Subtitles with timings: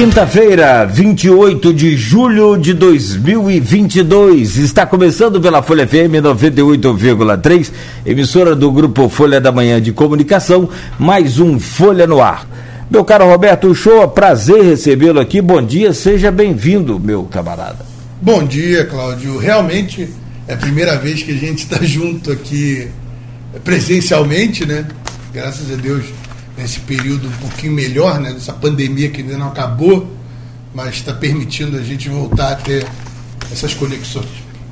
[0.00, 4.56] Quinta-feira, 28 de julho de 2022.
[4.56, 7.70] Está começando pela Folha FM 98,3,
[8.06, 12.48] emissora do grupo Folha da Manhã de Comunicação, mais um Folha no Ar.
[12.90, 15.42] Meu caro Roberto Show, prazer recebê-lo aqui.
[15.42, 17.84] Bom dia, seja bem-vindo, meu camarada.
[18.22, 19.36] Bom dia, Cláudio.
[19.36, 20.08] Realmente
[20.48, 22.88] é a primeira vez que a gente está junto aqui
[23.62, 24.86] presencialmente, né?
[25.34, 26.06] Graças a Deus
[26.60, 30.14] nesse período um pouquinho melhor, né, dessa pandemia que ainda não acabou,
[30.74, 32.86] mas está permitindo a gente voltar a ter
[33.50, 34.28] essas conexões,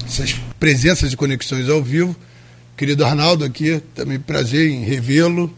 [0.06, 2.14] essas presenças de conexões ao vivo.
[2.76, 5.52] Querido Arnaldo aqui, também prazer em revê-lo.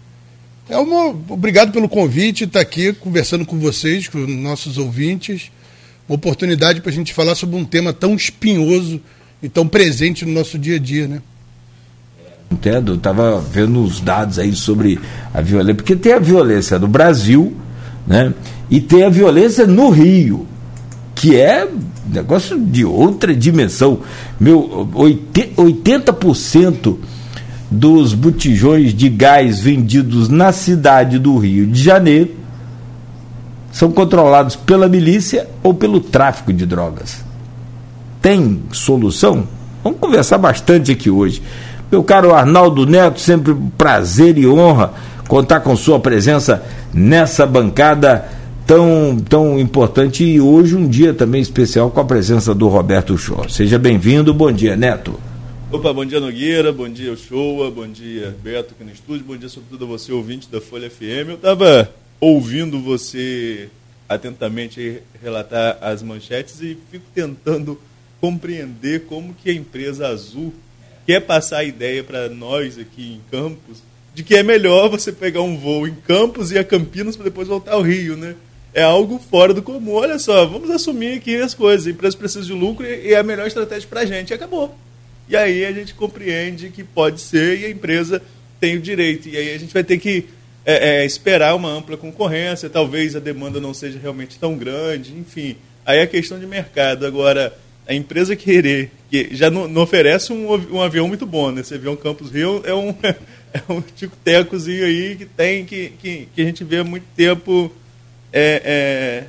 [0.68, 5.50] É uma, obrigado pelo convite, estar tá aqui conversando com vocês, com nossos ouvintes.
[6.08, 9.00] Uma oportunidade para a gente falar sobre um tema tão espinhoso
[9.42, 11.20] e tão presente no nosso dia a dia, né?
[12.50, 14.98] Entendo, estava vendo os dados aí sobre
[15.32, 17.54] a violência, porque tem a violência no Brasil,
[18.06, 18.34] né?
[18.68, 20.46] E tem a violência no Rio,
[21.14, 21.68] que é
[22.12, 24.00] negócio de outra dimensão.
[24.38, 26.96] Meu, 80%
[27.70, 32.34] dos botijões de gás vendidos na cidade do Rio de Janeiro
[33.70, 37.24] são controlados pela milícia ou pelo tráfico de drogas.
[38.20, 39.46] Tem solução?
[39.84, 41.40] Vamos conversar bastante aqui hoje.
[41.90, 44.94] Meu caro Arnaldo Neto, sempre prazer e honra
[45.26, 48.28] contar com sua presença nessa bancada
[48.64, 53.48] tão, tão importante e hoje um dia também especial com a presença do Roberto Show.
[53.48, 55.18] Seja bem-vindo, bom dia, Neto.
[55.72, 59.48] Opa, bom dia Nogueira, bom dia Showa, bom dia Beto aqui no estúdio, bom dia
[59.48, 61.28] sobretudo a você ouvinte da Folha FM.
[61.28, 63.68] Eu estava ouvindo você
[64.08, 67.76] atentamente relatar as manchetes e fico tentando
[68.20, 70.52] compreender como que a empresa Azul
[71.10, 73.82] quer passar a ideia para nós aqui em Campos
[74.14, 77.48] de que é melhor você pegar um voo em Campos e a Campinas para depois
[77.48, 78.36] voltar ao Rio, né?
[78.72, 79.94] É algo fora do comum.
[79.94, 81.88] Olha só, vamos assumir aqui as coisas.
[81.88, 84.30] A empresa precisa de lucro e é a melhor estratégia para a gente.
[84.30, 84.72] E acabou.
[85.28, 88.22] E aí a gente compreende que pode ser e a empresa
[88.60, 89.28] tem o direito.
[89.28, 90.26] E aí a gente vai ter que
[90.64, 92.70] é, é, esperar uma ampla concorrência.
[92.70, 95.12] Talvez a demanda não seja realmente tão grande.
[95.12, 97.04] Enfim, aí é questão de mercado.
[97.04, 97.52] Agora,
[97.90, 101.60] a empresa querer, que já não, não oferece um, um, avião muito bom, né?
[101.60, 102.90] Esse avião Campus Rio é um,
[103.52, 107.68] é um tico-tecozinho aí que tem, que, que, que, a gente vê há muito tempo
[108.32, 109.24] é, é,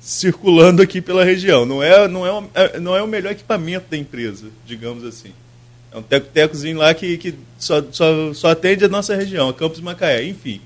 [0.00, 1.64] circulando aqui pela região.
[1.64, 5.30] Não é, não, é, é, não é o melhor equipamento da empresa, digamos assim.
[5.92, 9.78] É um teco-tecozinho lá que, que só, só, só atende a nossa região, a Campos
[9.78, 10.60] Macaé, enfim.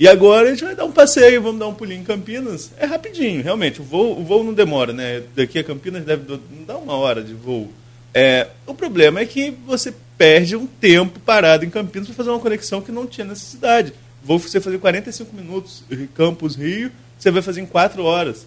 [0.00, 2.70] E agora a gente vai dar um passeio, vamos dar um pulinho em Campinas.
[2.78, 3.82] É rapidinho, realmente.
[3.82, 5.22] O voo, o voo não demora, né?
[5.36, 7.70] Daqui a Campinas deve dar uma hora de voo.
[8.14, 12.40] É, o problema é que você perde um tempo parado em Campinas para fazer uma
[12.40, 13.92] conexão que não tinha necessidade.
[14.24, 15.84] Vou você fazer 45 minutos,
[16.14, 18.46] Campos, Rio, você vai fazer em 4 horas.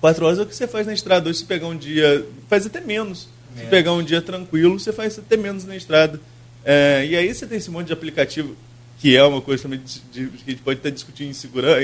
[0.00, 1.28] 4 horas é o que você faz na estrada.
[1.28, 3.28] Hoje, se pegar um dia, faz até menos.
[3.58, 6.18] Se pegar um dia tranquilo, você faz até menos na estrada.
[6.64, 8.56] É, e aí você tem esse monte de aplicativo
[9.02, 11.32] que é uma coisa também de, de, que a gente pode até discutir em,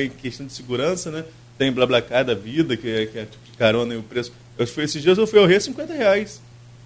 [0.05, 1.25] em questão de segurança, né?
[1.59, 4.33] Tem BlaBlaCar da vida, que é, que é tipo de carona e o preço.
[4.57, 6.41] Eu fui, esses dias eu fui ao Rio 50 reais.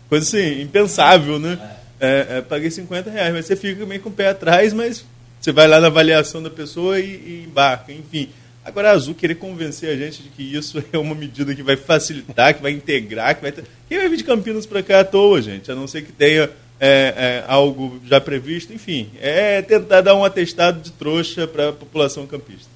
[0.09, 1.59] Coisa assim, impensável, né?
[2.01, 5.05] É, é, paguei 50 reais, mas você fica meio com o pé atrás, mas
[5.39, 8.31] você vai lá na avaliação da pessoa e, e embarca, enfim.
[8.65, 11.77] Agora a Azul querer convencer a gente de que isso é uma medida que vai
[11.77, 13.53] facilitar, que vai integrar, que vai.
[13.87, 15.71] Quem vai vir de Campinas para cá à toa, gente?
[15.71, 16.49] A não ser que tenha
[16.85, 21.73] é, é, algo já previsto, enfim, é tentar dar um atestado de trouxa para a
[21.73, 22.72] população campista.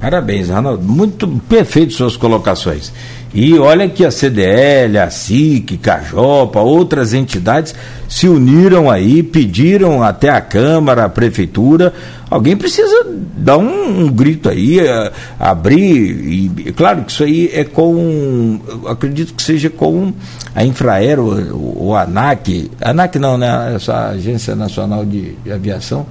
[0.00, 0.82] Parabéns, Arnaldo.
[0.82, 2.92] Muito perfeito suas colocações.
[3.34, 7.74] E olha que a CDL, a SIC, Cajopa, outras entidades
[8.08, 11.92] se uniram aí, pediram até a Câmara, a Prefeitura.
[12.30, 15.76] Alguém precisa dar um, um grito aí, a, abrir.
[15.78, 18.60] E, claro que isso aí é com.
[18.86, 20.12] Acredito que seja com
[20.54, 22.70] a Infraero, o, o ANAC.
[22.80, 23.74] ANAC não, né?
[23.74, 26.06] Essa Agência Nacional de Aviação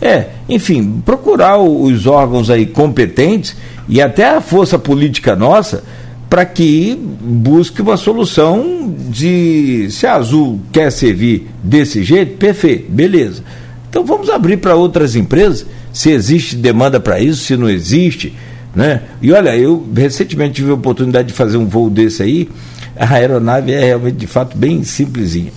[0.00, 3.54] é, enfim, procurar os órgãos aí competentes
[3.88, 5.84] e até a força política nossa
[6.28, 13.42] para que busque uma solução de se a Azul quer servir desse jeito, perfeito, beleza.
[13.90, 18.32] Então vamos abrir para outras empresas, se existe demanda para isso, se não existe,
[18.74, 19.02] né?
[19.20, 22.48] E olha, eu recentemente tive a oportunidade de fazer um voo desse aí,
[22.96, 25.52] a aeronave é realmente de fato bem simplesinha.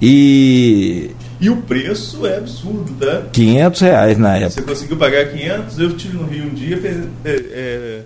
[0.00, 1.10] E
[1.42, 3.28] e o preço é absurdo, tá?
[3.32, 4.50] 500 reais na época.
[4.50, 5.78] Você conseguiu pagar 500?
[5.80, 6.80] Eu estive no Rio um dia,
[7.24, 8.02] é, é,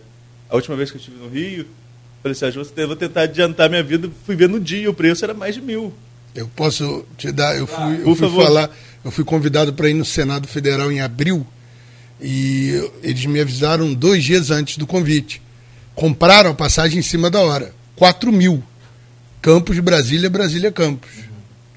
[0.49, 1.67] a última vez que eu estive no Rio,
[2.23, 5.23] falei assim, ah, eu vou tentar adiantar minha vida, fui ver no dia, o preço
[5.23, 5.93] era mais de mil.
[6.35, 8.75] Eu posso te dar, eu fui, ah, eu fui falar,
[9.05, 11.47] eu fui convidado para ir no Senado Federal em abril
[12.19, 15.43] e eles me avisaram dois dias antes do convite.
[15.95, 17.75] compraram a passagem em cima da hora.
[17.97, 18.65] 4 mil.
[19.43, 21.11] Campos, Brasília, Brasília, Campos.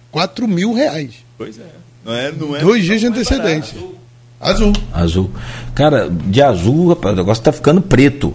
[0.09, 1.28] 4 mil reais.
[1.39, 1.71] Pois é.
[2.03, 3.77] Não é, não é Dois dias de antecedência.
[4.41, 4.73] Azul.
[4.91, 5.31] Azul.
[5.73, 8.33] Cara, de azul, rapaz, o negócio tá ficando preto.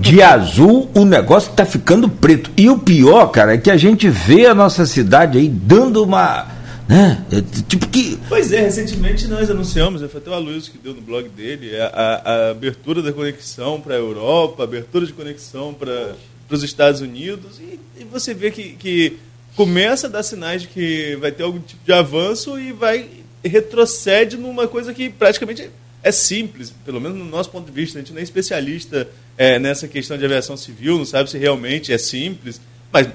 [0.00, 2.48] De azul, o negócio tá ficando preto.
[2.56, 6.46] E o pior, cara, é que a gente vê a nossa cidade aí dando uma.
[6.86, 7.24] Né?
[7.32, 8.16] É, tipo que.
[8.28, 11.86] Pois é, recentemente nós anunciamos, foi até o Aloysio que deu no blog dele, a,
[11.86, 16.14] a, a abertura da conexão para a Europa, a abertura de conexão para
[16.48, 19.18] os Estados Unidos, e, e você vê que, que
[19.58, 23.08] começa a dar sinais de que vai ter algum tipo de avanço e vai
[23.44, 25.68] retrocede numa coisa que praticamente
[26.00, 27.98] é simples, pelo menos no nosso ponto de vista.
[27.98, 31.92] A gente não é especialista é, nessa questão de aviação civil, não sabe se realmente
[31.92, 32.60] é simples,
[32.92, 33.08] mas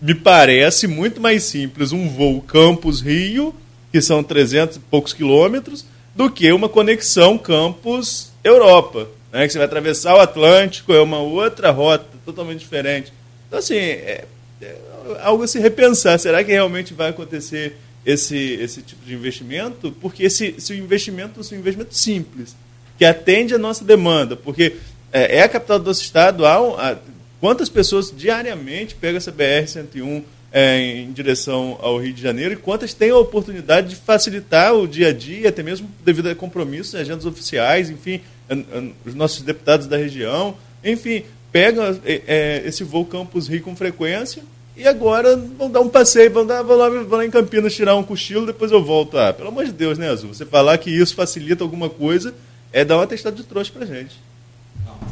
[0.00, 3.52] me parece muito mais simples um voo Campos-Rio,
[3.90, 5.84] que são 300 e poucos quilômetros,
[6.14, 11.72] do que uma conexão Campos-Europa, né, que você vai atravessar o Atlântico, é uma outra
[11.72, 13.12] rota totalmente diferente.
[13.48, 14.24] Então, assim, é,
[15.20, 16.18] algo a se repensar.
[16.18, 21.40] Será que realmente vai acontecer esse, esse tipo de investimento, porque esse, se o investimento
[21.40, 22.56] é um investimento simples,
[22.98, 24.76] que atende a nossa demanda, porque
[25.12, 26.96] é, é a capital do nosso estado, há, há,
[27.40, 32.92] quantas pessoas diariamente pegam essa BR-101 é, em direção ao Rio de Janeiro e quantas
[32.92, 37.24] têm a oportunidade de facilitar o dia a dia, até mesmo devido a compromissos, agendas
[37.24, 38.20] oficiais, enfim,
[39.04, 44.42] os nossos deputados da região, enfim, pegam é, é, esse voo Campus Rio com frequência
[44.80, 47.94] e agora vão dar um passeio, vão, dar, vão, lá, vão lá em Campinas tirar
[47.96, 49.18] um cochilo, depois eu volto.
[49.18, 50.32] Ah, pelo amor de Deus, né, Azul?
[50.32, 52.34] Você falar que isso facilita alguma coisa
[52.72, 54.16] é dar um atestado de trouxa pra gente.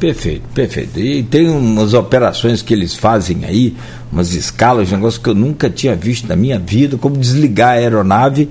[0.01, 0.99] Perfeito, perfeito.
[0.99, 3.77] E tem umas operações que eles fazem aí,
[4.11, 7.73] umas escalas, um negócio que eu nunca tinha visto na minha vida, como desligar a
[7.73, 8.49] aeronave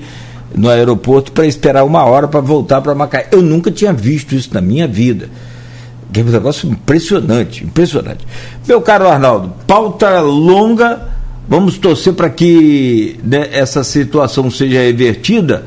[0.54, 3.30] no aeroporto para esperar uma hora para voltar para Macaé.
[3.32, 5.30] Eu nunca tinha visto isso na minha vida.
[6.18, 8.26] É um negócio impressionante, impressionante.
[8.68, 11.00] Meu caro Arnaldo, pauta longa,
[11.48, 15.64] vamos torcer para que né, essa situação seja revertida,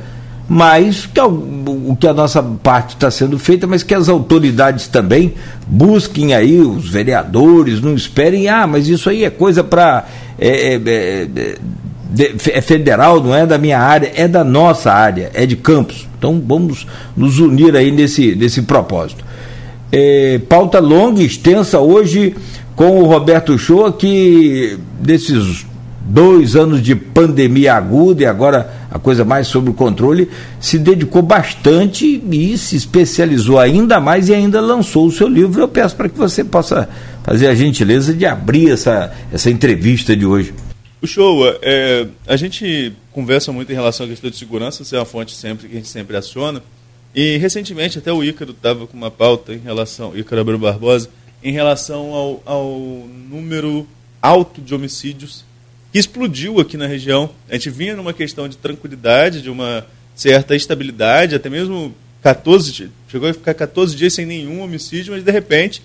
[0.49, 5.35] mas que o, que a nossa parte está sendo feita, mas que as autoridades também
[5.69, 10.05] busquem aí, os vereadores, não esperem, ah, mas isso aí é coisa para.
[10.37, 11.59] É, é, é,
[12.55, 16.09] é federal, não é da minha área, é da nossa área, é de campos.
[16.19, 19.30] Então vamos nos unir aí nesse, nesse propósito
[19.93, 22.35] é, pauta longa e extensa hoje
[22.77, 25.67] com o Roberto Shoa, que desses
[26.01, 30.29] dois anos de pandemia aguda e agora a coisa mais sob o controle,
[30.59, 35.63] se dedicou bastante e se especializou ainda mais e ainda lançou o seu livro.
[35.63, 36.89] Eu peço para que você possa
[37.23, 40.53] fazer a gentileza de abrir essa, essa entrevista de hoje.
[41.01, 44.99] O Showa, é, a gente conversa muito em relação à questão de segurança, isso é
[44.99, 46.61] uma fonte sempre que a gente sempre aciona.
[47.15, 51.09] E recentemente até o Ícaro estava com uma pauta em relação, Ícaro Abreu Barbosa,
[51.43, 52.79] em relação ao, ao
[53.29, 53.87] número
[54.23, 55.45] alto de homicídios
[55.93, 57.31] que explodiu aqui na região.
[57.49, 63.29] A gente vinha numa questão de tranquilidade, de uma certa estabilidade, até mesmo 14, chegou
[63.29, 65.83] a ficar 14 dias sem nenhum homicídio, mas de repente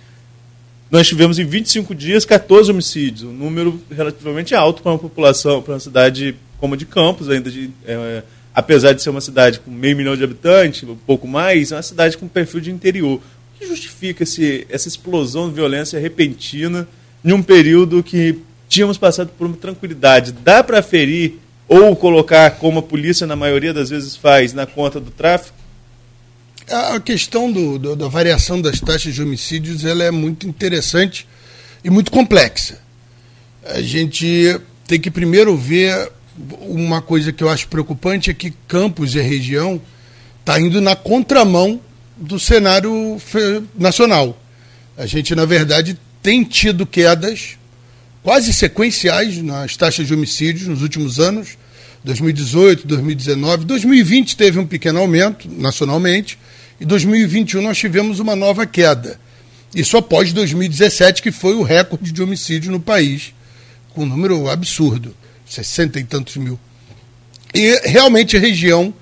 [0.92, 5.74] nós tivemos em 25 dias 14 homicídios, um número relativamente alto para uma população, para
[5.74, 8.24] uma cidade como a de Campos, ainda de é,
[8.56, 11.84] apesar de ser uma cidade com meio milhão de habitantes, um pouco mais, é uma
[11.84, 13.16] cidade com perfil de interior.
[13.18, 16.88] O que justifica esse, essa explosão de violência repentina
[17.24, 18.39] em um período que
[18.70, 20.32] tínhamos passado por uma tranquilidade?
[20.32, 21.34] Dá para ferir
[21.68, 25.58] ou colocar, como a polícia na maioria das vezes faz, na conta do tráfico?
[26.70, 31.27] A questão do, do, da variação das taxas de homicídios ela é muito interessante
[31.84, 32.80] e muito complexa.
[33.65, 36.12] A gente tem que primeiro ver
[36.62, 39.82] uma coisa que eu acho preocupante é que Campos e a região
[40.39, 41.80] está indo na contramão
[42.18, 43.18] do cenário
[43.77, 44.39] nacional.
[44.98, 47.58] A gente, na verdade, tem tido quedas
[48.24, 51.58] quase sequenciais nas taxas de homicídios nos últimos anos.
[52.04, 56.38] 2018, 2019, 2020 teve um pequeno aumento nacionalmente
[56.80, 59.20] e 2021 nós tivemos uma nova queda.
[59.74, 63.34] Isso após 2017, que foi o recorde de homicídio no país,
[63.94, 65.15] com um número absurdo.
[65.56, 66.60] 60 e tantos mil.
[67.54, 68.94] E realmente a região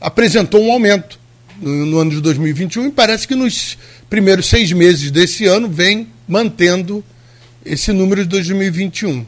[0.00, 1.18] apresentou um aumento
[1.60, 3.78] no, no ano de 2021 e parece que nos
[4.10, 7.04] primeiros seis meses desse ano vem mantendo
[7.64, 9.24] esse número de 2021.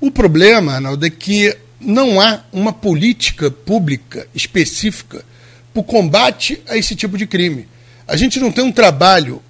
[0.00, 5.24] O problema, Arnaldo, é que não há uma política pública específica
[5.72, 7.66] para o combate a esse tipo de crime.
[8.06, 9.42] A gente não tem um trabalho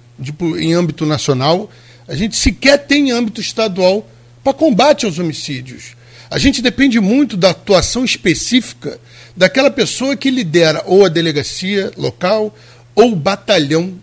[0.57, 1.69] em âmbito nacional,
[2.07, 4.09] a gente sequer tem em âmbito estadual
[4.43, 5.95] para combate aos homicídios.
[6.35, 8.99] A gente depende muito da atuação específica
[9.37, 12.53] daquela pessoa que lidera ou a delegacia local
[12.93, 13.93] ou o batalhão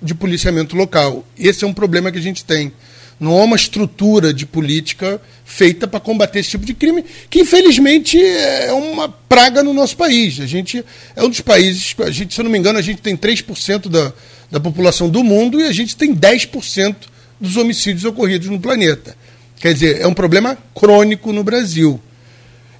[0.00, 1.26] de policiamento local.
[1.36, 2.70] Esse é um problema que a gente tem.
[3.18, 8.16] Não há uma estrutura de política feita para combater esse tipo de crime, que infelizmente
[8.16, 10.38] é uma praga no nosso país.
[10.38, 10.84] A gente
[11.16, 13.88] é um dos países, a gente, se eu não me engano, a gente tem 3%
[13.88, 14.12] da,
[14.52, 16.94] da população do mundo e a gente tem 10%
[17.40, 19.16] dos homicídios ocorridos no planeta.
[19.62, 22.00] Quer dizer, é um problema crônico no Brasil.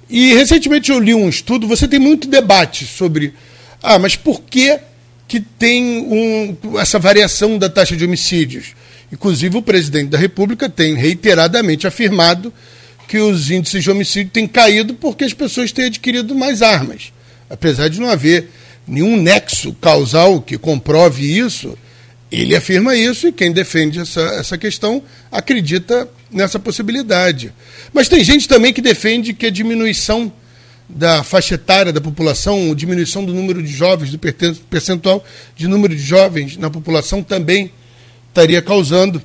[0.09, 3.33] E recentemente eu li um estudo, você tem muito debate sobre,
[3.81, 4.77] ah, mas por que,
[5.25, 8.75] que tem um, essa variação da taxa de homicídios?
[9.09, 12.53] Inclusive, o presidente da República tem reiteradamente afirmado
[13.07, 17.13] que os índices de homicídio têm caído porque as pessoas têm adquirido mais armas.
[17.49, 18.49] Apesar de não haver
[18.85, 21.77] nenhum nexo causal que comprove isso,
[22.29, 27.53] ele afirma isso e quem defende essa, essa questão acredita nessa possibilidade.
[27.93, 30.31] Mas tem gente também que defende que a diminuição
[30.89, 35.23] da faixa etária da população, diminuição do número de jovens, do percentual
[35.55, 37.71] de número de jovens na população também
[38.29, 39.21] estaria causando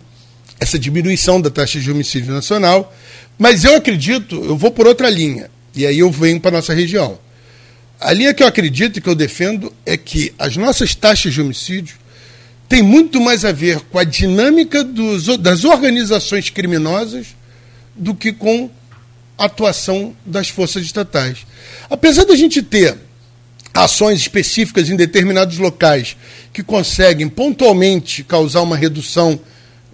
[0.60, 2.94] essa diminuição da taxa de homicídio nacional.
[3.38, 6.74] Mas eu acredito, eu vou por outra linha, e aí eu venho para a nossa
[6.74, 7.18] região.
[8.00, 11.40] A linha que eu acredito e que eu defendo é que as nossas taxas de
[11.40, 11.96] homicídio
[12.68, 17.28] têm muito mais a ver com a dinâmica dos, das organizações criminosas
[17.94, 18.70] do que com
[19.36, 21.46] a atuação das forças estatais.
[21.88, 22.96] Apesar da gente ter
[23.72, 26.16] ações específicas em determinados locais
[26.52, 29.38] que conseguem pontualmente causar uma redução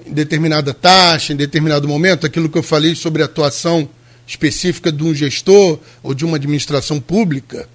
[0.06, 3.88] em determinada taxa, em determinado momento, aquilo que eu falei sobre a atuação
[4.26, 7.68] específica de um gestor ou de uma administração pública,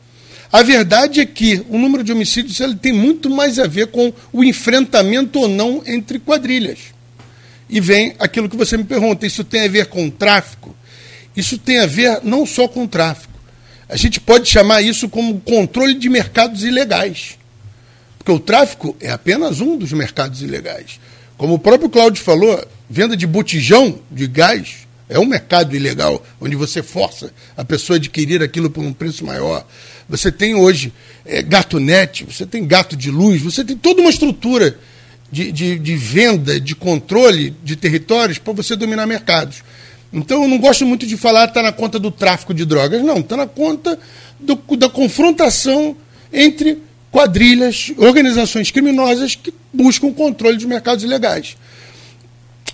[0.51, 4.11] a verdade é que o número de homicídios ele tem muito mais a ver com
[4.33, 6.79] o enfrentamento ou não entre quadrilhas.
[7.69, 10.75] E vem aquilo que você me pergunta: isso tem a ver com tráfico?
[11.35, 13.29] Isso tem a ver não só com tráfico.
[13.87, 17.37] A gente pode chamar isso como controle de mercados ilegais.
[18.17, 20.99] Porque o tráfico é apenas um dos mercados ilegais.
[21.37, 26.55] Como o próprio Cláudio falou, venda de botijão de gás é um mercado ilegal, onde
[26.55, 29.65] você força a pessoa a adquirir aquilo por um preço maior.
[30.07, 30.93] Você tem hoje
[31.25, 34.77] é, gato net, você tem gato de luz, você tem toda uma estrutura
[35.31, 39.63] de, de, de venda, de controle de territórios para você dominar mercados.
[40.13, 43.19] Então eu não gosto muito de falar está na conta do tráfico de drogas, não,
[43.19, 43.99] está na conta
[44.39, 45.97] do, da confrontação
[46.31, 46.79] entre
[47.11, 51.57] quadrilhas, organizações criminosas que buscam o controle dos mercados ilegais.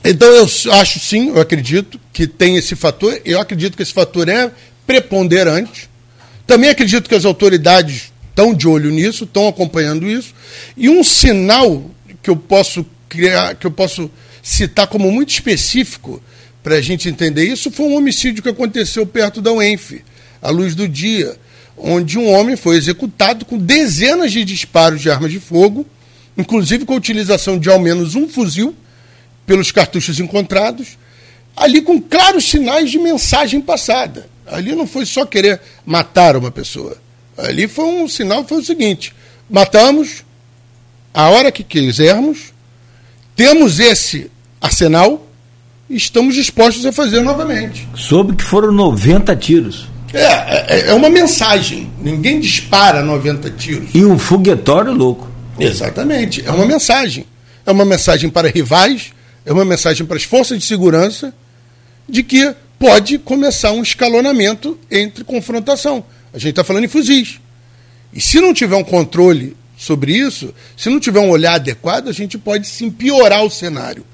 [0.08, 4.30] Então eu acho sim, eu acredito que tem esse fator, eu acredito que esse fator
[4.30, 4.52] é
[4.86, 5.90] preponderante.
[6.46, 10.32] Também acredito que as autoridades estão de olho nisso, estão acompanhando isso.
[10.78, 11.90] E um sinal
[12.22, 14.12] que eu posso criar, que eu posso
[14.44, 16.22] citar como muito específico
[16.62, 20.04] para a gente entender isso, foi um homicídio que aconteceu perto da UENF,
[20.40, 21.36] à luz do dia,
[21.76, 25.84] onde um homem foi executado com dezenas de disparos de armas de fogo,
[26.38, 28.76] inclusive com a utilização de ao menos um fuzil
[29.46, 30.98] pelos cartuchos encontrados,
[31.56, 34.28] ali com claros sinais de mensagem passada.
[34.46, 36.98] Ali não foi só querer matar uma pessoa.
[37.38, 39.14] Ali foi um sinal, foi o seguinte:
[39.50, 40.24] matamos
[41.14, 42.54] a hora que quisermos,
[43.36, 44.30] temos esse
[44.62, 45.26] arsenal
[45.90, 47.88] e estamos dispostos a fazer novamente.
[47.96, 49.88] Soube que foram 90 tiros.
[50.14, 51.92] É, é, é uma mensagem.
[52.02, 53.90] Ninguém dispara 90 tiros.
[53.94, 55.30] E um foguetório louco.
[55.60, 56.44] Exatamente.
[56.46, 57.26] É uma mensagem.
[57.66, 59.12] É uma mensagem para rivais,
[59.46, 61.34] é uma mensagem para as forças de segurança
[62.10, 66.04] de que pode começar um escalonamento entre confrontação.
[66.34, 67.40] A gente está falando em fuzis.
[68.12, 72.12] E se não tiver um controle sobre isso, se não tiver um olhar adequado, a
[72.12, 74.06] gente pode sim piorar o cenário.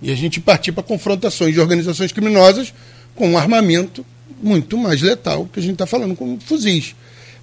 [0.00, 2.72] E a gente partir para confrontações de organizações criminosas
[3.14, 4.06] com um armamento
[4.42, 6.94] muito mais letal que a gente está falando com fuzis.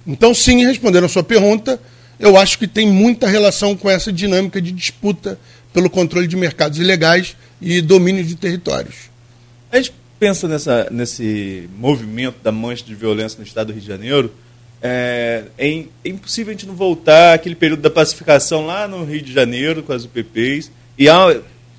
[0.06, 1.78] Então, sim, respondendo a sua pergunta,
[2.18, 5.38] eu acho que tem muita relação com essa dinâmica de disputa
[5.76, 9.10] pelo controle de mercados ilegais e domínio de territórios.
[9.70, 13.86] A gente pensa nessa, nesse movimento da mancha de violência no estado do Rio de
[13.86, 14.32] Janeiro,
[14.80, 19.20] é, é, é, impossível a gente não voltar àquele período da pacificação lá no Rio
[19.20, 20.72] de Janeiro com as UPPs.
[20.98, 21.08] E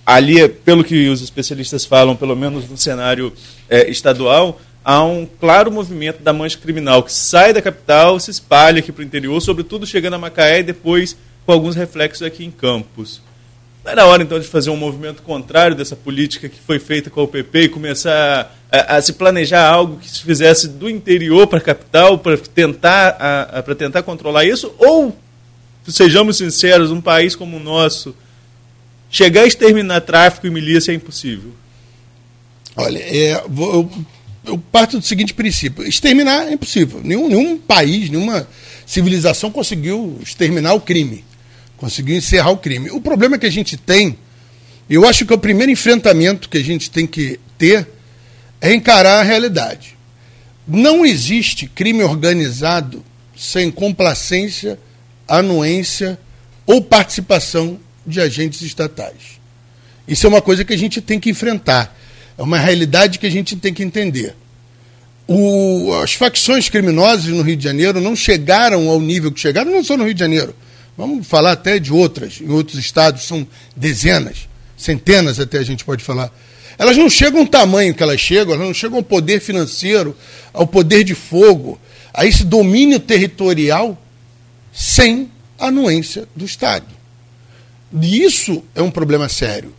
[0.05, 3.33] ali, pelo que os especialistas falam, pelo menos no cenário
[3.67, 8.77] é, estadual, há um claro movimento da mancha criminal que sai da capital, se espalha
[8.77, 12.51] aqui para o interior, sobretudo chegando a Macaé e depois com alguns reflexos aqui em
[12.51, 13.25] Campos.
[13.87, 17.21] Não era hora então de fazer um movimento contrário dessa política que foi feita com
[17.21, 21.59] a UPP e começar a, a se planejar algo que se fizesse do interior para
[21.59, 23.13] a capital para tentar,
[23.63, 24.73] para tentar controlar isso?
[24.77, 25.17] Ou,
[25.87, 28.13] sejamos sinceros, um país como o nosso,
[29.09, 31.53] chegar a exterminar tráfico e milícia é impossível?
[32.75, 33.89] Olha, é, eu
[34.45, 36.99] eu parto do seguinte princípio: exterminar é impossível.
[37.01, 38.47] Nenhum, nenhum país, nenhuma
[38.85, 41.23] civilização conseguiu exterminar o crime.
[41.77, 42.89] Conseguiu encerrar o crime.
[42.89, 44.17] O problema que a gente tem,
[44.89, 47.87] eu acho que o primeiro enfrentamento que a gente tem que ter
[48.59, 49.95] é encarar a realidade.
[50.67, 53.03] Não existe crime organizado
[53.35, 54.79] sem complacência,
[55.27, 56.19] anuência
[56.65, 59.37] ou participação de agentes estatais.
[60.07, 61.95] Isso é uma coisa que a gente tem que enfrentar.
[62.37, 64.35] É uma realidade que a gente tem que entender.
[65.27, 69.83] O, as facções criminosas no Rio de Janeiro não chegaram ao nível que chegaram, não
[69.83, 70.55] só no Rio de Janeiro.
[70.97, 76.03] Vamos falar até de outras, em outros estados, são dezenas, centenas até a gente pode
[76.03, 76.33] falar.
[76.77, 80.15] Elas não chegam ao tamanho que elas chegam, elas não chegam ao poder financeiro,
[80.51, 81.79] ao poder de fogo,
[82.13, 83.95] a esse domínio territorial
[84.73, 86.87] sem anuência do Estado.
[88.01, 89.73] E isso é um problema sério.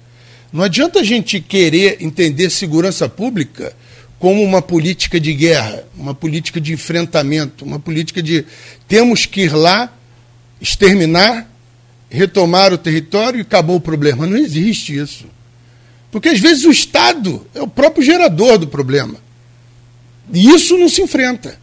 [0.53, 3.77] Não adianta a gente querer entender segurança pública
[4.19, 8.45] como uma política de guerra, uma política de enfrentamento, uma política de
[8.89, 9.93] temos que ir lá,
[10.61, 11.49] exterminar,
[12.11, 14.27] retomar o território e acabou o problema.
[14.27, 15.27] Não existe isso.
[16.11, 19.17] Porque às vezes o Estado é o próprio gerador do problema.
[20.33, 21.59] E isso não se enfrenta.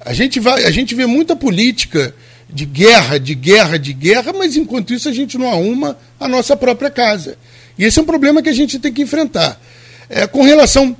[0.00, 2.14] A gente, vai, a gente vê muita política
[2.50, 6.56] de guerra, de guerra, de guerra, mas enquanto isso a gente não arruma a nossa
[6.56, 7.38] própria casa.
[7.78, 9.60] E esse é um problema que a gente tem que enfrentar.
[10.08, 10.96] É, com relação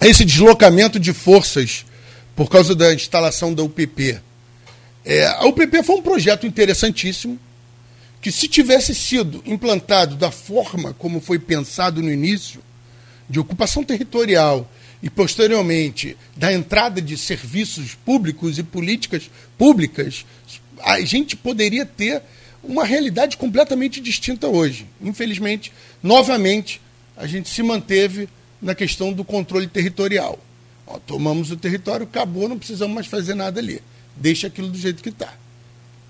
[0.00, 1.84] a esse deslocamento de forças
[2.34, 4.18] por causa da instalação da UPP,
[5.10, 7.40] é, a UPP foi um projeto interessantíssimo,
[8.20, 12.60] que se tivesse sido implantado da forma como foi pensado no início,
[13.26, 14.70] de ocupação territorial
[15.02, 20.26] e posteriormente da entrada de serviços públicos e políticas públicas,
[20.80, 22.20] a gente poderia ter
[22.62, 24.86] uma realidade completamente distinta hoje.
[25.00, 25.72] Infelizmente,
[26.02, 26.82] novamente,
[27.16, 28.28] a gente se manteve
[28.60, 30.38] na questão do controle territorial.
[30.86, 33.80] Ó, tomamos o território, acabou, não precisamos mais fazer nada ali.
[34.20, 35.32] Deixa aquilo do jeito que está.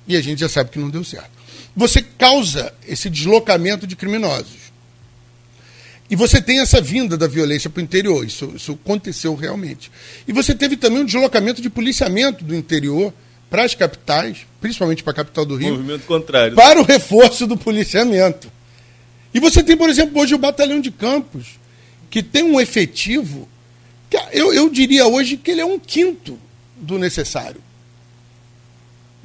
[0.06, 1.30] E a gente já sabe que não deu certo.
[1.76, 4.68] Você causa esse deslocamento de criminosos.
[6.10, 8.24] E você tem essa vinda da violência para o interior.
[8.24, 9.90] Isso, isso aconteceu realmente.
[10.26, 13.12] E você teve também um deslocamento de policiamento do interior
[13.50, 15.72] para as capitais, principalmente para a capital do Rio.
[15.72, 16.56] Movimento contrário.
[16.56, 18.50] Para o reforço do policiamento.
[19.32, 21.58] E você tem, por exemplo, hoje o Batalhão de Campos,
[22.08, 23.46] que tem um efetivo,
[24.08, 26.38] que eu, eu diria hoje que ele é um quinto
[26.76, 27.62] do necessário.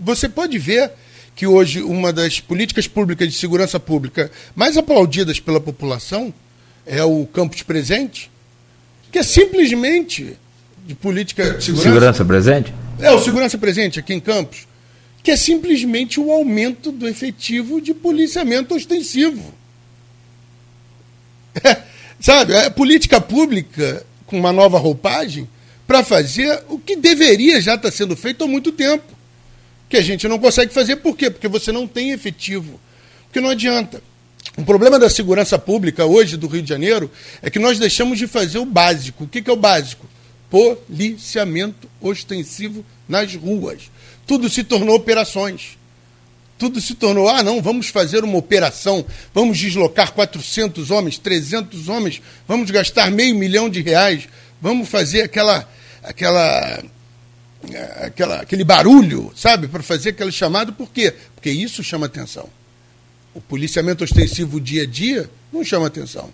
[0.04, 0.92] Você pode ver
[1.36, 6.34] que hoje uma das políticas públicas de segurança pública mais aplaudidas pela população
[6.86, 8.30] é o Campos Presente,
[9.12, 10.38] que é simplesmente
[10.86, 11.90] de política de segurança.
[11.90, 12.74] Segurança presente?
[13.00, 14.68] É, o segurança presente aqui em Campos,
[15.24, 19.54] que é simplesmente o aumento do efetivo de policiamento ostensivo.
[21.64, 21.78] É,
[22.20, 25.48] sabe, é política pública com uma nova roupagem
[25.86, 29.23] para fazer o que deveria já estar sendo feito há muito tempo.
[29.94, 31.30] Que a gente não consegue fazer por quê?
[31.30, 32.82] Porque você não tem efetivo.
[33.26, 34.02] Porque não adianta.
[34.58, 37.12] O problema da segurança pública hoje do Rio de Janeiro
[37.44, 39.26] é que nós deixamos de fazer o básico.
[39.26, 40.10] O que, que é o básico?
[40.50, 43.92] Policiamento ostensivo nas ruas.
[44.26, 45.78] Tudo se tornou operações.
[46.58, 52.20] Tudo se tornou, ah, não, vamos fazer uma operação, vamos deslocar 400 homens, 300 homens,
[52.48, 54.28] vamos gastar meio milhão de reais,
[54.62, 55.70] vamos fazer aquela,
[56.02, 56.82] aquela,
[58.02, 61.14] aquela aquele barulho, sabe, para fazer aquele chamado, por quê?
[61.36, 62.50] Porque isso chama atenção.
[63.34, 66.30] O policiamento ostensivo dia a dia não chama atenção.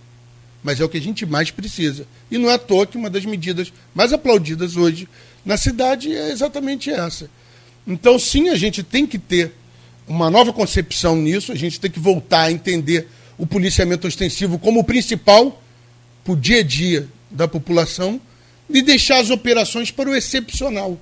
[0.62, 2.06] Mas é o que a gente mais precisa.
[2.30, 5.08] E não é à toa que uma das medidas mais aplaudidas hoje
[5.46, 7.30] na cidade é exatamente essa.
[7.88, 9.54] Então, sim, a gente tem que ter
[10.08, 14.82] uma nova concepção nisso, a gente tem que voltar a entender o policiamento ostensivo como
[14.82, 15.62] o principal
[16.24, 18.20] para o dia a dia da população
[18.70, 21.00] e deixar as operações para o excepcional,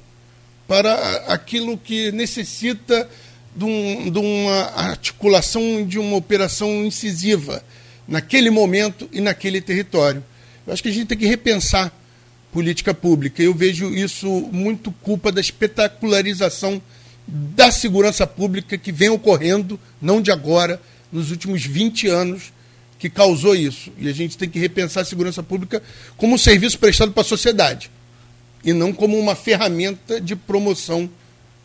[0.68, 3.10] para aquilo que necessita
[3.56, 7.64] de, um, de uma articulação de uma operação incisiva
[8.08, 10.24] naquele momento e naquele território.
[10.66, 11.92] Eu acho que a gente tem que repensar
[12.52, 13.42] política pública.
[13.42, 16.82] Eu vejo isso muito culpa da espetacularização
[17.28, 22.54] da segurança pública que vem ocorrendo, não de agora, nos últimos 20 anos,
[23.00, 23.92] que causou isso.
[23.98, 25.82] E a gente tem que repensar a segurança pública
[26.16, 27.90] como um serviço prestado para a sociedade
[28.68, 31.10] e não como uma ferramenta de promoção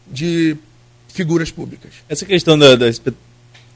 [0.07, 0.57] de
[1.09, 1.95] figuras públicas.
[2.09, 2.89] Essa questão da, da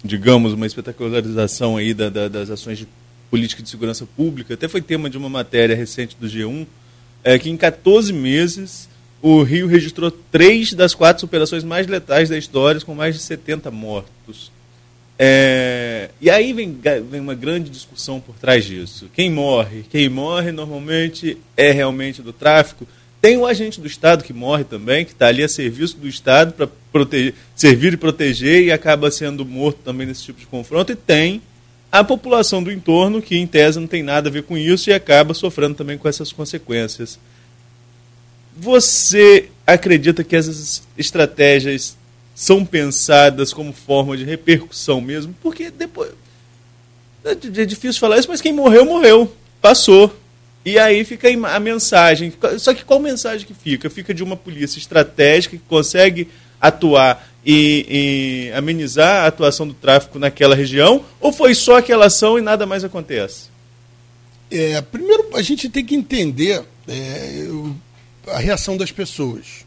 [0.05, 2.87] digamos, uma espetacularização aí da, da, das ações de
[3.29, 6.69] política de segurança pública, até foi tema de uma matéria recente do G1,
[7.25, 8.89] é que em 14 meses
[9.21, 13.73] o Rio registrou três das quatro operações mais letais da história, com mais de 70
[13.73, 14.53] mortos.
[15.19, 16.79] É, e aí vem,
[17.11, 19.11] vem uma grande discussão por trás disso.
[19.12, 19.85] Quem morre?
[19.91, 22.87] Quem morre normalmente é realmente do tráfico.
[23.27, 26.53] Tem o agente do Estado que morre também, que está ali a serviço do Estado
[26.53, 26.69] para
[27.57, 30.93] servir e proteger e acaba sendo morto também nesse tipo de confronto.
[30.93, 31.43] E tem
[31.91, 34.93] a população do entorno, que em tese não tem nada a ver com isso e
[34.93, 37.19] acaba sofrendo também com essas consequências.
[38.57, 41.97] Você acredita que essas estratégias
[42.33, 45.35] são pensadas como forma de repercussão mesmo?
[45.43, 46.12] Porque depois.
[47.25, 49.35] É, é difícil falar isso, mas quem morreu, morreu.
[49.61, 50.17] Passou.
[50.67, 52.33] E aí fica a mensagem.
[52.59, 53.89] Só que qual mensagem que fica?
[53.89, 56.27] Fica de uma polícia estratégica que consegue
[56.61, 61.05] atuar e, e, amenizar a atuação do tráfico naquela região?
[61.21, 63.49] Ou foi só aquela ação e nada mais acontece?
[64.51, 67.47] É, primeiro, a gente tem que entender é,
[68.27, 69.65] a reação das pessoas.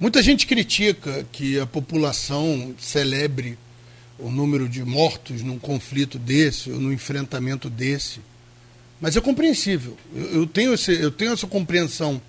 [0.00, 3.56] Muita gente critica que a população celebre
[4.18, 8.20] o número de mortos num conflito desse, ou num enfrentamento desse.
[9.00, 9.96] Mas é compreensível.
[10.14, 12.20] Eu, eu, tenho, esse, eu tenho essa compreensão.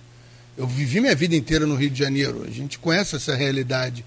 [0.56, 2.44] Eu vivi minha vida inteira no Rio de Janeiro.
[2.46, 4.04] A gente conhece essa realidade.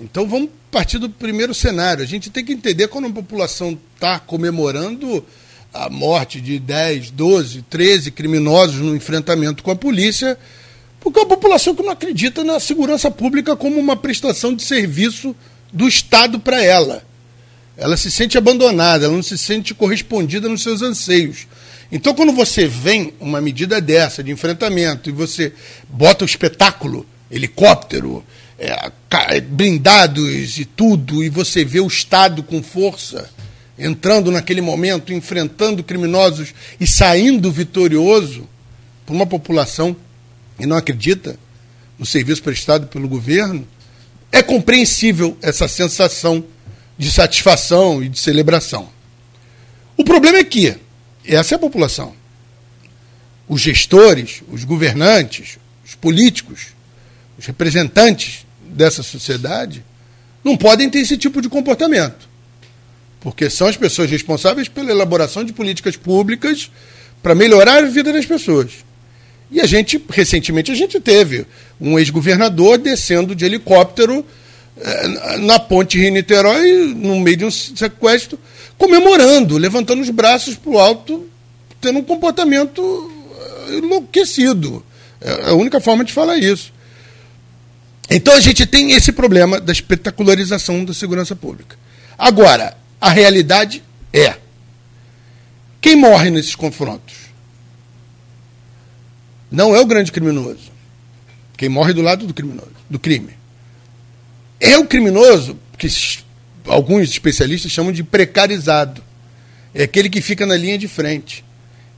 [0.00, 2.02] Então vamos partir do primeiro cenário.
[2.02, 5.24] A gente tem que entender quando a população está comemorando
[5.72, 10.38] a morte de 10, 12, 13 criminosos no enfrentamento com a polícia,
[11.00, 15.34] porque é uma população que não acredita na segurança pública como uma prestação de serviço
[15.72, 17.02] do Estado para ela.
[17.76, 21.46] Ela se sente abandonada, ela não se sente correspondida nos seus anseios.
[21.90, 25.52] Então, quando você vem uma medida dessa de enfrentamento e você
[25.88, 28.24] bota o espetáculo, helicóptero,
[28.58, 33.30] é, blindados e tudo, e você vê o Estado com força
[33.78, 38.48] entrando naquele momento, enfrentando criminosos e saindo vitorioso
[39.06, 39.96] por uma população
[40.58, 41.38] que não acredita
[41.98, 43.66] no serviço prestado pelo governo,
[44.32, 46.44] é compreensível essa sensação
[46.98, 48.88] de satisfação e de celebração.
[49.96, 50.76] O problema é que
[51.34, 52.14] essa é a população.
[53.48, 56.68] Os gestores, os governantes, os políticos,
[57.38, 59.84] os representantes dessa sociedade
[60.44, 62.28] não podem ter esse tipo de comportamento.
[63.20, 66.70] Porque são as pessoas responsáveis pela elaboração de políticas públicas
[67.22, 68.84] para melhorar a vida das pessoas.
[69.50, 71.46] E a gente, recentemente, a gente teve
[71.80, 74.24] um ex-governador descendo de helicóptero
[74.76, 78.38] eh, na ponte Rio-Niterói, no meio de um sequestro,
[78.78, 81.28] comemorando, levantando os braços para o alto,
[81.80, 84.84] tendo um comportamento eh, enlouquecido.
[85.20, 86.72] É a única forma de falar isso.
[88.08, 91.76] Então a gente tem esse problema da espetacularização da segurança pública.
[92.16, 94.36] Agora, a realidade é:
[95.80, 97.14] quem morre nesses confrontos?
[99.50, 100.70] Não é o grande criminoso.
[101.56, 103.36] Quem morre do lado do criminoso, do crime.
[104.60, 105.88] É o criminoso que
[106.68, 109.02] alguns especialistas chamam de precarizado.
[109.74, 111.44] É aquele que fica na linha de frente,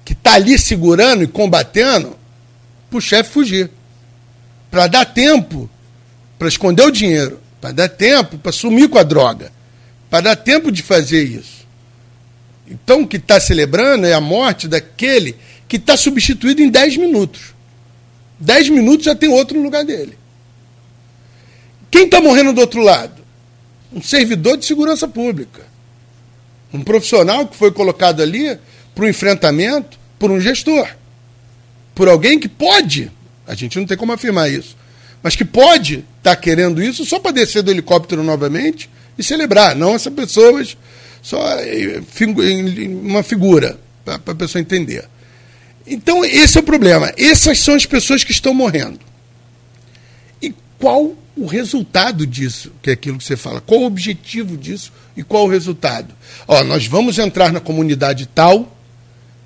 [0.05, 2.17] que está ali segurando e combatendo
[2.89, 3.71] para o chefe fugir.
[4.71, 5.69] Para dar tempo
[6.41, 9.53] para esconder o dinheiro, para dar tempo para sumir com a droga,
[10.09, 11.67] para dar tempo de fazer isso.
[12.67, 15.37] Então, o que está celebrando é a morte daquele
[15.69, 17.55] que está substituído em 10 minutos.
[18.39, 20.17] 10 minutos já tem outro no lugar dele.
[21.91, 23.20] Quem está morrendo do outro lado?
[23.93, 25.63] Um servidor de segurança pública.
[26.73, 28.59] Um profissional que foi colocado ali
[28.95, 30.89] para o enfrentamento por um gestor.
[31.95, 33.11] Por alguém que pode,
[33.47, 34.77] a gente não tem como afirmar isso,
[35.23, 39.75] mas que pode estar tá querendo isso só para descer do helicóptero novamente e celebrar,
[39.75, 40.65] não essa pessoa,
[41.23, 41.39] só
[43.03, 45.05] uma figura, para a pessoa entender.
[45.87, 47.13] Então, esse é o problema.
[47.17, 49.01] Essas são as pessoas que estão morrendo.
[50.41, 53.61] E qual o resultado disso, que é aquilo que você fala?
[53.61, 56.15] Qual o objetivo disso e qual o resultado?
[56.47, 58.77] Ó, nós vamos entrar na comunidade tal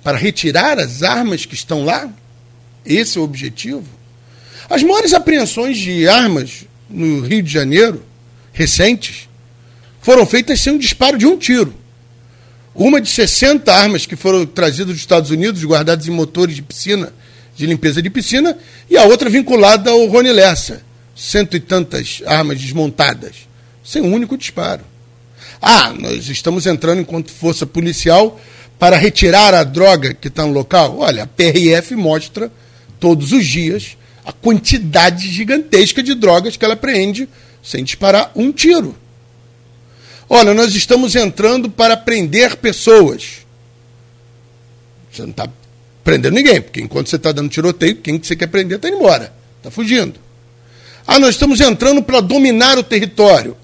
[0.03, 2.09] para retirar as armas que estão lá?
[2.85, 3.85] Esse é o objetivo?
[4.69, 8.03] As maiores apreensões de armas no Rio de Janeiro,
[8.51, 9.27] recentes,
[10.01, 11.73] foram feitas sem um disparo de um tiro.
[12.73, 17.13] Uma de 60 armas que foram trazidas dos Estados Unidos, guardadas em motores de piscina,
[17.55, 18.57] de limpeza de piscina,
[18.89, 20.84] e a outra vinculada ao Rony Lessa.
[21.15, 23.47] Cento e tantas armas desmontadas,
[23.83, 24.83] sem um único disparo.
[25.61, 28.39] Ah, nós estamos entrando enquanto força policial
[28.77, 30.99] para retirar a droga que está no local.
[30.99, 32.51] Olha, a PRF mostra
[32.99, 37.29] todos os dias a quantidade gigantesca de drogas que ela apreende
[37.63, 38.95] sem disparar um tiro.
[40.27, 43.45] Olha, nós estamos entrando para prender pessoas.
[45.11, 45.47] Você não está
[46.03, 48.97] prendendo ninguém, porque enquanto você está dando tiroteio, quem que você quer prender está indo
[48.97, 50.24] embora, está fugindo.
[51.07, 53.55] Ah, nós estamos entrando para dominar o território.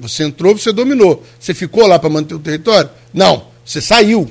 [0.00, 1.24] Você entrou, você dominou.
[1.38, 2.90] Você ficou lá para manter o território?
[3.12, 4.30] Não, você saiu.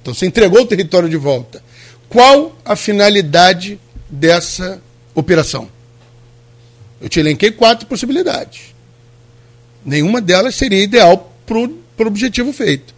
[0.00, 1.62] Então você entregou o território de volta.
[2.08, 4.80] Qual a finalidade dessa
[5.14, 5.68] operação.
[7.00, 8.74] Eu te elenquei quatro possibilidades.
[9.84, 12.94] Nenhuma delas seria ideal para o objetivo feito.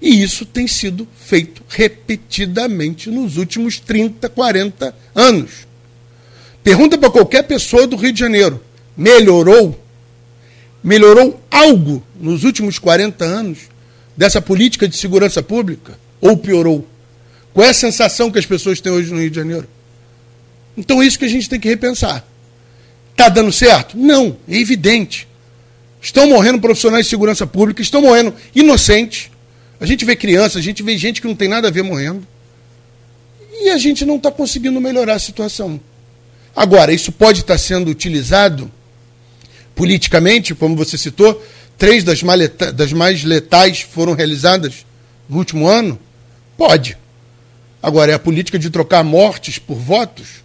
[0.00, 5.66] E isso tem sido feito repetidamente nos últimos 30, 40 anos.
[6.62, 8.60] Pergunta para qualquer pessoa do Rio de Janeiro:
[8.96, 9.78] melhorou?
[10.82, 13.58] Melhorou algo nos últimos 40 anos
[14.16, 15.98] dessa política de segurança pública?
[16.20, 16.86] Ou piorou?
[17.52, 19.68] Qual é a sensação que as pessoas têm hoje no Rio de Janeiro?
[20.76, 22.24] Então, é isso que a gente tem que repensar.
[23.10, 23.96] Está dando certo?
[23.96, 25.28] Não, é evidente.
[26.00, 29.30] Estão morrendo profissionais de segurança pública, estão morrendo inocentes.
[29.78, 32.26] A gente vê crianças, a gente vê gente que não tem nada a ver morrendo.
[33.52, 35.78] E a gente não está conseguindo melhorar a situação.
[36.54, 38.70] Agora, isso pode estar sendo utilizado
[39.74, 41.42] politicamente, como você citou,
[41.78, 44.84] três das mais, letais, das mais letais foram realizadas
[45.28, 45.98] no último ano?
[46.56, 46.96] Pode.
[47.82, 50.42] Agora, é a política de trocar mortes por votos?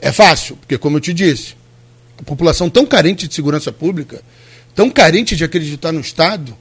[0.00, 1.54] É fácil, porque, como eu te disse,
[2.18, 4.22] a população tão carente de segurança pública,
[4.74, 6.56] tão carente de acreditar no Estado,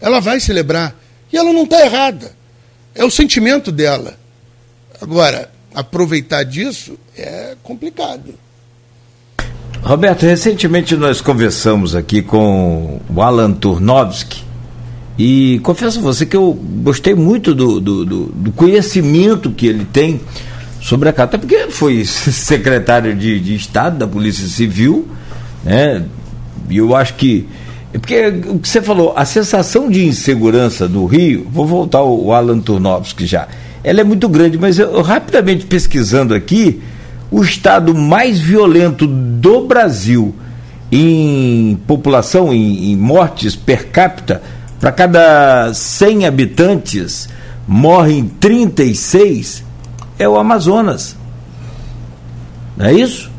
[0.00, 0.96] ela vai celebrar.
[1.32, 2.34] E ela não está errada.
[2.94, 4.18] É o sentimento dela.
[5.00, 8.34] Agora, aproveitar disso é complicado.
[9.82, 14.44] Roberto, recentemente nós conversamos aqui com o Alan Turnovski
[15.18, 16.52] e confesso a você que eu
[16.82, 20.20] gostei muito do, do, do, do conhecimento que ele tem
[20.82, 25.08] sobre a carta, porque foi secretário de, de Estado da Polícia Civil,
[25.64, 26.04] né?
[26.68, 27.48] E eu acho que
[27.92, 32.60] porque o que você falou, a sensação de insegurança do Rio, vou voltar ao Alan
[32.60, 33.48] Turnovski já,
[33.82, 36.82] ela é muito grande, mas eu, rapidamente pesquisando aqui,
[37.30, 40.34] o estado mais violento do Brasil
[40.90, 44.42] em população, em, em mortes per capita,
[44.80, 47.28] para cada 100 habitantes
[47.66, 49.62] morrem 36,
[50.18, 51.16] é o Amazonas.
[52.76, 53.30] Não é isso?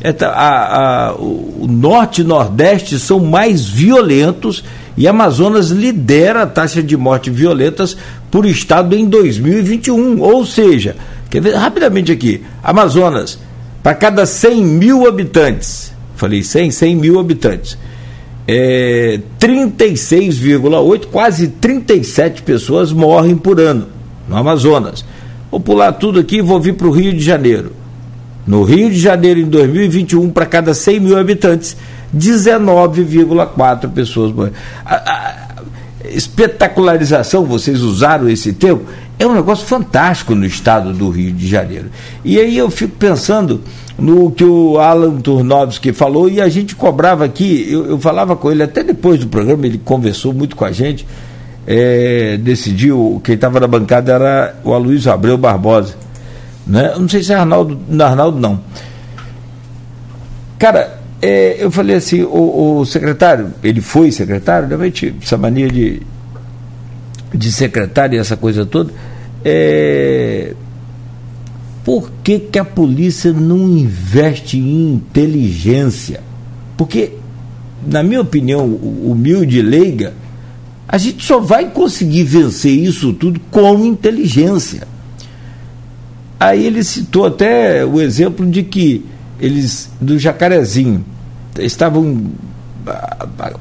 [0.00, 4.64] É, a, a, o norte e nordeste são mais violentos
[4.96, 7.96] e Amazonas lidera a taxa de mortes violentas
[8.30, 10.20] por estado em 2021.
[10.20, 10.96] Ou seja,
[11.30, 13.38] quer ver rapidamente aqui: Amazonas,
[13.82, 17.78] para cada 100 mil habitantes, falei 100, 100 mil habitantes,
[18.46, 23.86] é, 36,8, quase 37 pessoas morrem por ano
[24.28, 25.04] no Amazonas.
[25.50, 27.72] Vou pular tudo aqui e vou vir para o Rio de Janeiro.
[28.46, 31.76] No Rio de Janeiro, em 2021, para cada 100 mil habitantes,
[32.14, 34.54] 19,4 pessoas morreram.
[34.84, 35.52] A, a,
[36.04, 38.82] espetacularização, vocês usaram esse termo,
[39.18, 41.90] é um negócio fantástico no estado do Rio de Janeiro.
[42.24, 43.62] E aí eu fico pensando
[43.96, 48.50] no que o Alan Turnovski falou, e a gente cobrava aqui, eu, eu falava com
[48.50, 51.06] ele até depois do programa, ele conversou muito com a gente,
[51.66, 55.94] é, decidiu, quem estava na bancada era o Aloysio Abreu Barbosa
[56.66, 56.94] né?
[56.98, 58.60] Não sei se é Arnaldo, Arnaldo não.
[60.58, 66.02] Cara, é, eu falei assim, o, o, secretário, ele foi secretário, realmente, essa mania de,
[67.32, 68.92] de secretário e essa coisa toda,
[69.44, 70.52] é,
[71.84, 76.20] por que, que a polícia não investe em inteligência?
[76.76, 77.12] Porque,
[77.86, 80.14] na minha opinião, humilde e leiga,
[80.88, 84.88] a gente só vai conseguir vencer isso tudo com inteligência.
[86.38, 89.04] Aí ele citou até o exemplo de que
[89.42, 91.04] eles, do Jacarezinho,
[91.58, 92.30] estavam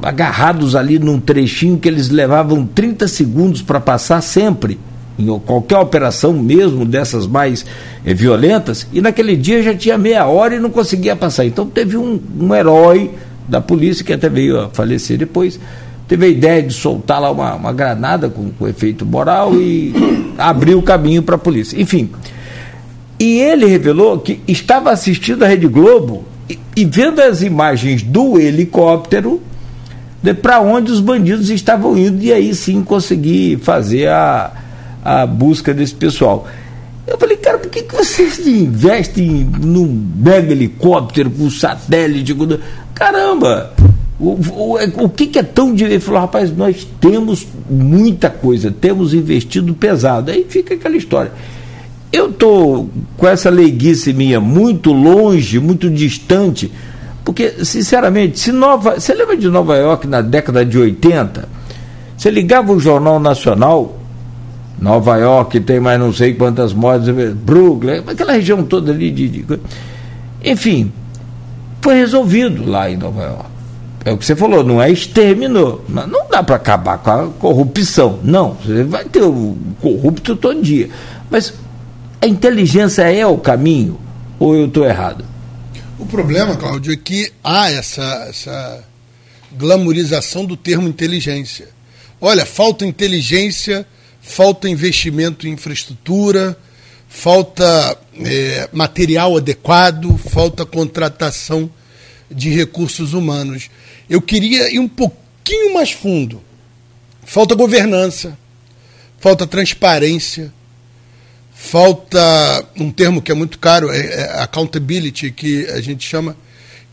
[0.03, 4.79] agarrados ali num trechinho que eles levavam 30 segundos para passar sempre,
[5.17, 7.65] em qualquer operação mesmo dessas mais
[8.05, 11.45] eh, violentas, e naquele dia já tinha meia hora e não conseguia passar.
[11.45, 13.11] Então teve um, um herói
[13.47, 15.59] da polícia que até veio a falecer depois,
[16.07, 19.93] teve a ideia de soltar lá uma, uma granada com, com efeito moral e
[20.37, 21.79] abriu o caminho para a polícia.
[21.81, 22.11] Enfim.
[23.21, 28.39] E ele revelou que estava assistindo a Rede Globo e, e vendo as imagens do
[28.39, 29.39] helicóptero
[30.41, 34.51] para onde os bandidos estavam indo e aí sim conseguir fazer a,
[35.05, 36.47] a busca desse pessoal.
[37.05, 42.35] Eu falei, cara, por que, que vocês investem num mega helicóptero com satélite?
[42.95, 43.71] Caramba!
[44.19, 45.83] O, o, o que, que é tão de.
[45.83, 50.31] Ele falou, rapaz, nós temos muita coisa, temos investido pesado.
[50.31, 51.31] Aí fica aquela história.
[52.11, 56.71] Eu estou com essa leiguice minha muito longe, muito distante,
[57.23, 58.99] porque, sinceramente, se Nova.
[58.99, 61.47] Você lembra de Nova York na década de 80?
[62.17, 63.97] Você ligava o Jornal Nacional,
[64.79, 69.59] Nova York tem mais não sei quantas mortes, Brooklyn, aquela região toda ali de, de.
[70.43, 70.91] Enfim,
[71.81, 73.51] foi resolvido lá em Nova York.
[74.03, 75.85] É o que você falou, não é exterminou.
[75.87, 78.19] Não dá para acabar com a corrupção.
[78.23, 80.89] Não, você vai ter o corrupto todo dia.
[81.29, 81.53] Mas
[82.23, 83.99] A inteligência é o caminho
[84.37, 85.25] ou eu estou errado?
[85.97, 88.83] O problema, Cláudio, é que há essa, essa
[89.51, 91.69] glamorização do termo inteligência.
[92.19, 93.87] Olha, falta inteligência,
[94.21, 96.55] falta investimento em infraestrutura,
[97.09, 101.71] falta é, material adequado, falta contratação
[102.29, 103.67] de recursos humanos.
[104.07, 106.39] Eu queria ir um pouquinho mais fundo.
[107.25, 108.37] Falta governança,
[109.17, 110.53] falta transparência,
[111.61, 116.35] falta um termo que é muito caro, é, é accountability, que a gente chama,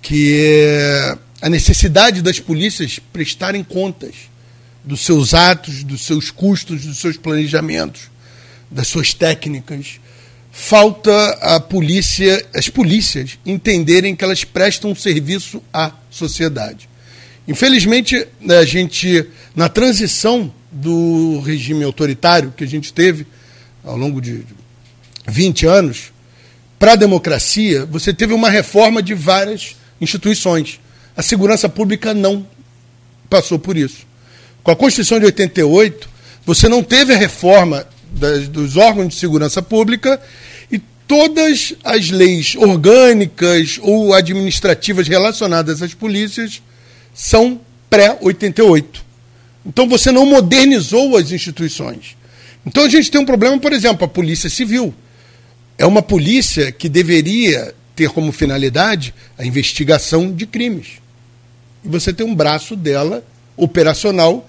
[0.02, 4.14] que é a necessidade das polícias prestarem contas
[4.85, 8.02] dos seus atos, dos seus custos, dos seus planejamentos,
[8.70, 9.98] das suas técnicas.
[10.52, 16.88] Falta a polícia, as polícias entenderem que elas prestam serviço à sociedade.
[17.46, 19.26] Infelizmente, a gente,
[19.57, 23.26] na transição do regime autoritário que a gente teve
[23.88, 24.44] ao longo de
[25.27, 26.12] 20 anos,
[26.79, 30.79] para a democracia, você teve uma reforma de várias instituições.
[31.16, 32.46] A segurança pública não
[33.29, 34.07] passou por isso.
[34.62, 36.09] Com a Constituição de 88,
[36.44, 40.20] você não teve a reforma das, dos órgãos de segurança pública
[40.70, 46.62] e todas as leis orgânicas ou administrativas relacionadas às polícias
[47.14, 48.85] são pré-88.
[49.64, 52.17] Então você não modernizou as instituições.
[52.68, 54.94] Então a gente tem um problema, por exemplo, a Polícia Civil.
[55.76, 60.98] É uma polícia que deveria ter como finalidade a investigação de crimes
[61.85, 63.24] e você tem um braço dela
[63.57, 64.48] operacional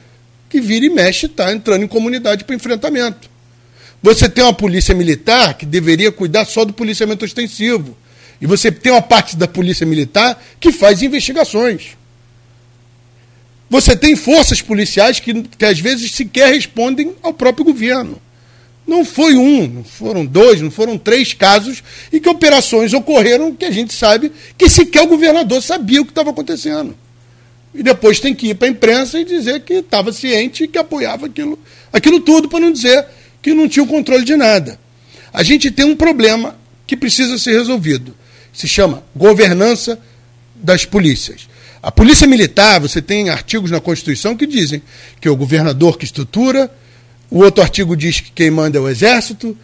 [0.49, 3.29] que vira e mexe está entrando em comunidade para enfrentamento.
[4.01, 7.95] Você tem uma polícia militar que deveria cuidar só do policiamento ostensivo.
[8.41, 11.97] E você tem uma parte da polícia militar que faz investigações.
[13.69, 18.19] Você tem forças policiais que, que às vezes sequer respondem ao próprio governo.
[18.87, 23.65] Não foi um, não foram dois, não foram três casos em que operações ocorreram que
[23.65, 26.95] a gente sabe que sequer o governador sabia o que estava acontecendo
[27.73, 30.77] e depois tem que ir para a imprensa e dizer que estava ciente e que
[30.77, 31.59] apoiava aquilo,
[31.93, 33.05] aquilo tudo, para não dizer
[33.41, 34.79] que não tinha o controle de nada.
[35.31, 38.15] A gente tem um problema que precisa ser resolvido.
[38.51, 39.99] Se chama governança
[40.55, 41.47] das polícias.
[41.81, 44.81] A polícia militar, você tem artigos na Constituição que dizem
[45.19, 46.71] que é o governador que estrutura,
[47.29, 49.57] o outro artigo diz que quem manda é o exército,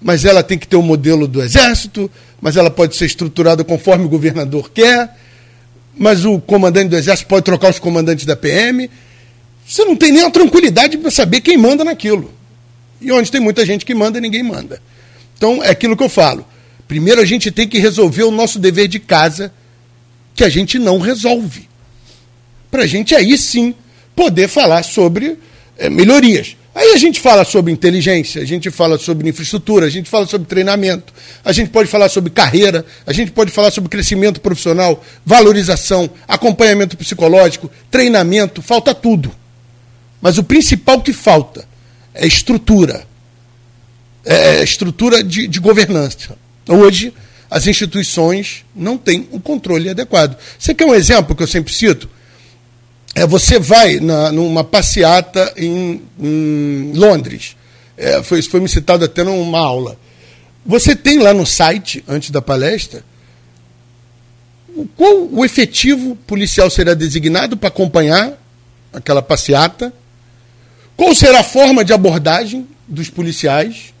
[0.00, 4.04] mas ela tem que ter o modelo do exército, mas ela pode ser estruturada conforme
[4.04, 5.14] o governador quer
[5.96, 8.90] mas o comandante do Exército pode trocar os comandantes da PM.
[9.66, 12.32] Você não tem nem a tranquilidade para saber quem manda naquilo.
[13.00, 14.80] E onde tem muita gente que manda, ninguém manda.
[15.36, 16.46] Então, é aquilo que eu falo.
[16.86, 19.52] Primeiro, a gente tem que resolver o nosso dever de casa,
[20.34, 21.68] que a gente não resolve.
[22.70, 23.74] Para a gente aí sim
[24.14, 25.38] poder falar sobre
[25.78, 26.56] é, melhorias.
[26.74, 30.46] Aí a gente fala sobre inteligência, a gente fala sobre infraestrutura, a gente fala sobre
[30.46, 31.12] treinamento,
[31.44, 36.96] a gente pode falar sobre carreira, a gente pode falar sobre crescimento profissional, valorização, acompanhamento
[36.96, 39.30] psicológico, treinamento, falta tudo.
[40.20, 41.68] Mas o principal que falta
[42.14, 43.04] é estrutura,
[44.24, 46.38] é estrutura de, de governança.
[46.66, 47.12] Hoje,
[47.52, 50.36] as instituições não têm um controle adequado.
[50.58, 52.08] Você quer um exemplo que eu sempre cito?
[53.14, 57.56] é, você vai na, numa passeata em, em Londres.
[57.96, 59.98] É, foi, foi me citado até numa aula.
[60.64, 63.04] Você tem lá no site, antes da palestra,
[64.96, 68.32] qual o efetivo policial será designado para acompanhar
[68.92, 69.92] aquela passeata?
[70.96, 73.92] Qual será a forma de abordagem dos policiais?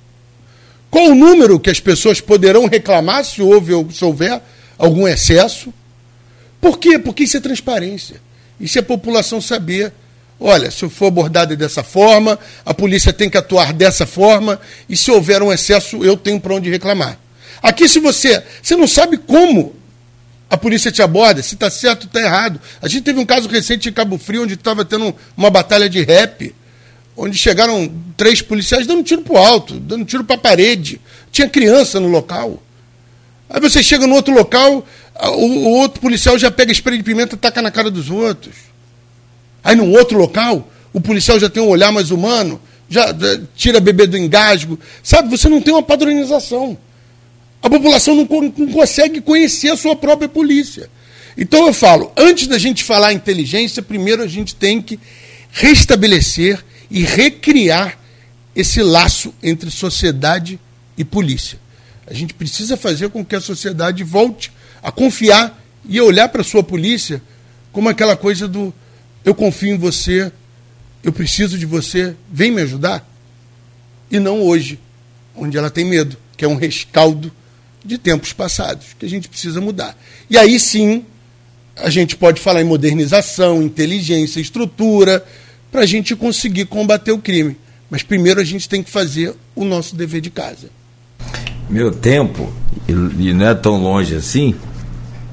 [0.92, 4.42] Qual o número que as pessoas poderão reclamar se, houve, se houver
[4.76, 5.72] algum excesso?
[6.60, 6.98] Por quê?
[6.98, 8.20] Porque isso é transparência.
[8.60, 9.90] E se a população saber,
[10.38, 15.10] olha, se for abordado dessa forma, a polícia tem que atuar dessa forma, e se
[15.10, 17.18] houver um excesso, eu tenho para onde reclamar.
[17.62, 19.74] Aqui, se você, você não sabe como
[20.50, 22.60] a polícia te aborda, se está certo ou está errado.
[22.82, 26.02] A gente teve um caso recente em Cabo Frio, onde estava tendo uma batalha de
[26.02, 26.54] rap,
[27.16, 31.00] onde chegaram três policiais dando tiro para alto, dando tiro para a parede.
[31.30, 32.62] Tinha criança no local.
[33.48, 34.86] Aí você chega no outro local,
[35.20, 38.54] o, o outro policial já pega spray de pimenta e taca na cara dos outros.
[39.62, 43.78] Aí num outro local, o policial já tem um olhar mais humano, já, já tira
[43.78, 44.78] bebê do engasgo.
[45.02, 46.76] Sabe, você não tem uma padronização.
[47.62, 48.26] A população não,
[48.56, 50.90] não consegue conhecer a sua própria polícia.
[51.36, 54.98] Então eu falo, antes da gente falar inteligência, primeiro a gente tem que
[55.50, 56.62] restabelecer
[56.92, 57.98] e recriar
[58.54, 60.60] esse laço entre sociedade
[60.96, 61.58] e polícia.
[62.06, 66.44] A gente precisa fazer com que a sociedade volte a confiar e olhar para a
[66.44, 67.22] sua polícia
[67.72, 68.72] como aquela coisa do
[69.24, 70.30] eu confio em você,
[71.02, 73.08] eu preciso de você, vem me ajudar.
[74.10, 74.78] E não hoje,
[75.34, 76.18] onde ela tem medo.
[76.36, 77.32] que é um rescaldo
[77.84, 79.96] de tempos passados, que a gente precisa mudar.
[80.28, 81.06] E aí sim,
[81.76, 85.24] a gente pode falar em modernização, inteligência, estrutura,
[85.72, 87.56] para a gente conseguir combater o crime.
[87.90, 90.68] Mas primeiro a gente tem que fazer o nosso dever de casa.
[91.68, 92.52] Meu tempo,
[92.86, 94.54] e não é tão longe assim,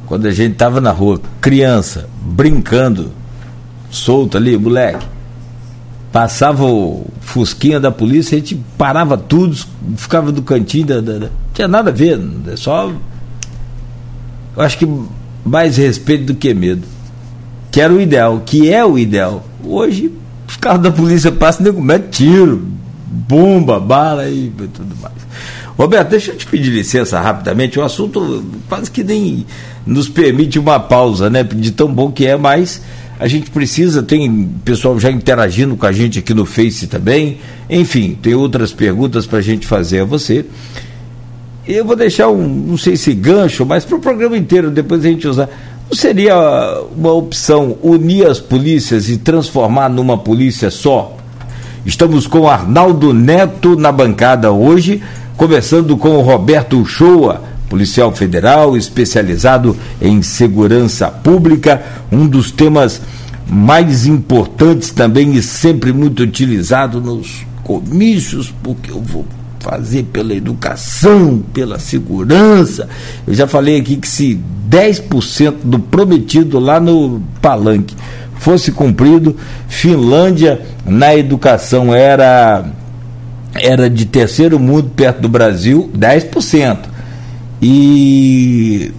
[0.05, 3.11] quando a gente estava na rua, criança, brincando,
[3.91, 5.05] solto ali, moleque,
[6.11, 9.57] passava o fusquinha da polícia, a gente parava tudo,
[9.97, 12.91] ficava do cantinho, da, da, da, tinha nada a ver, é só.
[14.55, 14.87] Eu acho que
[15.45, 16.85] mais respeito do que medo.
[17.71, 19.45] Que era o ideal, que é o ideal.
[19.63, 20.11] Hoje,
[20.59, 22.67] carros da polícia passam, nego mete tiro,
[23.05, 25.15] bomba, bala e tudo mais.
[25.77, 27.79] Roberto, deixa eu te pedir licença rapidamente.
[27.79, 29.45] O assunto quase que nem
[29.85, 31.41] nos permite uma pausa, né?
[31.41, 32.81] De tão bom que é, mas
[33.19, 37.37] a gente precisa, tem pessoal já interagindo com a gente aqui no Face também.
[37.69, 40.45] Enfim, tem outras perguntas para a gente fazer a você.
[41.67, 45.07] Eu vou deixar um, não sei se gancho, mas para o programa inteiro, depois a
[45.07, 45.49] gente usar.
[45.91, 46.35] Seria
[46.95, 51.17] uma opção unir as polícias e transformar numa polícia só?
[51.83, 55.01] Estamos com Arnaldo Neto na bancada hoje,
[55.35, 61.81] conversando com o Roberto Uchoa, policial federal especializado em segurança pública,
[62.11, 63.01] um dos temas
[63.47, 69.25] mais importantes também e sempre muito utilizado nos comícios, porque eu vou
[69.69, 72.89] fazer pela educação, pela segurança.
[73.27, 77.95] Eu já falei aqui que se 10% do prometido lá no palanque
[78.39, 79.35] fosse cumprido,
[79.67, 82.65] Finlândia na educação era
[83.53, 86.77] era de terceiro mundo perto do Brasil, 10%.
[87.61, 88.91] E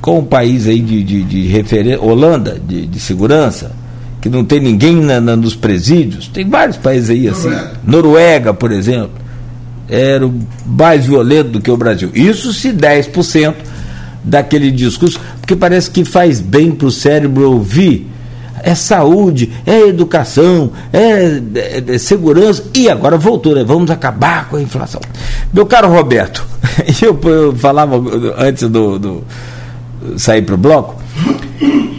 [0.00, 3.72] com o país aí de, de, de referência, Holanda, de, de segurança,
[4.20, 7.48] que não tem ninguém na, na, nos presídios, tem vários países aí assim.
[7.48, 9.23] Noruega, Noruega por exemplo
[9.88, 10.30] era
[10.66, 12.10] mais violento do que o Brasil.
[12.14, 13.54] Isso se 10%
[14.22, 18.10] daquele discurso, porque parece que faz bem para o cérebro ouvir.
[18.62, 22.64] É saúde, é educação, é, é, é segurança.
[22.74, 23.62] E agora voltou, né?
[23.62, 25.02] Vamos acabar com a inflação.
[25.52, 26.42] Meu caro Roberto,
[27.02, 28.02] eu, eu falava
[28.38, 29.24] antes do, do
[30.16, 30.96] sair para o bloco,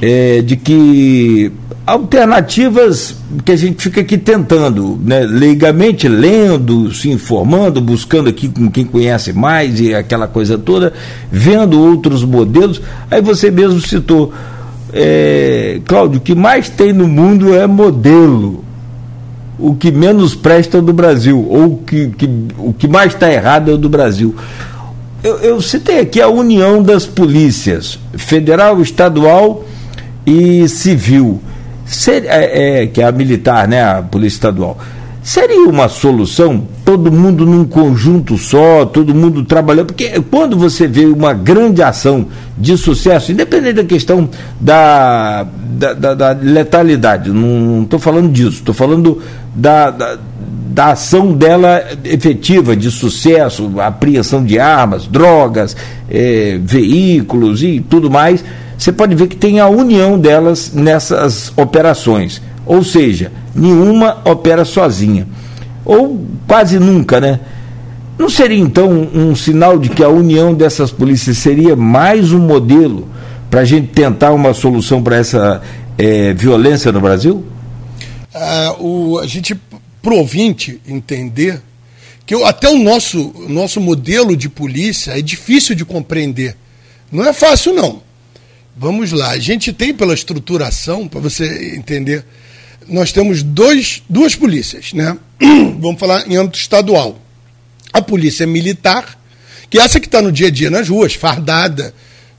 [0.02, 1.52] é, de que
[1.86, 8.72] alternativas que a gente fica aqui tentando, né, leigamente lendo, se informando, buscando aqui com
[8.72, 10.94] quem conhece mais e aquela coisa toda,
[11.32, 12.82] vendo outros modelos.
[13.12, 14.34] Aí você mesmo citou,
[14.92, 18.64] é, Cláudio, o que mais tem no mundo é modelo.
[19.60, 23.72] O que menos presta é do Brasil, ou que, que, o que mais está errado
[23.72, 24.36] é o do Brasil.
[25.24, 29.64] Eu, eu citei aqui a união das polícias, federal, estadual
[30.26, 31.40] e civil
[31.86, 34.78] Ser, é, é, que é a militar, né, a polícia estadual,
[35.26, 41.06] seria uma solução todo mundo num conjunto só, todo mundo trabalhando, porque quando você vê
[41.06, 44.30] uma grande ação de sucesso, independente da questão
[44.62, 49.20] da, da, da, da letalidade, não estou falando disso, estou falando
[49.56, 50.18] da, da,
[50.70, 55.76] da, ação dela efetiva, de sucesso, apreensão de armas, drogas,
[56.08, 58.44] é, veículos e tudo mais
[58.78, 62.42] você pode ver que tem a união delas nessas operações.
[62.66, 65.28] Ou seja, nenhuma opera sozinha.
[65.84, 67.40] Ou quase nunca, né?
[68.18, 73.08] Não seria então um sinal de que a união dessas polícias seria mais um modelo
[73.50, 75.62] para a gente tentar uma solução para essa
[75.98, 77.46] é, violência no Brasil?
[78.34, 79.56] Ah, o, a gente,
[80.02, 81.62] pro ouvinte entender,
[82.26, 86.56] que até o nosso, nosso modelo de polícia é difícil de compreender.
[87.12, 88.02] Não é fácil, não.
[88.78, 89.32] Vamos lá.
[89.32, 92.26] A gente tem pela estruturação, para você entender,
[92.88, 95.18] nós temos dois, duas polícias, né?
[95.80, 97.20] Vamos falar em âmbito estadual.
[97.94, 99.18] A polícia militar,
[99.70, 101.94] que é essa que está no dia a dia nas ruas, fardada,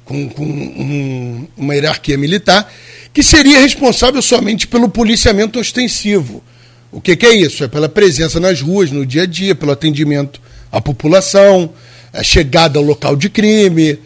[0.05, 2.71] com, com um, uma hierarquia militar,
[3.15, 6.45] que seria responsável somente pelo policiamento ostensivo.
[6.93, 7.65] O que, que, é isso?
[7.65, 11.71] É pela presença nas ruas, no dia a dia, pelo atendimento à população,
[12.13, 13.99] a chegada ao local de crime,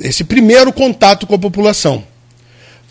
[0.00, 2.04] esse primeiro contato com a população.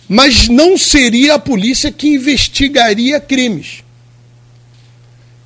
[0.07, 3.83] Mas não seria a polícia que investigaria crimes.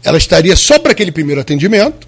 [0.04, 2.08] Ela estaria só para aquele primeiro atendimento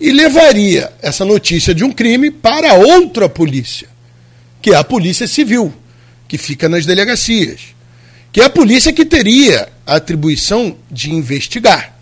[0.00, 3.88] e levaria essa notícia de um crime para outra polícia,
[4.62, 5.72] que é a Polícia Civil,
[6.26, 7.60] que fica nas delegacias,
[8.30, 11.96] que é a polícia que teria a atribuição de investigar.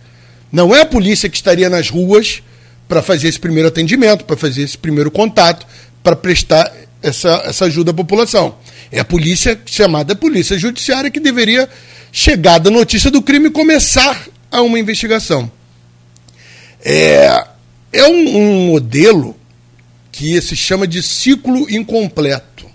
[0.51, 2.43] Não é a polícia que estaria nas ruas
[2.89, 5.67] para fazer esse primeiro atendimento, para fazer esse primeiro contato,
[6.07, 8.55] para prestar essa, essa ajuda à população.
[8.93, 11.69] É a polícia, chamada Polícia Judiciária, que deveria
[12.13, 15.51] chegar da notícia do crime e começar a uma investigação.
[16.81, 17.45] É,
[17.93, 19.37] é um, um modelo
[20.13, 22.67] que se chama de ciclo incompleto.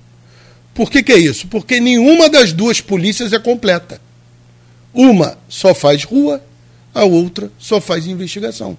[0.73, 1.47] Por que, que é isso?
[1.47, 4.01] Porque nenhuma das duas polícias é completa.
[4.93, 6.43] Uma só faz rua,
[6.93, 8.77] a outra só faz investigação.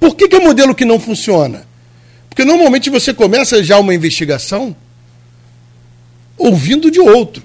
[0.00, 1.67] Por que, que é um modelo que não funciona?
[2.38, 4.76] Porque normalmente você começa já uma investigação
[6.36, 7.42] ouvindo de outro,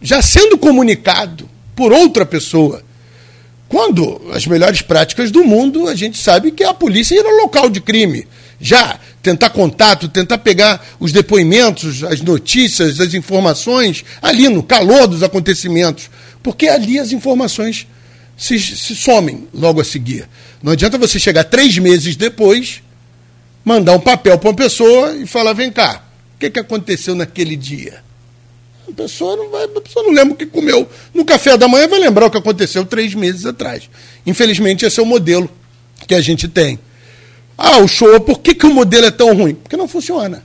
[0.00, 2.82] já sendo comunicado por outra pessoa.
[3.68, 7.70] Quando as melhores práticas do mundo, a gente sabe que a polícia ir ao local
[7.70, 8.26] de crime,
[8.60, 15.22] já tentar contato, tentar pegar os depoimentos, as notícias, as informações ali no calor dos
[15.22, 16.10] acontecimentos,
[16.42, 17.86] porque ali as informações
[18.36, 20.28] se, se somem logo a seguir.
[20.60, 22.82] Não adianta você chegar três meses depois,
[23.64, 26.02] mandar um papel para uma pessoa e falar: vem cá,
[26.34, 28.02] o que, que aconteceu naquele dia?
[28.88, 31.88] A pessoa não vai, a pessoa não lembra o que comeu no café da manhã,
[31.88, 33.88] vai lembrar o que aconteceu três meses atrás.
[34.26, 35.50] Infelizmente, esse é o modelo
[36.06, 36.78] que a gente tem.
[37.56, 39.54] Ah, o show, por que, que o modelo é tão ruim?
[39.54, 40.42] Porque não funciona.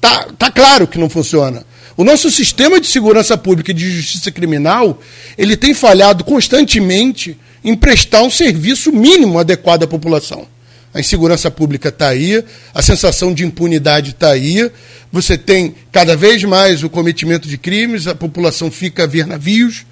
[0.00, 1.64] Tá, tá claro que não funciona.
[1.96, 5.00] O nosso sistema de segurança pública e de justiça criminal,
[5.36, 10.46] ele tem falhado constantemente em prestar um serviço mínimo adequado à população.
[10.94, 14.70] A insegurança pública está aí, a sensação de impunidade está aí,
[15.10, 19.86] você tem cada vez mais o cometimento de crimes, a população fica a ver navios.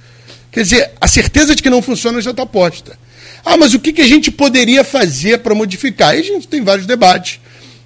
[0.52, 2.98] Quer dizer, a certeza de que não funciona já está posta.
[3.44, 6.10] Ah, mas o que, que a gente poderia fazer para modificar?
[6.10, 7.40] Aí a gente tem vários debates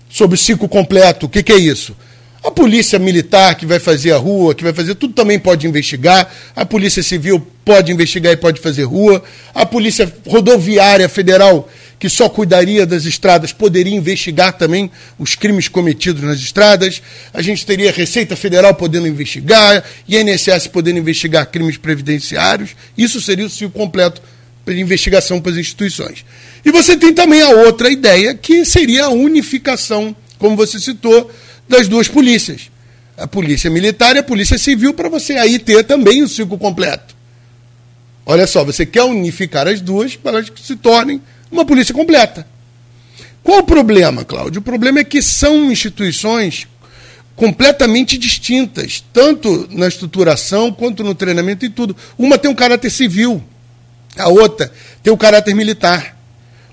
[0.08, 1.26] sobre o ciclo completo.
[1.26, 1.94] O que, que é isso?
[2.42, 6.30] A polícia militar que vai fazer a rua, que vai fazer tudo também pode investigar.
[6.54, 9.22] A polícia civil pode investigar e pode fazer rua.
[9.54, 16.22] A polícia rodoviária federal que só cuidaria das estradas poderia investigar também os crimes cometidos
[16.22, 17.02] nas estradas.
[17.32, 22.70] A gente teria a Receita Federal podendo investigar, INSS podendo investigar crimes previdenciários.
[22.96, 24.22] Isso seria o ciclo completo
[24.66, 26.24] de investigação para as instituições.
[26.64, 31.30] E você tem também a outra ideia, que seria a unificação, como você citou,
[31.68, 32.70] das duas polícias.
[33.16, 37.14] A polícia militar e a polícia civil, para você aí ter também o ciclo completo.
[38.26, 41.20] Olha só, você quer unificar as duas para que se tornem
[41.50, 42.46] uma polícia completa.
[43.42, 44.60] Qual o problema, Cláudio?
[44.60, 46.66] O problema é que são instituições
[47.36, 51.96] completamente distintas, tanto na estruturação quanto no treinamento e tudo.
[52.16, 53.42] Uma tem um caráter civil,
[54.16, 54.72] a outra
[55.02, 56.16] tem o um caráter militar.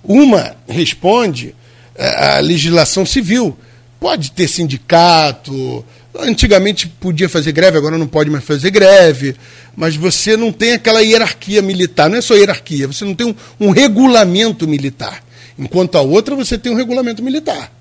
[0.04, 1.56] Uma responde
[1.98, 3.58] à legislação civil.
[4.00, 5.86] Pode ter sindicato,
[6.20, 9.36] Antigamente podia fazer greve, agora não pode mais fazer greve,
[9.76, 13.36] mas você não tem aquela hierarquia militar, não é só hierarquia, você não tem um,
[13.60, 15.24] um regulamento militar.
[15.58, 17.72] Enquanto a outra você tem um regulamento militar.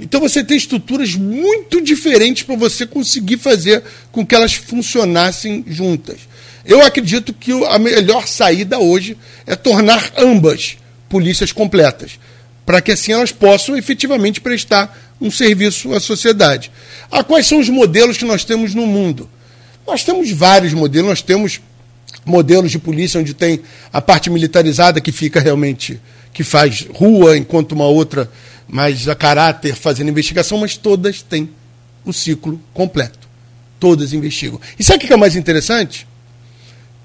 [0.00, 6.20] Então você tem estruturas muito diferentes para você conseguir fazer com que elas funcionassem juntas.
[6.64, 10.76] Eu acredito que a melhor saída hoje é tornar ambas
[11.08, 12.18] polícias completas,
[12.64, 16.70] para que assim elas possam efetivamente prestar um serviço à sociedade.
[17.10, 19.30] Ah, quais são os modelos que nós temos no mundo?
[19.86, 21.60] Nós temos vários modelos, nós temos
[22.24, 23.60] modelos de polícia onde tem
[23.92, 26.00] a parte militarizada que fica realmente,
[26.32, 28.30] que faz rua, enquanto uma outra
[28.66, 31.50] mais a caráter fazendo investigação, mas todas têm
[32.04, 33.28] o ciclo completo.
[33.78, 34.60] Todas investigam.
[34.78, 36.06] E sabe o que é mais interessante?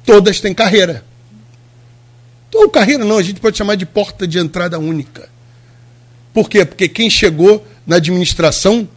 [0.06, 1.04] Todas têm carreira.
[2.54, 5.30] Ou carreira não, a gente pode chamar de porta de entrada única.
[6.34, 6.64] Por quê?
[6.66, 8.88] Porque quem chegou na administração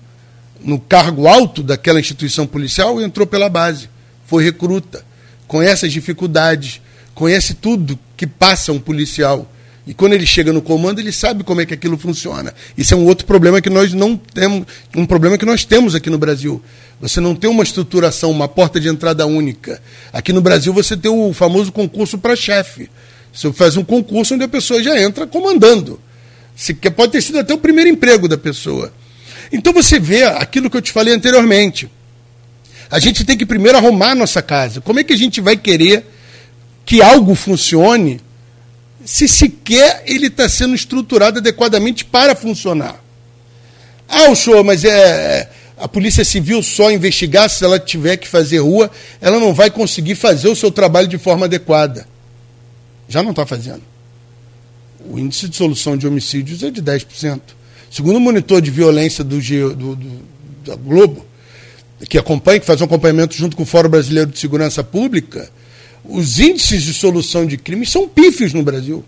[0.63, 3.89] no cargo alto daquela instituição policial entrou pela base,
[4.27, 5.05] foi recruta,
[5.47, 6.81] conhece as dificuldades,
[7.15, 9.51] conhece tudo que passa um policial.
[9.87, 12.55] E quando ele chega no comando, ele sabe como é que aquilo funciona.
[12.77, 16.11] Isso é um outro problema que nós não temos, um problema que nós temos aqui
[16.11, 16.63] no Brasil.
[17.01, 19.83] Você não tem uma estruturação, uma porta de entrada única.
[20.13, 22.91] Aqui no Brasil você tem o famoso concurso para chefe.
[23.33, 25.99] Você faz um concurso onde a pessoa já entra comandando.
[26.55, 28.93] Se, pode ter sido até o primeiro emprego da pessoa.
[29.53, 31.91] Então você vê aquilo que eu te falei anteriormente.
[32.91, 34.81] A gente tem que primeiro arrumar a nossa casa.
[34.81, 36.05] Como é que a gente vai querer
[36.85, 38.21] que algo funcione
[39.05, 43.03] se sequer ele está sendo estruturado adequadamente para funcionar?
[44.09, 45.49] Ah, o show, mas é, é
[45.81, 48.91] a Polícia Civil só investigar se ela tiver que fazer rua,
[49.21, 52.07] ela não vai conseguir fazer o seu trabalho de forma adequada.
[53.09, 53.83] Já não está fazendo.
[55.09, 57.41] O índice de solução de homicídios é de 10%.
[57.91, 60.31] Segundo o monitor de violência do, do, do
[60.65, 61.25] da Globo,
[62.09, 65.51] que acompanha, que faz um acompanhamento junto com o Fórum Brasileiro de Segurança Pública,
[66.05, 69.05] os índices de solução de crimes são pífios no Brasil.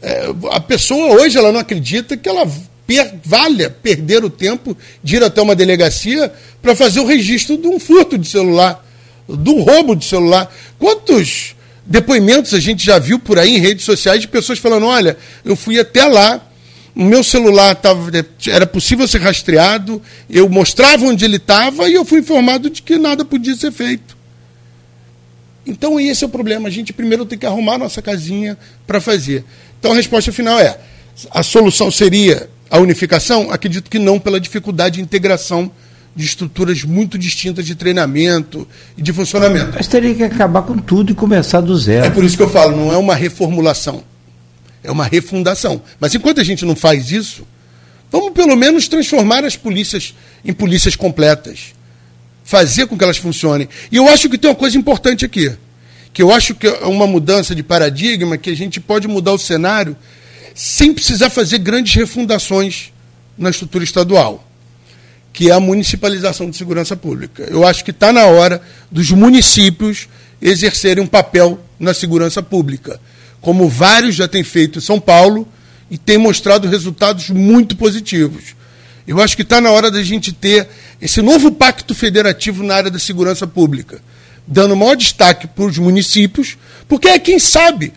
[0.00, 2.46] É, a pessoa hoje ela não acredita que ela
[2.86, 7.66] per, valha perder o tempo de ir até uma delegacia para fazer o registro de
[7.66, 8.84] um furto de celular,
[9.28, 10.54] de um roubo de celular.
[10.78, 11.55] Quantos
[11.86, 15.54] depoimentos a gente já viu por aí em redes sociais de pessoas falando: olha, eu
[15.54, 16.44] fui até lá,
[16.94, 18.10] o meu celular tava,
[18.48, 22.98] era possível ser rastreado, eu mostrava onde ele estava e eu fui informado de que
[22.98, 24.16] nada podia ser feito.
[25.64, 26.68] Então esse é o problema.
[26.68, 29.44] A gente primeiro tem que arrumar nossa casinha para fazer.
[29.78, 30.78] Então a resposta final é:
[31.30, 33.50] a solução seria a unificação?
[33.50, 35.70] Acredito que não, pela dificuldade de integração
[36.16, 39.72] de estruturas muito distintas de treinamento e de funcionamento.
[39.74, 42.06] Mas teria que acabar com tudo e começar do zero.
[42.06, 44.02] É por isso que eu falo, não é uma reformulação,
[44.82, 45.82] é uma refundação.
[46.00, 47.46] Mas enquanto a gente não faz isso,
[48.10, 51.74] vamos pelo menos transformar as polícias em polícias completas.
[52.42, 53.68] Fazer com que elas funcionem.
[53.92, 55.52] E eu acho que tem uma coisa importante aqui,
[56.14, 59.38] que eu acho que é uma mudança de paradigma, que a gente pode mudar o
[59.38, 59.94] cenário
[60.54, 62.90] sem precisar fazer grandes refundações
[63.36, 64.45] na estrutura estadual
[65.36, 67.42] que é a municipalização de segurança pública.
[67.50, 68.58] Eu acho que está na hora
[68.90, 70.08] dos municípios
[70.40, 72.98] exercerem um papel na segurança pública,
[73.38, 75.46] como vários já têm feito em São Paulo
[75.90, 78.56] e têm mostrado resultados muito positivos.
[79.06, 80.68] Eu acho que está na hora da gente ter
[81.02, 84.00] esse novo pacto federativo na área da segurança pública,
[84.46, 86.56] dando maior destaque para os municípios,
[86.88, 87.92] porque é quem sabe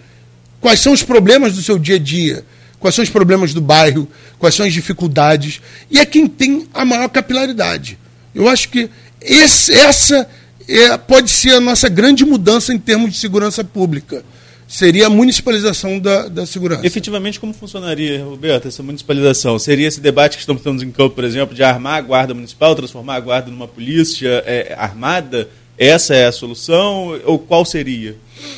[0.59, 2.43] quais são os problemas do seu dia a dia
[2.79, 4.07] quais são os problemas do bairro,
[4.37, 7.97] quais são as dificuldades, e é quem tem a maior capilaridade.
[8.33, 8.89] Eu acho que
[9.21, 10.27] esse, essa
[10.67, 14.23] é, pode ser a nossa grande mudança em termos de segurança pública.
[14.67, 16.85] Seria a municipalização da, da segurança.
[16.85, 19.57] Efetivamente, como funcionaria, Roberto, essa municipalização?
[19.57, 22.75] Seria esse debate que estamos tendo em campo, por exemplo, de armar a guarda municipal,
[22.75, 25.49] transformar a guarda numa polícia é, armada?
[25.75, 27.19] Essa é a solução?
[27.25, 28.15] Ou qual seria?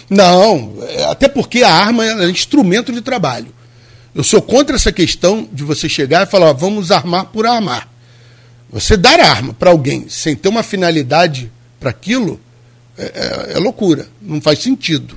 [0.09, 3.47] Não, é, até porque a arma é instrumento de trabalho.
[4.13, 7.89] Eu sou contra essa questão de você chegar e falar, ó, vamos armar por armar.
[8.69, 12.39] Você dar arma para alguém sem ter uma finalidade para aquilo
[12.97, 15.15] é, é, é, loucura, não faz sentido.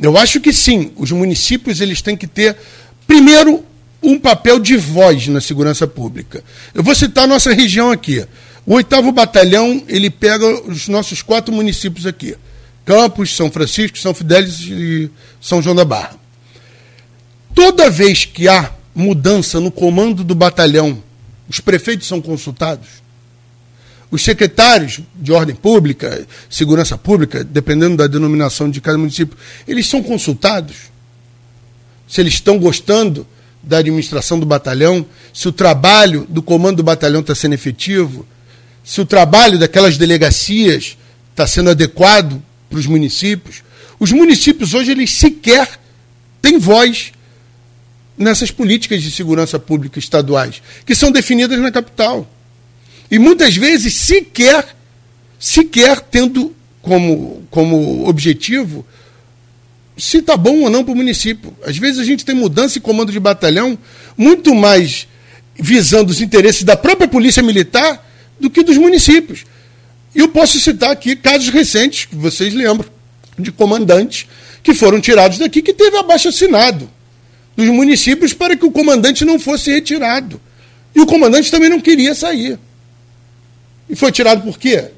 [0.00, 2.56] Eu acho que sim, os municípios eles têm que ter,
[3.06, 3.64] primeiro,
[4.02, 6.42] um papel de voz na segurança pública.
[6.74, 8.26] Eu vou citar a nossa região aqui.
[8.66, 12.36] O oitavo batalhão ele pega os nossos quatro municípios aqui:
[12.84, 16.18] Campos, São Francisco, São Fidélis e São João da Barra.
[17.54, 21.02] Toda vez que há mudança no comando do batalhão,
[21.48, 22.88] os prefeitos são consultados.
[24.10, 29.36] Os secretários de ordem pública, segurança pública, dependendo da denominação de cada município,
[29.66, 30.90] eles são consultados.
[32.08, 33.26] Se eles estão gostando
[33.62, 38.26] da administração do batalhão, se o trabalho do comando do batalhão está sendo efetivo,
[38.82, 40.96] se o trabalho daquelas delegacias
[41.30, 43.62] está sendo adequado para os municípios.
[43.98, 45.78] Os municípios hoje eles sequer
[46.42, 47.12] têm voz
[48.20, 52.30] nessas políticas de segurança pública estaduais, que são definidas na capital.
[53.10, 54.76] E muitas vezes sequer,
[55.38, 58.86] sequer tendo como, como objetivo
[59.96, 61.56] se está bom ou não para o município.
[61.64, 63.78] Às vezes a gente tem mudança em comando de batalhão
[64.16, 65.08] muito mais
[65.58, 68.06] visando os interesses da própria polícia militar
[68.38, 69.44] do que dos municípios.
[70.14, 72.88] E eu posso citar aqui casos recentes, que vocês lembram,
[73.38, 74.26] de comandantes
[74.62, 76.88] que foram tirados daqui, que teve abaixo assinado
[77.60, 80.40] dos municípios para que o comandante não fosse retirado.
[80.94, 82.58] E o comandante também não queria sair.
[83.88, 84.90] E foi tirado por quê?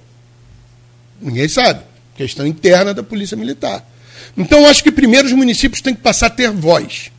[1.21, 1.83] Ninguém sabe.
[2.15, 3.85] Questão interna da Polícia Militar.
[4.37, 7.11] Então, acho que primeiro os municípios têm que passar a ter voz.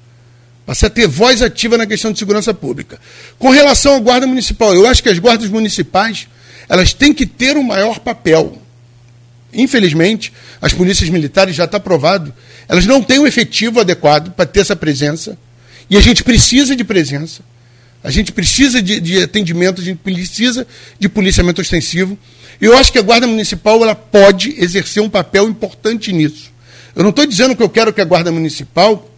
[0.65, 2.99] Passar a ter voz ativa na questão de segurança pública.
[3.37, 6.27] Com relação à Guarda Municipal, eu acho que as guardas municipais
[6.69, 8.61] elas têm que ter um maior papel.
[9.53, 10.31] Infelizmente,
[10.61, 12.33] as polícias militares já está provado,
[12.67, 15.37] elas não têm o um efetivo adequado para ter essa presença.
[15.89, 17.41] E a gente precisa de presença.
[18.03, 20.67] A gente precisa de, de, atendimento, a gente precisa
[20.99, 22.17] de policiamento ostensivo.
[22.59, 26.51] Eu acho que a Guarda Municipal ela pode exercer um papel importante nisso.
[26.95, 29.09] Eu não estou dizendo que eu quero que a Guarda Municipal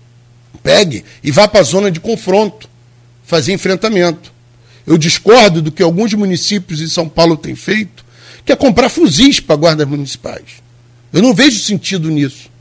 [0.62, 2.70] pegue e vá para a zona de confronto,
[3.24, 4.32] fazer enfrentamento.
[4.86, 8.06] Eu discordo do que alguns municípios em São Paulo têm feito,
[8.46, 10.64] que é comprar fuzis para guardas municipais.
[11.12, 12.52] Eu não vejo sentido nisso.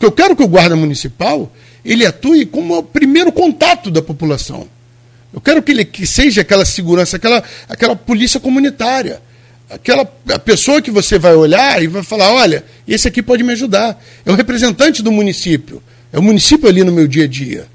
[0.00, 1.52] Porque eu quero que o guarda municipal
[1.84, 4.66] ele atue como o primeiro contato da população.
[5.30, 9.20] Eu quero que ele que seja aquela segurança, aquela, aquela polícia comunitária.
[9.68, 14.02] Aquela pessoa que você vai olhar e vai falar: olha, esse aqui pode me ajudar.
[14.24, 15.82] É o representante do município.
[16.10, 17.68] É o município ali no meu dia a dia.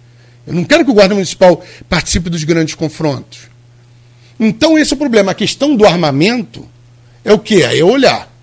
[0.47, 3.41] Eu não quero que o guarda municipal participe dos grandes confrontos.
[4.39, 5.31] Então, esse é o problema.
[5.31, 6.67] A questão do armamento
[7.23, 7.61] é o que?
[7.61, 8.33] É olhar.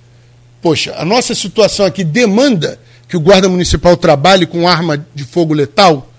[0.62, 2.78] Poxa, a nossa situação aqui demanda
[3.12, 6.10] que o guarda municipal trabalhe com arma de fogo letal?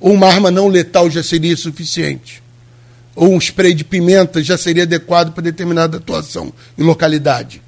[0.00, 2.42] Ou uma arma não letal já seria suficiente?
[3.14, 7.62] Ou um spray de pimenta já seria adequado para determinada atuação em localidade?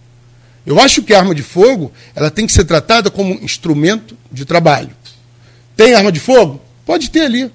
[0.67, 4.45] Eu acho que a arma de fogo ela tem que ser tratada como instrumento de
[4.45, 4.91] trabalho.
[5.77, 6.61] Tem arma de fogo?
[6.85, 7.53] Pode ter ali.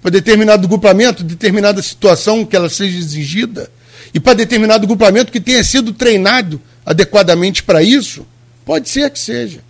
[0.00, 3.70] Para determinado grupamento, determinada situação que ela seja exigida.
[4.14, 8.26] E para determinado grupamento que tenha sido treinado adequadamente para isso,
[8.64, 9.68] pode ser que seja.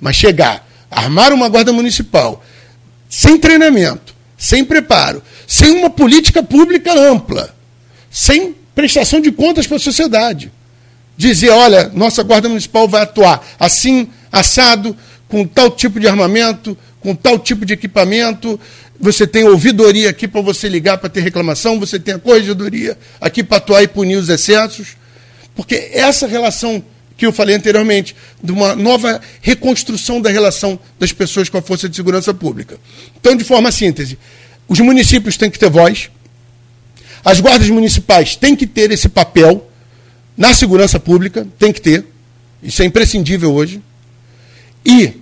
[0.00, 2.44] Mas chegar, armar uma guarda municipal,
[3.08, 7.54] sem treinamento, sem preparo, sem uma política pública ampla,
[8.10, 10.52] sem prestação de contas para a sociedade.
[11.16, 14.94] Dizer, olha, nossa Guarda Municipal vai atuar assim, assado,
[15.28, 18.60] com tal tipo de armamento, com tal tipo de equipamento.
[19.00, 23.42] Você tem ouvidoria aqui para você ligar para ter reclamação, você tem a corregedoria aqui
[23.42, 24.88] para atuar e punir os excessos.
[25.54, 26.84] Porque essa relação
[27.16, 31.88] que eu falei anteriormente, de uma nova reconstrução da relação das pessoas com a Força
[31.88, 32.78] de Segurança Pública.
[33.18, 34.18] Então, de forma síntese,
[34.68, 36.10] os municípios têm que ter voz,
[37.24, 39.68] as guardas municipais têm que ter esse papel
[40.36, 42.04] na segurança pública, tem que ter,
[42.62, 43.80] isso é imprescindível hoje,
[44.84, 45.14] e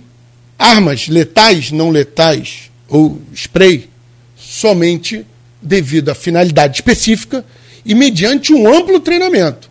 [0.59, 3.89] armas letais, não letais, ou spray,
[4.37, 5.25] somente
[5.61, 7.45] devido à finalidade específica
[7.85, 9.69] e mediante um amplo treinamento.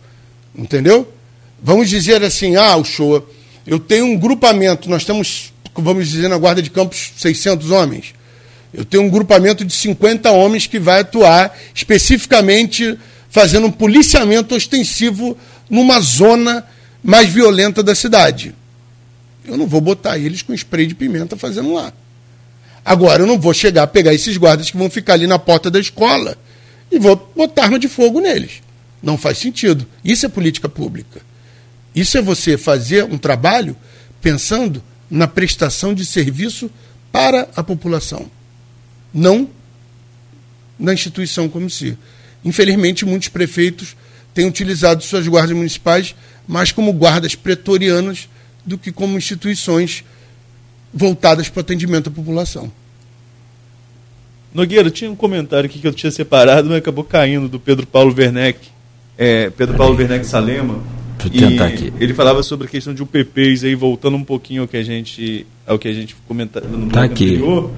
[0.57, 1.11] Entendeu?
[1.65, 3.27] Vamos dizer assim, ah, o show,
[3.65, 8.13] eu tenho um grupamento, nós temos, vamos dizer, na Guarda de Campos, 600 homens.
[8.71, 12.95] Eu tenho um grupamento de 50 homens que vai atuar especificamente
[13.31, 15.35] fazendo um policiamento ostensivo
[15.67, 16.63] numa zona
[17.03, 18.53] mais violenta da cidade.
[19.43, 21.91] Eu não vou botar eles com spray de pimenta fazendo lá.
[22.85, 25.71] Agora, eu não vou chegar a pegar esses guardas que vão ficar ali na porta
[25.71, 26.37] da escola
[26.91, 28.61] e vou botar arma de fogo neles.
[29.01, 29.87] Não faz sentido.
[30.03, 31.25] Isso é política pública.
[31.95, 33.75] Isso é você fazer um trabalho
[34.21, 36.69] pensando na prestação de serviço
[37.11, 38.29] para a população,
[39.13, 39.49] não
[40.77, 41.97] na instituição como se.
[42.43, 43.95] Infelizmente, muitos prefeitos
[44.33, 46.13] têm utilizado suas guardas municipais
[46.47, 48.27] mais como guardas pretorianas
[48.65, 50.03] do que como instituições
[50.93, 52.71] voltadas para o atendimento à população.
[54.53, 58.15] Nogueira, tinha um comentário aqui que eu tinha separado, mas acabou caindo, do Pedro Paulo
[58.17, 58.59] Werneck,
[59.17, 60.81] é, Pedro Paulo Werneck Salema,
[61.29, 61.93] Deixa eu tentar aqui.
[61.99, 65.45] Ele falava sobre a questão de UPPs aí, voltando um pouquinho ao que a gente,
[65.65, 67.35] ao que a gente comentava no tá aqui.
[67.35, 67.71] Anterior.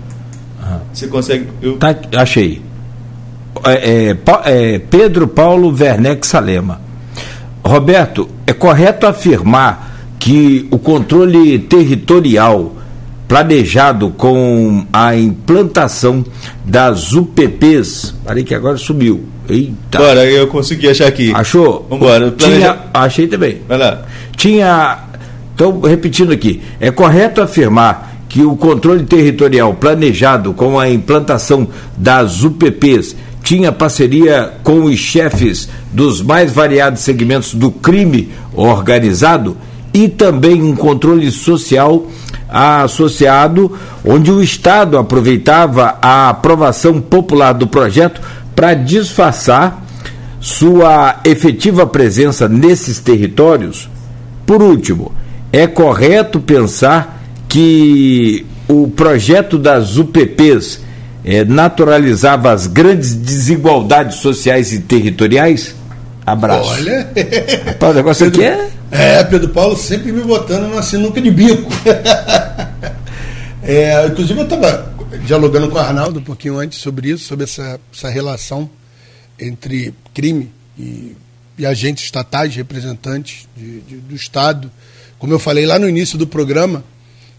[0.61, 0.79] Ah.
[0.93, 1.47] Você consegue.
[1.61, 1.77] Eu...
[1.77, 2.61] Tá, achei.
[3.65, 6.81] É, é, é, Pedro Paulo Werneck Salema.
[7.63, 12.76] Roberto, é correto afirmar que o controle territorial
[13.27, 16.23] planejado com a implantação
[16.63, 19.97] das UPPs, parei que agora subiu, Eita.
[19.97, 21.31] Bora, eu consegui achar aqui.
[21.33, 21.85] Achou?
[21.89, 22.31] Vambora.
[22.31, 23.61] Tinha, achei também.
[23.67, 24.01] Vai lá.
[24.35, 24.99] Tinha.
[25.51, 26.61] Estou repetindo aqui.
[26.79, 31.67] É correto afirmar que o controle territorial planejado com a implantação
[31.97, 39.55] das UPPs tinha parceria com os chefes dos mais variados segmentos do crime organizado
[39.93, 42.05] e também um controle social
[42.49, 48.21] associado, onde o Estado aproveitava a aprovação popular do projeto
[48.55, 49.85] para disfarçar
[50.39, 53.89] sua efetiva presença nesses territórios?
[54.45, 55.11] Por último,
[55.51, 60.81] é correto pensar que o projeto das UPPs
[61.23, 65.76] é, naturalizava as grandes desigualdades sociais e territoriais?
[66.27, 66.71] Abraço.
[66.71, 67.09] Olha.
[67.67, 69.19] Rapaz, o negócio Pedro, aqui é.
[69.19, 71.71] É, Pedro Paulo sempre me botando na sinuca de bico.
[73.63, 74.93] é, inclusive, eu estava
[75.25, 78.69] dialogando com o Arnaldo um pouquinho antes sobre isso, sobre essa, essa relação
[79.39, 81.15] entre crime e,
[81.57, 84.69] e agentes estatais, representantes de, de, do Estado.
[85.17, 86.83] Como eu falei lá no início do programa,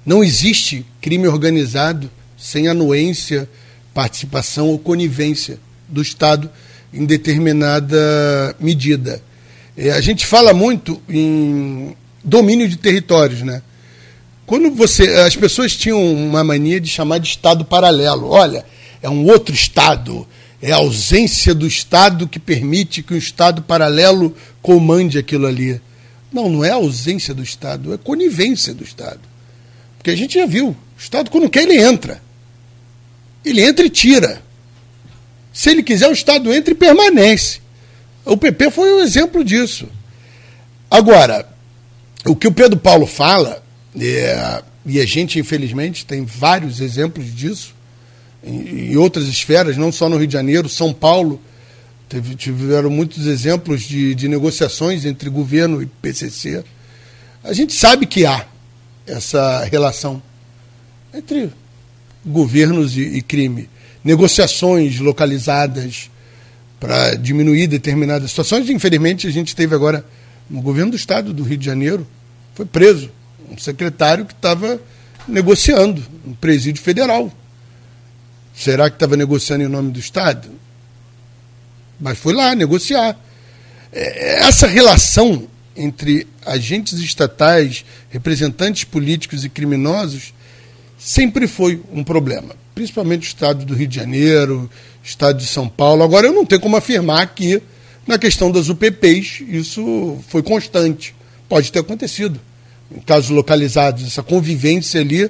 [0.05, 3.47] não existe crime organizado sem anuência,
[3.93, 6.51] participação ou conivência do Estado
[6.93, 9.22] em determinada medida.
[9.76, 13.62] É, a gente fala muito em domínio de territórios, né?
[14.47, 15.05] Quando você.
[15.26, 18.28] As pessoas tinham uma mania de chamar de Estado paralelo.
[18.28, 18.64] Olha,
[19.03, 20.26] é um outro Estado.
[20.61, 25.80] É a ausência do Estado que permite que um Estado paralelo comande aquilo ali.
[26.32, 29.20] Não, não é a ausência do Estado, é conivência do Estado.
[29.97, 32.20] Porque a gente já viu, o Estado, quando quer, ele entra.
[33.45, 34.43] Ele entra e tira.
[35.59, 37.59] Se ele quiser, o Estado entra e permanece.
[38.24, 39.88] O PP foi um exemplo disso.
[40.88, 41.48] Agora,
[42.24, 43.61] o que o Pedro Paulo fala
[44.00, 47.74] é, e a gente, infelizmente, tem vários exemplos disso
[48.40, 51.42] em, em, outras esferas, não só no Rio de Janeiro, São Paulo.
[52.09, 56.62] Teve, tiveram muitos exemplos de, de negociações entre governo e PCC.
[57.42, 58.46] A gente sabe que há
[59.04, 60.22] essa relação
[61.12, 61.50] entre
[62.24, 63.68] governos e, e crime.
[64.05, 66.11] Negociações localizadas
[66.78, 68.70] para diminuir determinadas situações.
[68.70, 70.05] Infelizmente, a gente teve agora
[70.49, 72.07] no governo do estado do Rio de Janeiro,
[72.55, 73.11] foi preso.
[73.51, 74.80] Um secretário que estava
[75.26, 77.32] negociando no presídio federal.
[78.55, 80.51] Será que estava negociando em nome do Estado?
[82.01, 83.16] Mas foi lá negociar.
[83.92, 90.34] É, essa relação entre agentes estatais, representantes políticos e criminosos
[90.99, 94.70] sempre foi um problema, principalmente o estado do Rio de Janeiro,
[95.03, 96.05] estado de São Paulo.
[96.05, 97.61] Agora eu não tenho como afirmar que
[98.07, 101.12] na questão das UPPs isso foi constante.
[101.49, 102.41] Pode ter acontecido.
[102.95, 105.29] Em casos localizados, essa convivência ali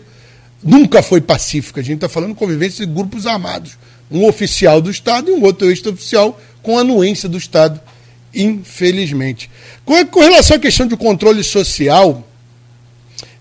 [0.62, 1.80] nunca foi pacífica.
[1.80, 3.78] A gente está falando convivência de grupos armados.
[4.11, 7.80] Um oficial do Estado e um outro extra-oficial com anuência do Estado,
[8.34, 9.49] infelizmente.
[9.86, 12.28] Com, com relação à questão de controle social,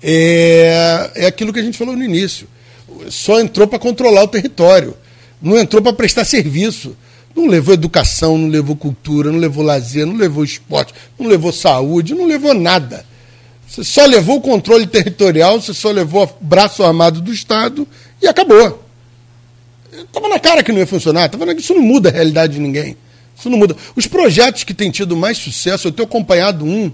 [0.02, 2.48] é, é aquilo que a gente falou no início.
[3.10, 4.96] Só entrou para controlar o território,
[5.42, 6.96] não entrou para prestar serviço.
[7.36, 12.16] Não levou educação, não levou cultura, não levou lazer, não levou esporte, não levou saúde,
[12.16, 13.06] não levou nada.
[13.68, 17.88] Você só levou o controle territorial, você só levou o braço armado do Estado
[18.20, 18.84] e acabou.
[19.92, 21.54] Estava na cara que não ia funcionar, tava na...
[21.54, 22.98] isso não muda a realidade de ninguém.
[23.38, 23.76] Isso não muda.
[23.96, 26.92] Os projetos que têm tido mais sucesso, eu tenho acompanhado um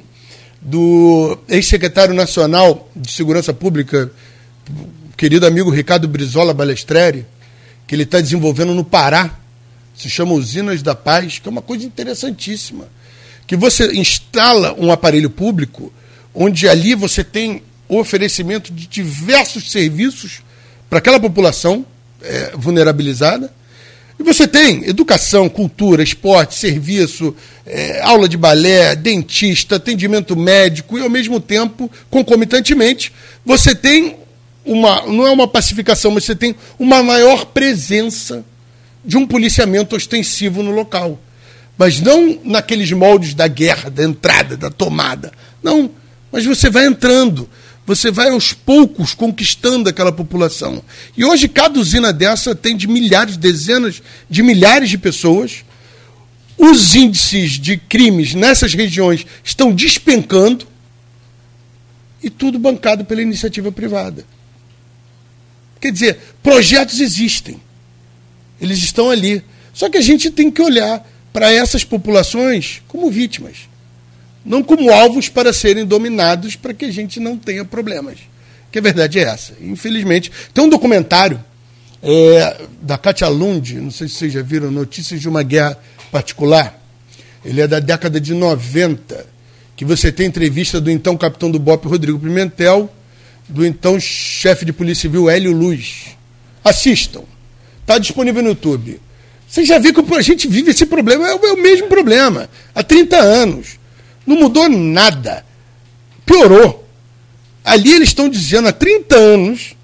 [0.62, 4.12] do ex-secretário nacional de Segurança Pública,
[5.16, 7.26] querido amigo Ricardo Brizola Balestreri,
[7.88, 9.40] que ele está desenvolvendo no Pará,
[9.96, 12.88] se chama Usinas da Paz, que é uma coisa interessantíssima.
[13.46, 15.94] Que você instala um aparelho público
[16.34, 20.42] onde ali você tem o oferecimento de diversos serviços
[20.90, 21.86] para aquela população
[22.22, 23.54] é, vulnerabilizada.
[24.20, 27.36] E você tem educação, cultura, esporte, serviço,
[27.66, 33.12] é, aula de balé, dentista, atendimento médico e, ao mesmo tempo, concomitantemente,
[33.46, 34.23] você tem
[34.66, 35.06] uma.
[35.06, 38.46] não é uma pacificação, mas você tem uma maior presença
[39.06, 41.20] de um policiamento ostensivo no local.
[41.78, 45.32] Mas não naqueles moldes da guerra, da entrada, da tomada.
[45.62, 45.90] Não
[46.34, 47.48] mas você vai entrando,
[47.86, 50.84] você vai aos poucos conquistando aquela população.
[51.16, 55.64] E hoje cada usina dessa tem de milhares, dezenas de milhares de pessoas.
[56.58, 60.66] Os índices de crimes nessas regiões estão despencando
[62.24, 64.26] e tudo bancado pela iniciativa privada.
[65.84, 67.60] Quer dizer, projetos existem.
[68.62, 69.44] Eles estão ali.
[69.74, 73.74] Só que a gente tem que olhar para essas populações como vítimas
[74.46, 78.18] não como alvos para serem dominados para que a gente não tenha problemas.
[78.72, 79.54] Que a verdade é essa.
[79.62, 81.44] Infelizmente, tem um documentário
[82.02, 85.78] é, da Katia Lund, não sei se vocês já viram, Notícias de uma Guerra
[86.12, 86.80] Particular.
[87.46, 89.26] Ele é da década de 90,
[89.76, 92.92] que você tem entrevista do então capitão do BOP, Rodrigo Pimentel,
[93.48, 96.18] do então chefe de polícia civil, Hélio Luz.
[96.64, 97.24] Assistam.
[97.82, 99.00] Está disponível no YouTube.
[99.48, 103.18] Você já viu que a gente vive esse problema, é o mesmo problema, há 30
[103.18, 103.78] anos.
[104.26, 105.46] Não mudou nada.
[106.26, 106.88] Piorou.
[107.64, 109.76] Ali eles estão dizendo há 30 anos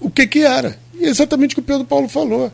[0.00, 0.78] o que, que era.
[0.98, 2.52] E é exatamente o que o Pedro Paulo falou.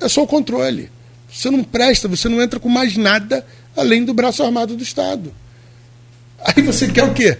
[0.00, 0.90] É só o controle.
[1.32, 3.46] Você não presta, você não entra com mais nada
[3.76, 5.32] além do braço armado do Estado.
[6.44, 7.38] Aí você quer o quê?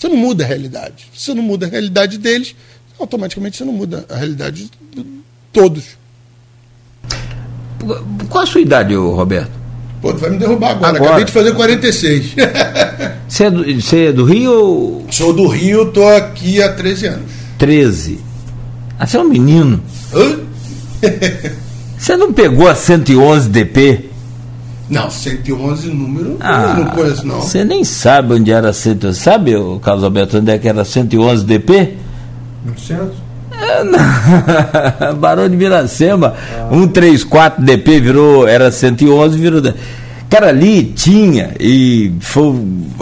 [0.00, 1.10] Você não muda a realidade.
[1.14, 2.56] Se você não muda a realidade deles,
[2.98, 5.06] automaticamente você não muda a realidade de
[5.52, 5.84] todos.
[8.30, 9.50] Qual a sua idade, Roberto?
[10.00, 10.96] Pô, tu vai me derrubar agora.
[10.96, 11.04] agora.
[11.10, 12.26] Acabei de fazer 46.
[13.28, 15.06] Você é, do, você é do Rio ou...
[15.08, 17.30] Sou do Rio, tô aqui há 13 anos.
[17.58, 18.18] 13.
[18.98, 19.80] Ah, você é um menino.
[20.12, 20.40] Hã?
[21.96, 24.09] você não pegou a 111 DP?
[24.90, 27.40] Não, 111 número ah, não conheço, não.
[27.40, 29.18] Você nem sabe onde era 111.
[29.18, 31.94] Sabe, o Carlos Alberto, onde é que era 111 DP?
[32.66, 33.14] No centro.
[35.18, 36.68] Barão de Miracema, ah.
[36.72, 39.62] 134 DP virou, era 111, virou.
[40.28, 42.54] Cara, ali tinha, e foi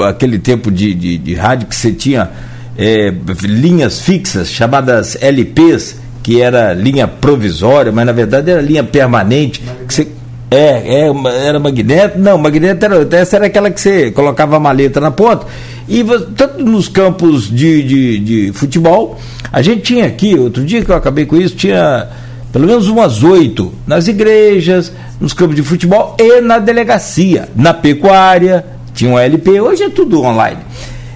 [0.06, 2.30] aquele tempo de, de, de rádio que você tinha
[2.76, 3.12] é,
[3.42, 9.62] linhas fixas, chamadas LPs, que era linha provisória, mas na verdade era linha permanente.
[9.86, 10.08] Que você,
[10.50, 12.18] é, é, era magneto?
[12.18, 15.46] Não, magneto era, essa era aquela que você colocava a maleta na ponta.
[15.86, 16.04] E
[16.36, 19.18] tanto nos campos de, de, de futebol,
[19.52, 22.08] a gente tinha aqui, outro dia que eu acabei com isso, tinha
[22.52, 28.64] pelo menos umas oito nas igrejas, nos campos de futebol e na delegacia, na pecuária,
[28.94, 30.60] tinha um LP, hoje é tudo online,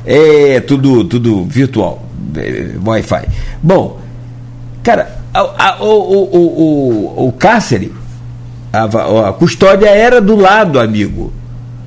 [0.05, 2.03] é tudo, tudo virtual,
[2.37, 3.29] é, Wi-Fi.
[3.63, 3.99] Bom,
[4.83, 7.93] cara, a, a, o, o, o, o cárcere,
[8.73, 11.33] a, a custódia era do lado, amigo.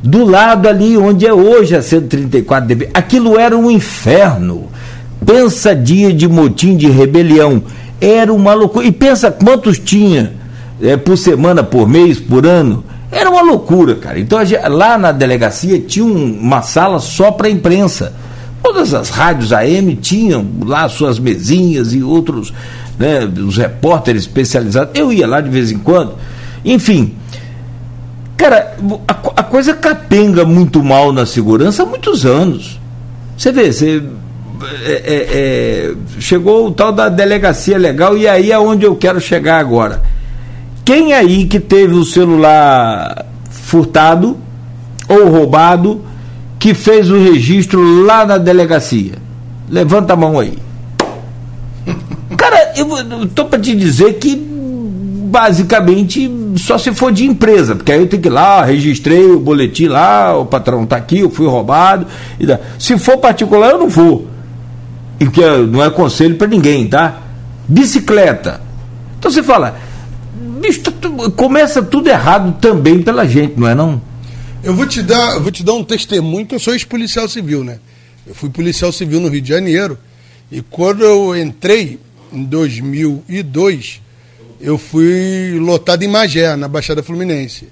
[0.03, 2.89] Do lado ali onde é hoje a 134 dB.
[2.93, 4.69] Aquilo era um inferno.
[5.25, 7.63] Pensa dia de motim de rebelião.
[7.99, 8.85] Era uma loucura.
[8.85, 10.33] E pensa quantos tinha
[10.79, 12.83] é, por semana, por mês, por ano.
[13.11, 14.19] Era uma loucura, cara.
[14.19, 18.13] Então lá na delegacia tinha uma sala só para imprensa.
[18.61, 22.53] Todas as rádios AM tinham lá suas mesinhas e outros,
[22.99, 24.91] né, os repórteres especializados.
[24.93, 26.15] Eu ia lá de vez em quando.
[26.65, 27.15] Enfim,
[28.35, 28.75] cara,
[29.07, 32.79] a, a coisa capenga muito mal na segurança há muitos anos.
[33.37, 34.01] Você vê, você
[34.83, 39.21] é, é, é, chegou o tal da delegacia legal e aí é onde eu quero
[39.21, 40.01] chegar agora.
[40.83, 44.37] Quem aí que teve o celular furtado
[45.07, 46.03] ou roubado
[46.57, 49.13] que fez o registro lá na delegacia?
[49.69, 50.57] Levanta a mão aí.
[52.37, 54.35] Cara, eu estou para te dizer que
[55.35, 59.37] basicamente só se for de empresa, porque aí eu tenho que ir lá, registrei o
[59.37, 62.07] boletim lá, o patrão está aqui, eu fui roubado.
[62.79, 64.27] Se for particular, eu não vou
[65.19, 67.21] e que não é conselho para ninguém, tá?
[67.67, 68.61] Bicicleta.
[69.19, 69.77] Então você fala,
[70.61, 70.83] bicho,
[71.35, 74.01] começa tudo errado também pela gente, não é não?
[74.63, 77.79] Eu vou te dar, vou te dar um testemunho que eu sou ex-policial civil, né?
[78.25, 79.97] Eu fui policial civil no Rio de Janeiro
[80.49, 81.99] e quando eu entrei
[82.31, 84.04] em 2002,
[84.59, 87.67] eu fui lotado em Magé, na Baixada Fluminense.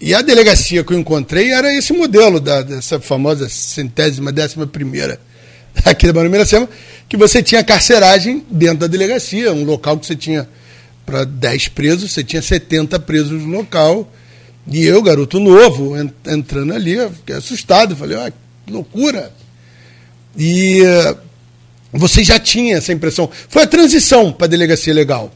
[0.00, 5.18] E a delegacia que eu encontrei era esse modelo da, dessa famosa centésima, décima primeira
[5.84, 6.68] aqui da Barão Miracema,
[7.08, 10.48] que você tinha carceragem dentro da delegacia, um local que você tinha
[11.06, 14.10] para 10 presos, você tinha 70 presos no local.
[14.66, 15.94] E eu, garoto novo,
[16.26, 18.32] entrando ali, fiquei assustado, falei, ah,
[18.64, 19.30] que loucura.
[20.36, 21.18] E uh,
[21.92, 23.30] você já tinha essa impressão.
[23.48, 25.30] Foi a transição para a delegacia legal.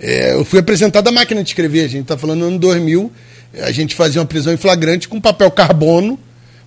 [0.00, 3.12] É, eu fui apresentado a máquina de escrever, a gente está falando no ano 2000,
[3.62, 6.18] a gente fazia uma prisão em flagrante com papel carbono,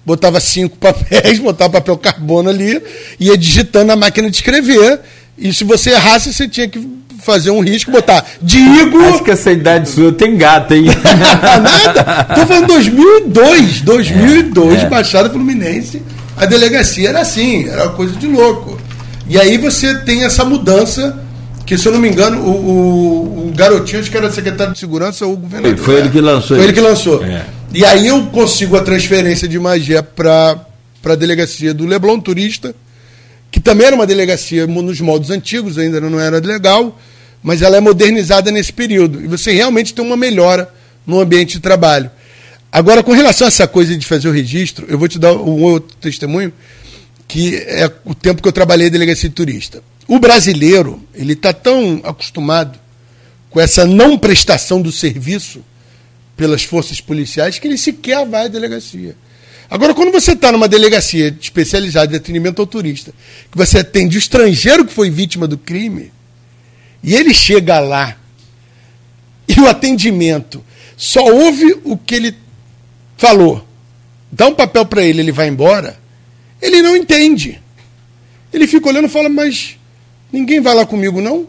[0.05, 2.79] botava cinco papéis, botava papel carbono ali,
[3.19, 4.99] ia digitando na máquina de escrever.
[5.35, 6.79] E se você errasse, você tinha que
[7.23, 8.99] fazer um risco, botar Digo.
[9.05, 10.85] Acho que essa idade sua tem gato, hein?
[11.63, 12.25] Nada.
[12.35, 13.81] Tô falando 2002.
[13.81, 14.89] 2002, é, é.
[14.89, 16.03] Baixada Fluminense.
[16.35, 18.79] A delegacia era assim, era uma coisa de louco.
[19.27, 21.17] E aí você tem essa mudança,
[21.65, 24.79] que se eu não me engano, o, o, o garotinho, acho que era secretário de
[24.79, 25.77] segurança ou o governador.
[25.77, 27.23] Foi ele que lançou Foi ele que lançou.
[27.23, 27.45] É.
[27.73, 30.65] E aí eu consigo a transferência de Magé para
[31.03, 32.75] a delegacia do Leblon Turista,
[33.49, 36.99] que também era uma delegacia nos modos antigos, ainda não era legal,
[37.41, 39.23] mas ela é modernizada nesse período.
[39.23, 40.69] E você realmente tem uma melhora
[41.05, 42.11] no ambiente de trabalho.
[42.71, 45.61] Agora, com relação a essa coisa de fazer o registro, eu vou te dar um
[45.61, 46.51] outro testemunho,
[47.27, 49.81] que é o tempo que eu trabalhei em delegacia de turista.
[50.07, 52.79] O brasileiro, ele está tão acostumado
[53.49, 55.63] com essa não prestação do serviço,
[56.35, 59.15] pelas forças policiais que ele sequer vai à delegacia.
[59.69, 63.13] Agora, quando você está numa delegacia especializada de atendimento ao turista,
[63.51, 66.11] que você atende o estrangeiro que foi vítima do crime,
[67.01, 68.17] e ele chega lá,
[69.47, 70.63] e o atendimento
[70.97, 72.35] só ouve o que ele
[73.17, 73.65] falou,
[74.31, 75.97] dá um papel para ele, ele vai embora,
[76.61, 77.61] ele não entende.
[78.51, 79.77] Ele fica olhando e fala, mas
[80.33, 81.47] ninguém vai lá comigo, não?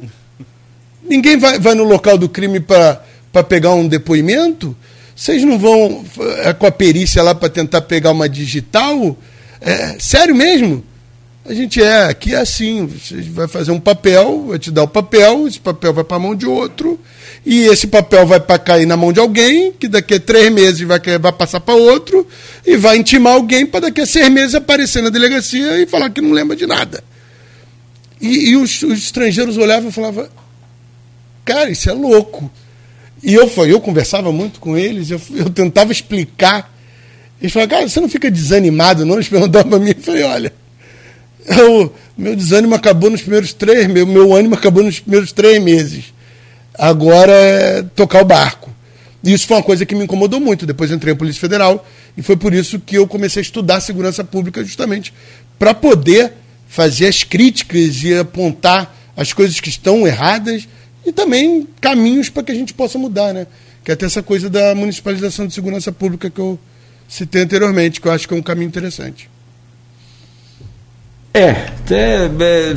[1.02, 3.02] Ninguém vai, vai no local do crime para
[3.48, 4.76] pegar um depoimento?
[5.16, 6.04] Vocês não vão
[6.44, 9.16] é, com a perícia lá para tentar pegar uma digital?
[9.60, 10.84] É, sério mesmo?
[11.46, 14.88] A gente é, aqui é assim, você vai fazer um papel, vai te dar o
[14.88, 16.98] papel, esse papel vai para a mão de outro,
[17.44, 20.80] e esse papel vai para cair na mão de alguém, que daqui a três meses
[20.80, 22.26] vai, vai passar para outro,
[22.64, 26.22] e vai intimar alguém para daqui a seis meses aparecer na delegacia e falar que
[26.22, 27.04] não lembra de nada.
[28.20, 30.28] E, e os, os estrangeiros olhavam e falavam,
[31.44, 32.50] cara, isso é louco.
[33.22, 36.72] E eu, eu conversava muito com eles, eu, eu tentava explicar.
[37.40, 39.14] Eles falaram, cara, você não fica desanimado, não?
[39.14, 39.90] Eles perguntavam para mim.
[39.96, 40.52] Eu falei, olha,
[41.46, 46.12] eu, meu desânimo acabou nos primeiros três, meu, meu ânimo acabou nos primeiros três meses.
[46.76, 48.70] Agora é tocar o barco.
[49.22, 50.66] E isso foi uma coisa que me incomodou muito.
[50.66, 51.86] Depois entrei na Polícia Federal
[52.16, 55.12] e foi por isso que eu comecei a estudar segurança pública, justamente
[55.58, 56.32] para poder
[56.74, 60.66] fazer as críticas e apontar as coisas que estão erradas
[61.06, 63.46] e também caminhos para que a gente possa mudar, né?
[63.84, 66.58] Que é até essa coisa da municipalização de segurança pública que eu
[67.08, 69.30] citei anteriormente, que eu acho que é um caminho interessante.
[71.32, 71.48] É,
[71.90, 72.74] é, é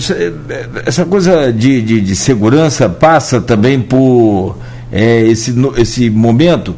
[0.85, 4.59] essa coisa de, de, de, segurança passa também por
[4.91, 6.75] é, esse, esse momento,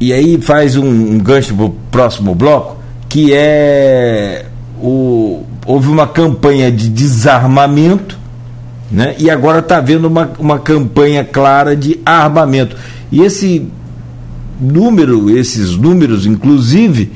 [0.00, 4.46] e aí faz um, um gancho para o próximo bloco, que é
[4.80, 8.24] o, houve uma campanha de desarmamento
[8.90, 9.16] né?
[9.18, 12.76] E agora está havendo uma, uma campanha clara de armamento.
[13.10, 13.66] E esse
[14.60, 17.10] número, esses números, inclusive,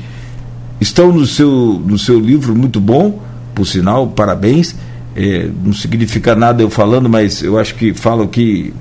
[0.81, 3.21] estão no seu, no seu livro muito bom,
[3.55, 4.75] por sinal, parabéns.
[5.15, 8.73] É, não significa nada eu falando, mas eu acho que falo que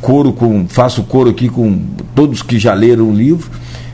[0.00, 1.78] coro com, faço coro aqui com
[2.14, 3.50] todos que já leram o livro,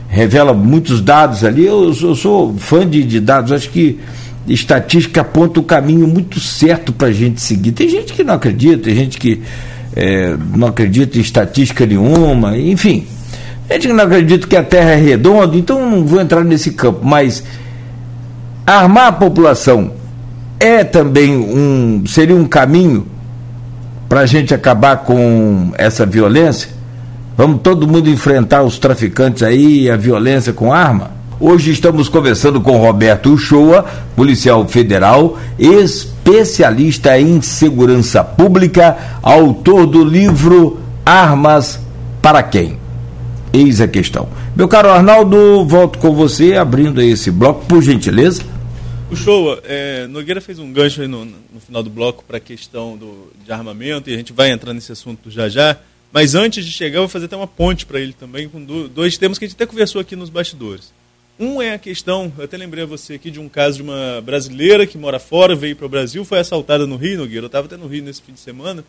[0.07, 1.65] revela muitos dados ali.
[1.65, 3.99] Eu, eu sou fã de, de, dados, acho que
[4.47, 7.71] estatística aponta o caminho muito certo para a gente seguir.
[7.71, 9.41] Tem gente que não acredita, tem gente que
[9.95, 13.05] é, não acredita em estatística nenhuma, enfim.
[13.67, 16.71] Tem gente que não acredita que a Terra é redonda, então não vou entrar nesse
[16.71, 17.43] campo, mas
[18.65, 19.93] armar a população
[20.59, 23.05] é também um seria um caminho
[24.07, 26.69] para a gente acabar com essa violência?
[27.35, 31.12] Vamos todo mundo enfrentar os traficantes aí, a violência com arma?
[31.39, 33.83] Hoje estamos conversando com Roberto Uchoa,
[34.15, 41.79] policial federal, especialista em segurança pública, autor do livro Armas
[42.21, 42.77] para quem?
[43.51, 44.29] Eis a questão.
[44.55, 48.43] Meu caro Arnaldo, volto com você, abrindo esse bloco, por gentileza.
[49.15, 52.95] Show, é, Nogueira fez um gancho aí no, no final do bloco para a questão
[52.95, 55.77] do, de armamento e a gente vai entrar nesse assunto já já.
[56.11, 59.17] Mas antes de chegar, eu vou fazer até uma ponte para ele também com dois
[59.17, 60.93] temas que a gente até conversou aqui nos bastidores.
[61.39, 64.21] Um é a questão, eu até lembrei a você aqui de um caso de uma
[64.21, 67.45] brasileira que mora fora, veio para o Brasil, foi assaltada no Rio, Nogueira.
[67.45, 68.85] Eu estava até no Rio nesse fim de semana.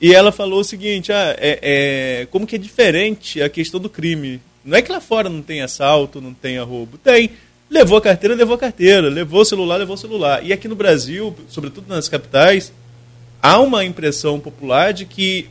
[0.00, 3.88] E ela falou o seguinte: ah, é, é, como que é diferente a questão do
[3.88, 4.40] crime?
[4.64, 6.98] Não é que lá fora não tem assalto, não tenha roubo.
[6.98, 7.30] Tem.
[7.70, 9.08] Levou a carteira, levou a carteira.
[9.08, 10.44] Levou o celular, levou o celular.
[10.44, 12.72] E aqui no Brasil, sobretudo nas capitais,
[13.40, 15.48] há uma impressão popular de que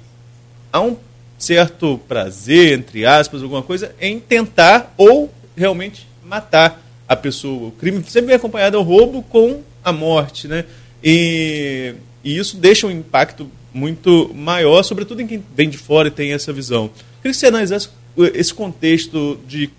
[0.72, 0.98] há um
[1.38, 7.68] certo prazer, entre aspas, alguma coisa, em tentar ou realmente matar a pessoa.
[7.68, 10.66] O crime sempre vem acompanhado ao roubo com a morte, né?
[11.04, 16.12] E, e, isso deixa um impacto muito maior, sobretudo em quem vem de fora e
[16.12, 16.90] tem essa visão.
[17.22, 17.90] Queria que você analisasse
[18.34, 19.70] esse contexto de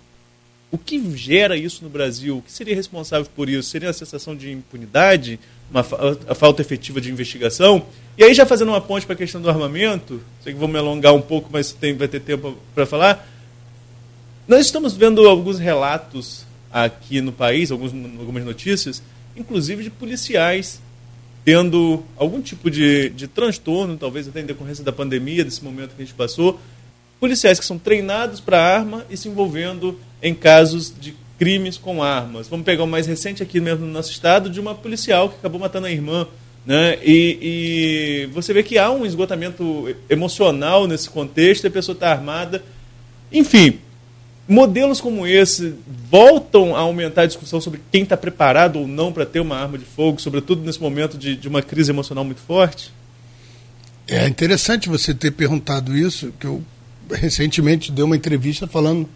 [0.71, 2.37] o que gera isso no Brasil?
[2.37, 3.69] O que seria responsável por isso?
[3.69, 5.39] Seria a sensação de impunidade?
[5.69, 5.85] Uma,
[6.27, 7.85] a falta efetiva de investigação?
[8.17, 10.77] E aí, já fazendo uma ponte para a questão do armamento, sei que vou me
[10.77, 13.27] alongar um pouco, mas tem, vai ter tempo para falar.
[14.47, 16.44] Nós estamos vendo alguns relatos
[16.83, 19.01] aqui no país, alguns, algumas notícias,
[19.37, 20.81] inclusive de policiais
[21.45, 26.01] tendo algum tipo de, de transtorno, talvez até em decorrência da pandemia, desse momento que
[26.01, 26.59] a gente passou,
[27.19, 32.47] policiais que são treinados para arma e se envolvendo em casos de crimes com armas.
[32.47, 35.59] Vamos pegar o mais recente aqui mesmo no nosso estado, de uma policial que acabou
[35.59, 36.27] matando a irmã.
[36.65, 36.97] Né?
[37.03, 42.63] E, e você vê que há um esgotamento emocional nesse contexto, a pessoa está armada.
[43.31, 43.79] Enfim,
[44.47, 45.73] modelos como esse
[46.09, 49.77] voltam a aumentar a discussão sobre quem está preparado ou não para ter uma arma
[49.77, 52.91] de fogo, sobretudo nesse momento de, de uma crise emocional muito forte?
[54.07, 56.63] É interessante você ter perguntado isso, que eu
[57.11, 59.09] recentemente dei uma entrevista falando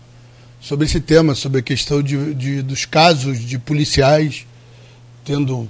[0.59, 4.45] sobre esse tema, sobre a questão de, de, dos casos de policiais
[5.23, 5.69] tendo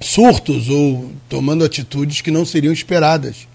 [0.00, 3.46] surtos ou tomando atitudes que não seriam esperadas.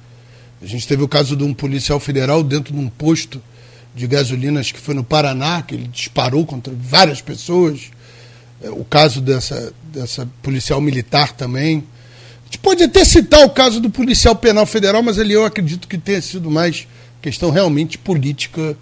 [0.62, 3.42] A gente teve o caso de um policial federal dentro de um posto
[3.96, 7.92] de gasolina, acho que foi no Paraná, que ele disparou contra várias pessoas.
[8.62, 11.84] É, o caso dessa, dessa policial militar também.
[12.42, 15.88] A gente pode até citar o caso do policial penal federal, mas ali eu acredito
[15.88, 16.88] que tenha sido mais
[17.22, 18.78] questão realmente política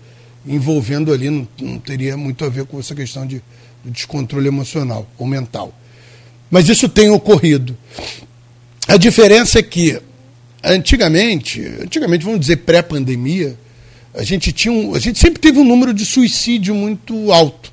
[0.45, 3.41] envolvendo ali, não, não teria muito a ver com essa questão de,
[3.85, 5.73] de descontrole emocional ou mental.
[6.51, 7.77] Mas isso tem ocorrido.
[8.87, 9.99] A diferença é que
[10.63, 13.57] antigamente, antigamente vamos dizer pré-pandemia,
[14.13, 17.71] a gente tinha um, a gente sempre teve um número de suicídio muito alto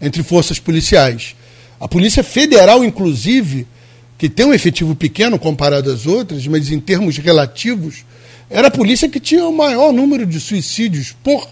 [0.00, 1.34] entre forças policiais.
[1.80, 3.66] A Polícia Federal, inclusive,
[4.16, 8.04] que tem um efetivo pequeno comparado às outras, mas em termos relativos,
[8.48, 11.48] era a polícia que tinha o maior número de suicídios por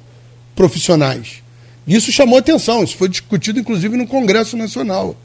[0.54, 1.42] profissionais.
[1.86, 5.16] Isso chamou atenção, isso foi discutido inclusive no Congresso Nacional.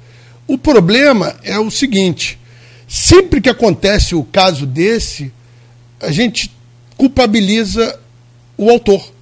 [0.48, 2.40] O problema é o seguinte:
[2.88, 5.32] sempre que acontece o caso desse,
[6.00, 6.50] a gente
[6.98, 8.00] culpabiliza
[8.58, 9.12] o autor.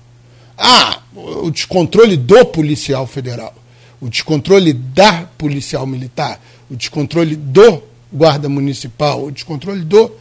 [0.64, 3.56] Ah, o descontrole do policial federal,
[4.00, 6.40] o descontrole da policial militar,
[6.70, 7.82] o descontrole do
[8.14, 10.12] guarda municipal, o descontrole do.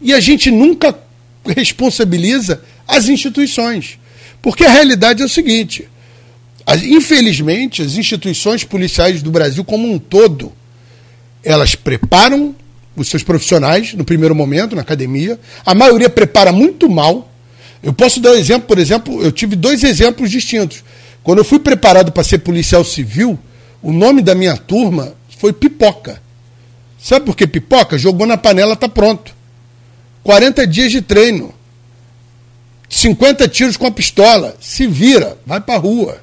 [0.00, 0.94] E a gente nunca
[1.56, 3.98] responsabiliza as instituições.
[4.42, 5.88] Porque a realidade é o seguinte:
[6.84, 10.52] infelizmente, as instituições policiais do Brasil como um todo,
[11.42, 12.54] elas preparam
[12.94, 15.38] os seus profissionais no primeiro momento, na academia.
[15.64, 17.27] A maioria prepara muito mal.
[17.82, 20.82] Eu posso dar um exemplo, por exemplo, eu tive dois exemplos distintos.
[21.22, 23.38] Quando eu fui preparado para ser policial civil,
[23.82, 26.20] o nome da minha turma foi Pipoca.
[26.98, 27.96] Sabe por que Pipoca?
[27.96, 29.34] Jogou na panela, tá pronto.
[30.24, 31.54] 40 dias de treino.
[32.88, 34.56] 50 tiros com a pistola.
[34.60, 36.20] Se vira, vai para rua.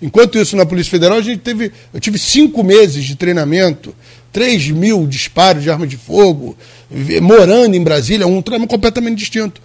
[0.00, 3.94] Enquanto isso, na Polícia Federal, a gente teve, eu tive cinco meses de treinamento,
[4.32, 6.56] 3 mil disparos de arma de fogo,
[7.22, 9.62] morando em Brasília, um treinamento completamente distinto.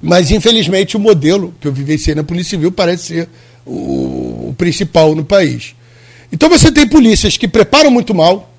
[0.00, 3.28] Mas, infelizmente, o modelo que eu vivenciei na Polícia Civil parece ser
[3.64, 5.74] o, o principal no país.
[6.32, 8.52] Então você tem polícias que preparam muito mal,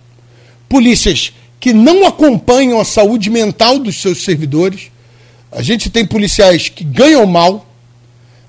[0.69, 4.91] polícias que não acompanham a saúde mental dos seus servidores,
[5.51, 7.65] a gente tem policiais que ganham mal,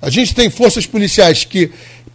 [0.00, 1.70] a gente tem forças policiais que,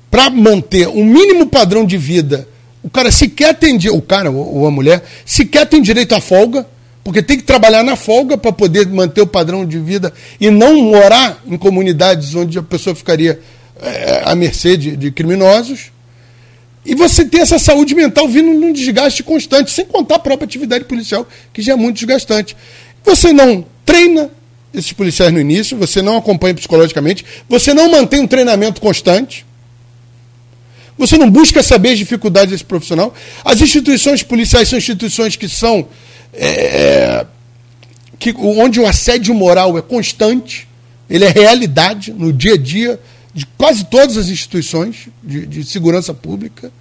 [0.09, 2.47] para manter um mínimo padrão de vida,
[2.81, 6.67] o cara sequer tem o cara ou a mulher sequer tem direito à folga,
[7.03, 10.81] porque tem que trabalhar na folga para poder manter o padrão de vida e não
[10.81, 13.39] morar em comunidades onde a pessoa ficaria
[13.81, 15.91] é, à mercê de, de criminosos.
[16.85, 20.85] E você tem essa saúde mental vindo num desgaste constante, sem contar a própria atividade
[20.85, 22.55] policial, que já é muito desgastante.
[23.03, 24.29] Você não treina
[24.73, 29.45] esses policiais no início, você não acompanha psicologicamente, você não mantém um treinamento constante,
[30.97, 33.13] você não busca saber as dificuldades desse profissional.
[33.43, 35.87] As instituições policiais são instituições que são.
[36.33, 37.25] É,
[38.17, 40.67] que, onde o assédio moral é constante,
[41.09, 42.99] ele é realidade no dia a dia
[43.33, 46.71] de quase todas as instituições de, de segurança pública.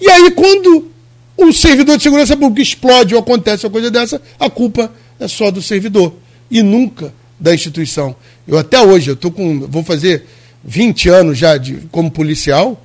[0.00, 0.90] E aí, quando
[1.36, 5.50] o servidor de segurança pública explode ou acontece uma coisa dessa, a culpa é só
[5.50, 6.14] do servidor
[6.50, 8.14] e nunca da instituição.
[8.46, 10.26] Eu até hoje, eu tô com, vou fazer
[10.64, 12.80] 20 anos já de, como policial,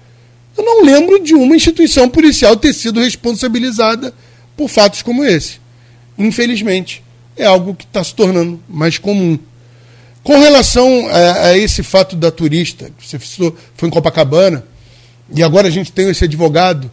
[0.58, 4.14] eu não lembro de uma instituição policial ter sido responsabilizada
[4.58, 5.59] por fatos como esse.
[6.20, 7.02] Infelizmente,
[7.38, 9.40] é algo que está se tornando mais comum.
[10.22, 14.66] Com relação a, a, esse fato da turista, você foi em Copacabana,
[15.34, 16.92] e agora a gente tem esse advogado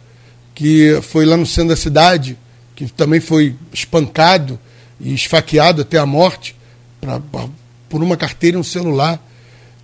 [0.55, 2.37] que foi lá no centro da cidade,
[2.75, 4.57] que também foi espancado
[4.99, 6.55] e esfaqueado até a morte
[7.01, 7.47] pra, pra,
[7.89, 9.21] por uma carteira e um celular.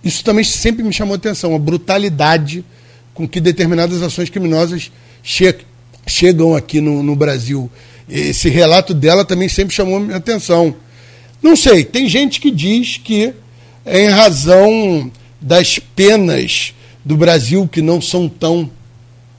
[0.02, 2.64] Isso também sempre me chamou a atenção, a brutalidade
[3.12, 4.90] com que determinadas ações criminosas
[5.22, 5.54] che
[6.06, 7.70] chegam aqui no, no Brasil.
[8.08, 10.74] Esse relato dela também sempre chamou minha atenção.
[11.42, 13.32] Não sei, tem gente que diz que
[13.84, 15.10] é em razão
[15.40, 16.72] das penas
[17.04, 18.70] do Brasil que não são tão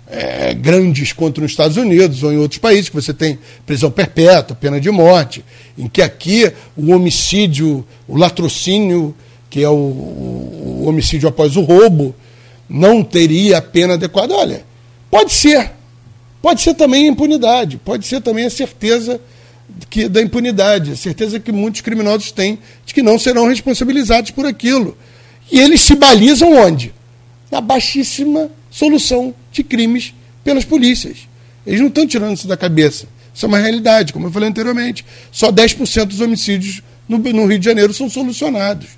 [0.08, 4.56] é, grandes quanto nos Estados Unidos ou em outros países, que você tem prisão perpétua,
[4.56, 5.44] pena de morte,
[5.78, 9.16] em que aqui o homicídio, o latrocínio,
[9.50, 12.16] que é o, o homicídio após o roubo,
[12.70, 14.34] não teria a pena adequada.
[14.36, 14.64] Olha,
[15.10, 15.72] pode ser.
[16.46, 19.20] Pode ser também a impunidade, pode ser também a certeza
[19.90, 24.46] que, da impunidade, a certeza que muitos criminosos têm de que não serão responsabilizados por
[24.46, 24.96] aquilo.
[25.52, 26.94] E eles se balizam onde?
[27.50, 30.14] Na baixíssima solução de crimes
[30.44, 31.28] pelas polícias.
[31.66, 33.08] Eles não estão tirando isso da cabeça.
[33.34, 35.04] Isso é uma realidade, como eu falei anteriormente.
[35.32, 38.90] Só 10% dos homicídios no, no, Rio de Janeiro são solucionados.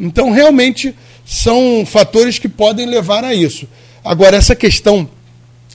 [0.00, 0.94] Então, realmente,
[1.26, 3.68] são fatores que podem levar a isso.
[4.02, 5.06] Agora, essa questão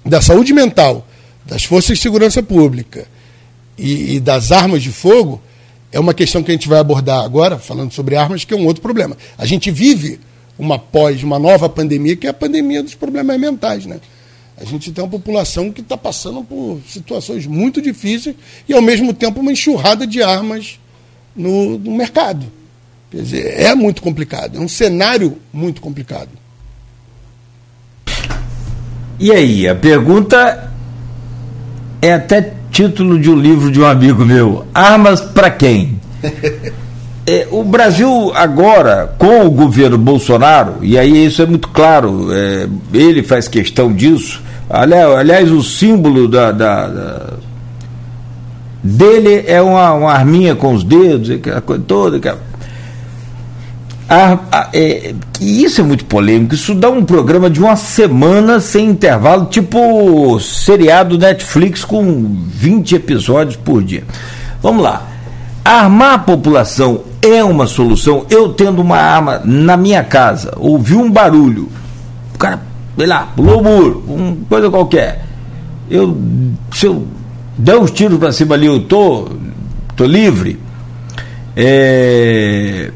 [0.04, 1.06] da saúde mental,
[1.52, 3.06] das forças de segurança pública
[3.78, 5.42] e, e das armas de fogo,
[5.92, 8.66] é uma questão que a gente vai abordar agora, falando sobre armas, que é um
[8.66, 9.18] outro problema.
[9.38, 10.18] A gente vive
[10.58, 14.00] uma pós, uma nova pandemia, que é a pandemia dos problemas mentais, né?
[14.56, 18.34] A gente tem uma população que está passando por situações muito difíceis
[18.70, 20.80] e, ao mesmo tempo, uma enxurrada de armas
[21.36, 22.46] no, no mercado.
[23.10, 26.30] Quer dizer, é muito complicado, é um cenário muito complicado.
[29.20, 30.71] E aí, a pergunta
[32.02, 36.00] é até título de um livro de um amigo meu: Armas para quem?
[37.24, 42.68] É, o Brasil agora, com o governo Bolsonaro, e aí isso é muito claro, é,
[42.92, 44.42] ele faz questão disso.
[44.68, 47.34] Aliás, o símbolo da, da, da,
[48.84, 52.18] dele é uma, uma arminha com os dedos, aquela coisa toda.
[52.18, 52.40] Aquela...
[54.12, 56.54] A, a, é, isso é muito polêmico.
[56.54, 63.56] Isso dá um programa de uma semana sem intervalo, tipo seriado Netflix com 20 episódios
[63.56, 64.04] por dia.
[64.62, 65.08] Vamos lá.
[65.64, 68.26] Armar a população é uma solução.
[68.30, 71.70] Eu tendo uma arma na minha casa, ouvi um barulho,
[72.36, 72.60] o cara,
[72.98, 75.24] sei lá, pulou o muro, uma coisa qualquer.
[75.90, 76.18] Eu,
[76.74, 77.08] se eu
[77.58, 79.30] der uns tiros para cima ali, eu tô,
[79.96, 80.60] tô livre.
[81.56, 82.92] É...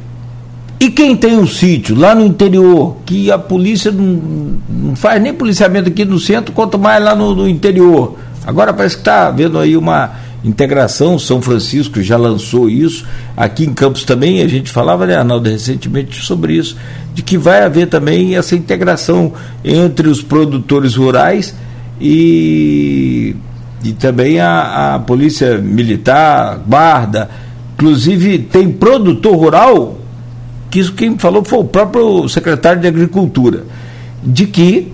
[0.86, 5.34] E quem tem um sítio lá no interior, que a polícia não, não faz nem
[5.34, 8.20] policiamento aqui no centro, quanto mais lá no, no interior.
[8.46, 10.12] Agora parece que está havendo aí uma
[10.44, 13.04] integração, São Francisco já lançou isso,
[13.36, 16.78] aqui em Campos também, a gente falava, né, Arnaldo, recentemente sobre isso,
[17.16, 19.34] de que vai haver também essa integração
[19.64, 21.56] entre os produtores rurais
[22.00, 23.36] e,
[23.84, 27.28] e também a, a polícia militar, guarda,
[27.74, 30.05] inclusive tem produtor rural,
[30.76, 33.64] que isso quem falou foi o próprio secretário de Agricultura,
[34.22, 34.92] de que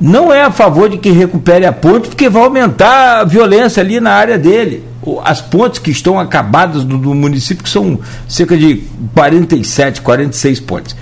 [0.00, 4.00] não é a favor de que recupere a ponte, porque vai aumentar a violência ali
[4.00, 4.82] na área dele.
[5.22, 8.84] as pontes que estão acabadas do, do município, que são cerca de
[9.14, 10.96] 47, 46 pontes.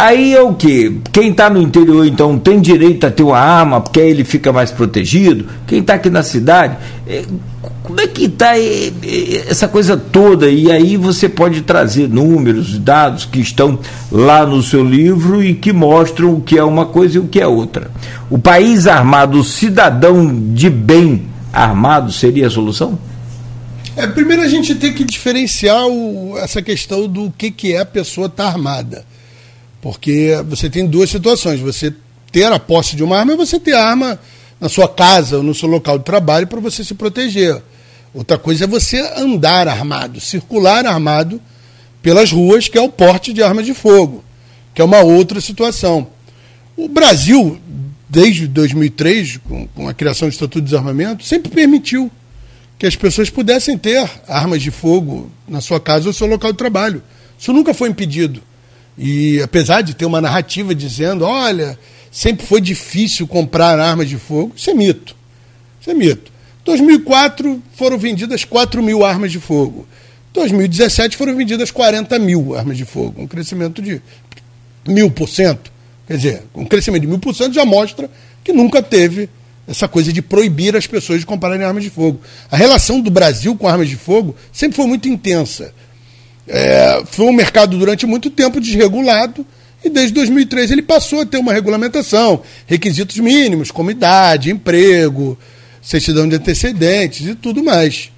[0.00, 0.98] Aí é o que?
[1.12, 4.50] Quem está no interior, então, tem direito a ter uma arma, porque aí ele fica
[4.50, 5.44] mais protegido.
[5.66, 7.22] Quem está aqui na cidade, é,
[7.82, 10.48] como é que está é, é, essa coisa toda?
[10.48, 13.78] E aí você pode trazer números, dados que estão
[14.10, 17.38] lá no seu livro e que mostram o que é uma coisa e o que
[17.38, 17.90] é outra.
[18.30, 22.98] O país armado, o cidadão de bem armado seria a solução?
[23.94, 27.84] É, primeiro a gente tem que diferenciar o, essa questão do que, que é a
[27.84, 29.09] pessoa estar tá armada.
[29.80, 31.60] Porque você tem duas situações.
[31.60, 31.94] Você
[32.30, 34.18] ter a posse de uma arma e você ter a arma
[34.60, 37.62] na sua casa ou no seu local de trabalho para você se proteger.
[38.12, 41.40] Outra coisa é você andar armado, circular armado
[42.02, 44.24] pelas ruas, que é o porte de armas de fogo,
[44.74, 46.08] que é uma outra situação.
[46.76, 47.58] O Brasil,
[48.08, 52.10] desde 2003, com, com a criação do Estatuto de Desarmamento, sempre permitiu
[52.78, 56.50] que as pessoas pudessem ter armas de fogo na sua casa ou no seu local
[56.50, 57.02] de trabalho.
[57.38, 58.42] Isso nunca foi impedido.
[59.02, 61.78] E apesar de ter uma narrativa dizendo, olha,
[62.12, 65.16] sempre foi difícil comprar armas de fogo, isso é mito.
[65.80, 66.30] Isso é mito.
[66.66, 69.88] 2004 foram vendidas 4 mil armas de fogo.
[70.34, 74.02] 2017 foram vendidas 40 mil armas de fogo, um crescimento de
[74.86, 75.72] mil por cento.
[76.06, 78.10] Quer dizer, um crescimento de mil por cento já mostra
[78.44, 79.30] que nunca teve
[79.66, 82.20] essa coisa de proibir as pessoas de comprarem armas de fogo.
[82.50, 85.72] A relação do Brasil com armas de fogo sempre foi muito intensa.
[86.52, 89.46] É, foi um mercado durante muito tempo desregulado
[89.84, 95.38] e desde 2003 ele passou a ter uma regulamentação, requisitos mínimos, como idade, emprego,
[95.80, 98.10] certidão de antecedentes e tudo mais.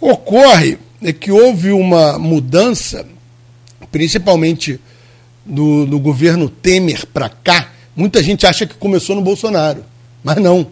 [0.00, 3.06] Ocorre é que houve uma mudança,
[3.92, 4.80] principalmente
[5.44, 7.70] no, no governo Temer para cá.
[7.94, 9.84] Muita gente acha que começou no Bolsonaro,
[10.24, 10.68] mas não.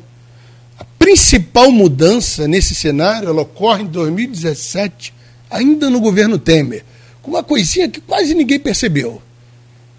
[0.78, 5.12] A principal mudança nesse cenário ela ocorre em 2017
[5.50, 6.84] ainda no governo Temer,
[7.22, 9.20] com uma coisinha que quase ninguém percebeu,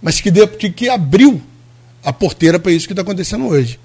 [0.02, 1.42] mas que, deu, que, que abriu
[2.04, 3.80] a porteira para isso que está acontecendo hoje,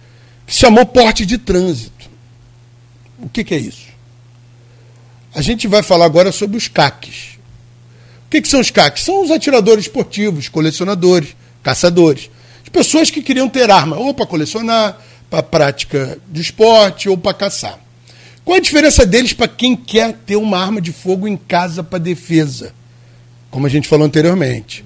[0.46, 2.10] que se chamou porte de trânsito.
[3.18, 3.88] O que, que, é isso?
[5.34, 7.38] A gente vai falar agora sobre os CACs.
[8.26, 9.04] O que, que são os CACs?
[9.04, 12.30] São os atiradores esportivos, colecionadores, caçadores.
[12.62, 17.34] As pessoas que queriam ter arma ou para colecionar, para prática de esporte ou para
[17.34, 17.81] caçar.
[18.44, 21.98] Qual a diferença deles para quem quer ter uma arma de fogo em casa para
[21.98, 22.74] defesa?
[23.50, 24.84] Como a gente falou anteriormente.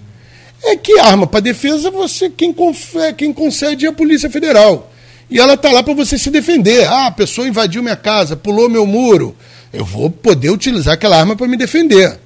[0.63, 4.93] É que arma para defesa você quem, confere, quem concede é a Polícia Federal.
[5.31, 6.87] E ela está lá para você se defender.
[6.87, 9.35] Ah, a pessoa invadiu minha casa, pulou meu muro.
[9.73, 12.19] Eu vou poder utilizar aquela arma para me defender.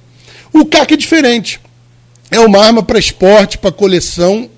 [0.53, 1.59] O CAC é diferente.
[2.29, 4.49] É uma arma para esporte, para coleção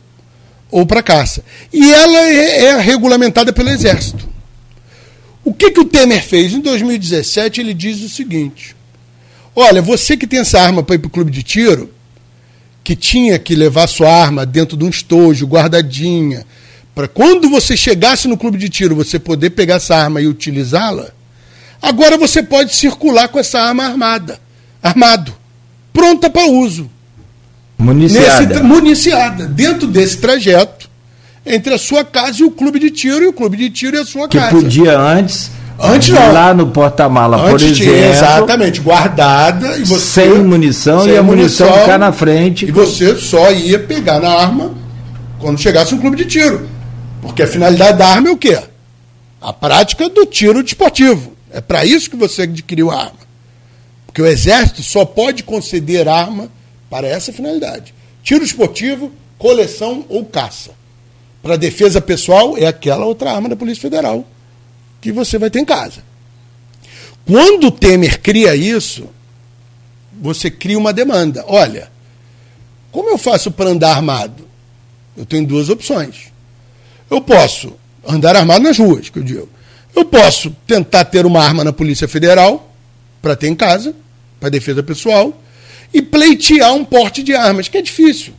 [0.70, 1.44] ou para caça.
[1.72, 4.33] E ela é, é regulamentada pelo Exército.
[5.44, 6.54] O que, que o Temer fez?
[6.54, 8.76] Em 2017, ele diz o seguinte:
[9.56, 11.90] Olha, você que tem essa arma para ir para o clube de tiro,
[12.84, 16.46] que tinha que levar sua arma dentro de um estojo, guardadinha,
[16.96, 21.12] para quando você chegasse no clube de tiro você poder pegar essa arma e utilizá-la,
[21.82, 24.40] agora você pode circular com essa arma armada,
[24.82, 25.34] armado,
[25.92, 26.90] pronta para uso.
[27.78, 28.46] Municiada.
[28.46, 29.46] Nesse, municiada.
[29.48, 30.83] Dentro desse trajeto,
[31.46, 34.00] entre a sua casa e o clube de tiro, e o clube de tiro e
[34.00, 34.50] a sua que casa.
[34.50, 35.52] Que podia antes.
[35.80, 36.32] Antes não.
[36.32, 37.76] Lá no porta-mala, por exemplo.
[37.76, 39.78] Tinha, exatamente, guardada.
[39.78, 42.66] E você, sem munição sem e a munição, munição ficar na frente.
[42.66, 44.74] E você só ia pegar na arma
[45.40, 46.70] quando chegasse um clube de tiro.
[47.22, 48.60] Porque a finalidade da arma é o quê?
[49.42, 51.34] A prática do tiro desportivo.
[51.52, 53.24] É para isso que você adquiriu a arma.
[54.06, 56.48] Porque o Exército só pode conceder arma
[56.90, 57.94] para essa finalidade.
[58.24, 60.72] Tiro esportivo, coleção ou caça.
[61.44, 64.26] Para defesa pessoal é aquela outra arma da Polícia Federal
[65.02, 66.02] que você vai ter em casa.
[67.28, 69.10] Quando o Temer cria isso,
[70.22, 71.44] você cria uma demanda.
[71.46, 71.92] Olha,
[72.90, 74.48] como eu faço para andar armado?
[75.18, 76.32] Eu tenho duas opções.
[77.12, 77.74] Eu posso
[78.08, 79.50] andar armado nas ruas, que eu digo.
[79.94, 82.74] Eu posso tentar ter uma arma na Polícia Federal
[83.22, 83.94] para ter em casa,
[84.40, 85.38] para defesa pessoal,
[85.94, 88.34] e pleitear um porte de armas, que é difícil.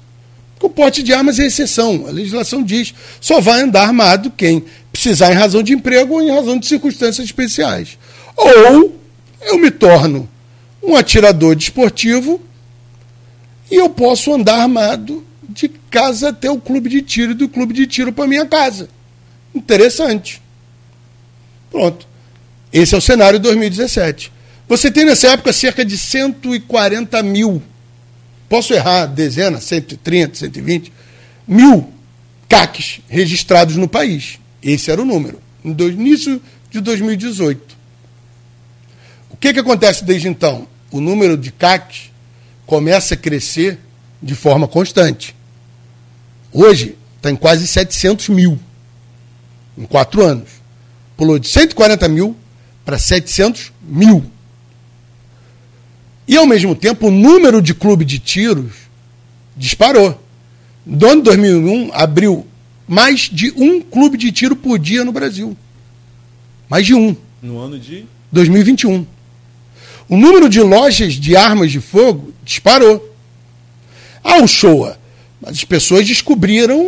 [0.60, 2.06] O porte de armas é exceção.
[2.06, 6.30] A legislação diz só vai andar armado quem precisar em razão de emprego ou em
[6.30, 7.98] razão de circunstâncias especiais.
[8.36, 8.98] Ou
[9.42, 10.28] eu me torno
[10.82, 12.40] um atirador desportivo
[13.70, 17.74] e eu posso andar armado de casa até o clube de tiro e do clube
[17.74, 18.88] de tiro para minha casa.
[19.54, 20.40] Interessante.
[21.70, 22.06] Pronto.
[22.72, 24.32] Esse é o cenário de 2017.
[24.68, 27.62] Você tem nessa época cerca de 140 mil
[28.48, 30.92] posso errar dezenas, 130, 120,
[31.46, 31.92] mil
[32.48, 34.38] CACs registrados no país.
[34.62, 36.40] Esse era o número, no início
[36.70, 37.74] de 2018.
[39.44, 40.66] que, que acontece desde então?
[40.90, 42.10] O número de CACs
[42.64, 43.78] começa a crescer
[44.22, 45.36] de forma constante.
[46.50, 48.58] Hoje está em quase 700 mil
[49.76, 50.48] em quatro anos.
[51.14, 52.34] Pulou de 140 mil
[52.86, 54.24] para 700 mil.
[56.26, 58.72] E, ao mesmo tempo, o número de clubes de tiros
[59.56, 60.20] disparou.
[60.86, 62.46] No ano de 2001, abriu
[62.86, 65.56] mais de um clube de tiro por dia no Brasil.
[66.68, 67.16] Mais de um.
[67.42, 68.04] No ano de?
[68.32, 69.06] 2021.
[70.08, 73.10] O número de lojas de armas de fogo disparou.
[74.22, 74.98] O Showa.
[75.40, 76.78] Mas as pessoas descobriram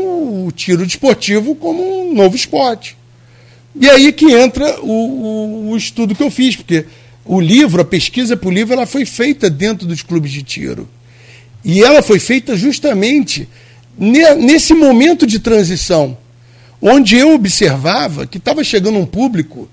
[0.47, 2.97] o tiro desportivo como um novo esporte.
[3.79, 6.87] E aí que entra o, o, o estudo que eu fiz, porque
[7.27, 10.89] o livro, a pesquisa para o livro, ela foi feita dentro dos clubes de tiro.
[11.65, 13.49] E ela foi feita justamente
[13.99, 16.17] nesse momento de transição,
[16.81, 19.69] onde eu observava que estava chegando um público,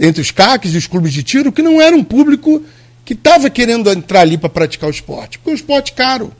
[0.00, 2.62] entre os CACs e os clubes de tiro, que não era um público
[3.04, 6.32] que estava querendo entrar ali para praticar o esporte, porque o esporte é caro.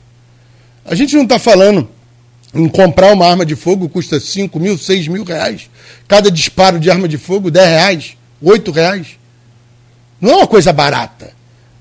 [0.85, 1.89] A gente não está falando
[2.55, 5.69] em comprar uma arma de fogo custa 5 mil, 6 mil reais.
[6.07, 9.18] Cada disparo de arma de fogo, 10 reais, 8 reais.
[10.21, 11.37] Não é uma coisa barata.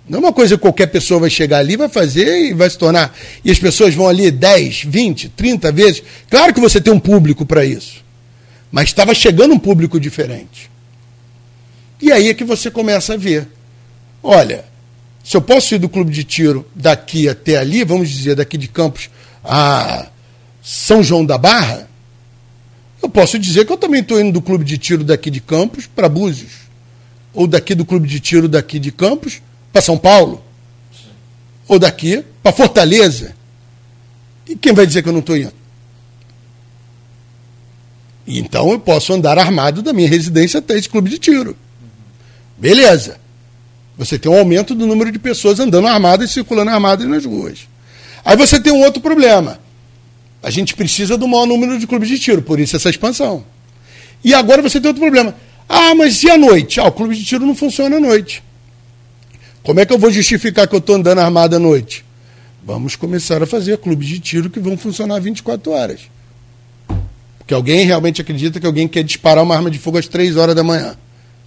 [0.08, 2.78] Não é uma coisa que qualquer pessoa vai chegar ali, vai fazer e vai se
[2.78, 3.16] tornar.
[3.44, 6.04] E as pessoas vão ali 10, 20, 30 vezes.
[6.30, 8.06] Claro que você tem um público para isso.
[8.72, 10.70] Mas estava chegando um público diferente.
[12.02, 13.48] E aí é que você começa a ver.
[14.24, 14.64] Olha,
[15.24, 18.68] se eu posso ir do clube de tiro daqui até ali, vamos dizer, daqui de
[18.68, 19.10] Campos
[19.44, 20.08] a
[20.62, 21.90] São João da Barra,
[23.02, 25.86] eu posso dizer que eu também estou indo do clube de tiro daqui de Campos
[25.86, 26.67] para Búzios.
[27.38, 30.44] Ou daqui do clube de tiro daqui de Campos para São Paulo.
[31.68, 33.36] Ou daqui para Fortaleza.
[34.50, 35.54] E quem vai dizer que eu não estou indo?
[38.26, 41.56] Então eu posso andar armado da minha residência até esse clube de tiro.
[42.58, 43.20] Beleza.
[44.00, 47.68] Você tem um aumento do número de pessoas andando armadas e circulando armadas nas ruas.
[48.26, 49.60] Aí você tem um outro problema.
[50.42, 53.46] A gente precisa do maior número de clubes de tiro, por isso essa expansão.
[54.24, 55.36] E agora você tem outro problema.
[55.68, 56.80] Ah, mas e à noite?
[56.80, 58.44] Ah, o clube de tiro não funciona à noite.
[59.64, 62.06] Como é que eu vou justificar que eu estou andando armado à noite?
[62.64, 66.02] Vamos começar a fazer clubes de tiro que vão funcionar 24 horas.
[67.38, 70.56] Porque alguém realmente acredita que alguém quer disparar uma arma de fogo às 3 horas
[70.56, 70.96] da manhã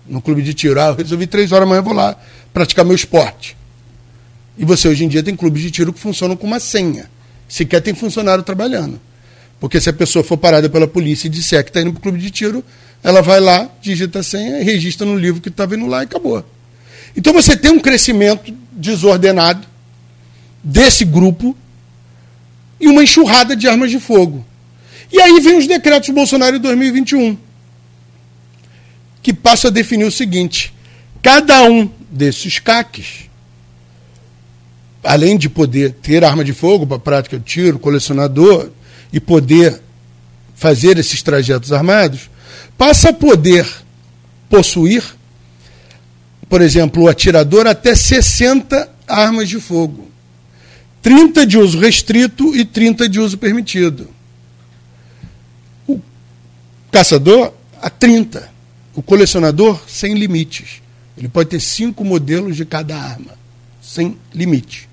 [0.07, 0.81] no clube de tiro.
[0.81, 2.17] Ah, eu resolvi 3 horas da manhã, vou lá
[2.53, 3.57] praticar meu esporte.
[4.59, 7.11] E você hoje em dia tem clubes de tiro que funcionam com uma senha.
[7.49, 9.01] Sequer tem funcionário trabalhando.
[9.61, 12.03] Porque se a pessoa for parada pela polícia e disser que está indo para o
[12.03, 12.65] clube de tiro,
[13.03, 16.45] ela vai lá, digita a senha, registra no livro que está vendo lá e acabou.
[17.15, 19.69] Então você tem um crescimento desordenado
[20.65, 21.55] desse grupo
[22.81, 24.45] e uma enxurrada de armas de fogo.
[25.13, 27.37] E aí vem os decretos Bolsonaro de 2021,
[29.23, 30.73] que passam a definir o seguinte:
[31.23, 33.29] cada um desses CACs,
[35.03, 38.71] além de poder ter arma de fogo para prática de tiro, colecionador
[39.13, 39.81] e poder
[40.55, 42.31] fazer esses trajetos armados,
[42.77, 43.67] passa a poder
[44.49, 45.03] possuir
[46.51, 50.11] por exemplo, o atirador até 60 armas de fogo.
[51.01, 54.11] 30 de uso restrito e 30 de uso permitido.
[55.87, 56.01] O
[56.91, 58.51] caçador, a 30.
[58.97, 60.83] O colecionador, sem limites.
[61.17, 63.39] Ele pode ter cinco modelos de cada arma,
[63.81, 64.90] sem limite.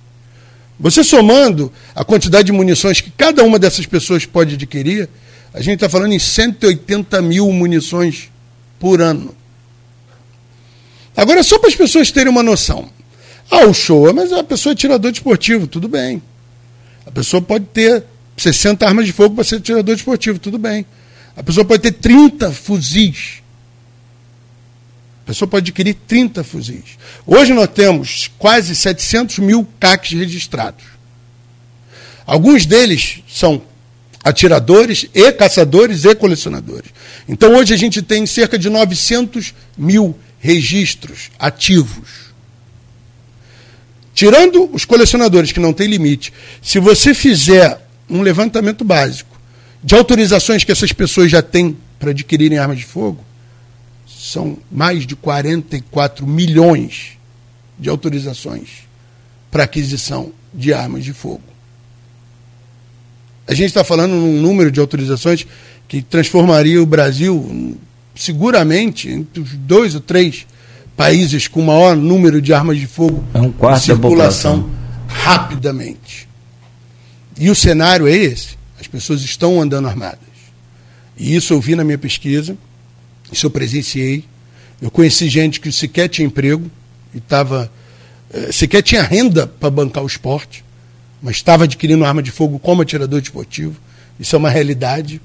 [0.80, 5.10] Você somando a quantidade de munições que cada uma dessas pessoas pode adquirir,
[5.54, 8.30] a gente está falando em 180 mil munições
[8.80, 9.36] por ano.
[11.16, 12.90] Agora, só para as pessoas terem uma noção.
[13.50, 16.22] Ah, o show, mas a pessoa é tirador desportivo, tudo bem.
[17.06, 18.04] A pessoa pode ter
[18.36, 20.86] 60 armas de fogo para ser tirador desportivo, tudo bem.
[21.36, 23.42] A pessoa pode ter 30 fuzis.
[25.28, 26.98] Pessoa pode adquirir 30 fuzis.
[27.26, 30.86] Hoje nós temos quase 700 mil CACs registrados.
[32.26, 33.62] Alguns deles são
[34.24, 36.92] atiradores e caçadores e colecionadores.
[37.28, 42.28] Então hoje a gente tem cerca de 900 mil registros ativos.
[44.14, 46.32] Tirando os colecionadores que não têm limite,
[46.62, 49.38] se você fizer um levantamento básico
[49.84, 53.27] de autorizações que essas pessoas já têm para adquirirem armas de fogo,
[54.32, 57.18] são mais de 44 milhões
[57.80, 58.88] de autorizações
[59.50, 61.44] para aquisição de armas de fogo.
[63.48, 65.48] A gente está falando num número de autorizações
[65.88, 67.78] que transformaria o Brasil
[68.14, 70.46] seguramente entre os dois ou três
[70.98, 74.70] países com maior número de armas de fogo é um quarto circulação
[75.08, 76.28] rapidamente.
[77.40, 78.58] E o cenário é esse.
[78.80, 80.20] As pessoas estão andando armadas.
[81.16, 82.58] E isso eu vi na minha pesquisa,
[83.32, 84.24] isso eu presenciei.
[84.82, 86.70] Eu conheci gente que sequer tinha emprego
[87.14, 87.72] e estava.
[88.32, 90.64] Eh, sequer tinha renda para bancar o esporte,
[91.22, 93.76] mas estava adquirindo arma de fogo como atirador esportivo.
[94.20, 95.22] Isso é uma realidade.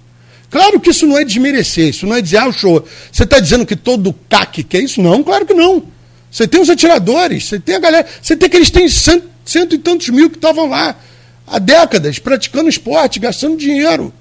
[0.51, 2.87] Claro que isso não é desmerecer, isso não é dizer, ah, o show.
[3.11, 5.01] Você está dizendo que todo CAC quer isso?
[5.01, 5.85] Não, claro que não.
[6.31, 9.75] Você tem os atiradores, você tem a galera, você tem que eles têm cento, cento
[9.75, 10.97] e tantos mil que estavam lá
[11.47, 14.13] há décadas praticando esporte, gastando dinheiro,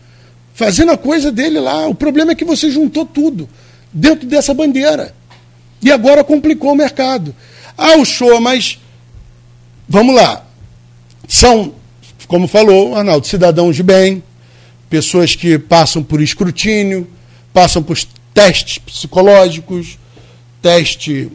[0.53, 1.87] fazendo a coisa dele lá.
[1.87, 3.47] O problema é que você juntou tudo
[3.91, 5.13] dentro dessa bandeira.
[5.81, 7.35] E agora complicou o mercado.
[7.77, 8.79] Ah, o show, mas
[9.87, 10.45] vamos lá.
[11.27, 11.73] São,
[12.27, 14.23] como falou Arnaldo, cidadãos de bem,
[14.89, 17.07] pessoas que passam por escrutínio,
[17.53, 17.97] passam por
[18.33, 19.97] testes psicológicos,
[20.61, 21.31] teste,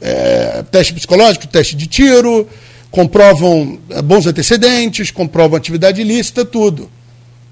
[0.00, 2.48] é, teste psicológico, teste de tiro,
[2.90, 6.90] comprovam é, bons antecedentes, comprovam atividade ilícita, tudo.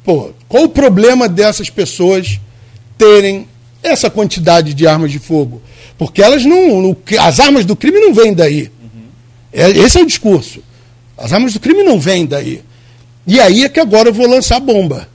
[0.04, 2.38] Pô, qual o problema dessas pessoas
[2.96, 3.48] terem
[3.88, 5.62] essa quantidade de armas de fogo?
[5.98, 6.96] Porque elas não.
[7.20, 8.70] As armas do crime não vêm daí.
[8.82, 9.02] Uhum.
[9.52, 10.62] É, esse é o discurso.
[11.16, 12.62] As armas do crime não vêm daí.
[13.26, 15.08] E aí é que agora eu vou lançar bomba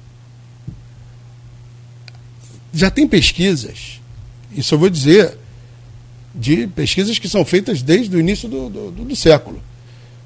[2.73, 3.99] já tem pesquisas,
[4.55, 5.37] isso eu vou dizer,
[6.33, 9.61] de pesquisas que são feitas desde o início do, do, do século,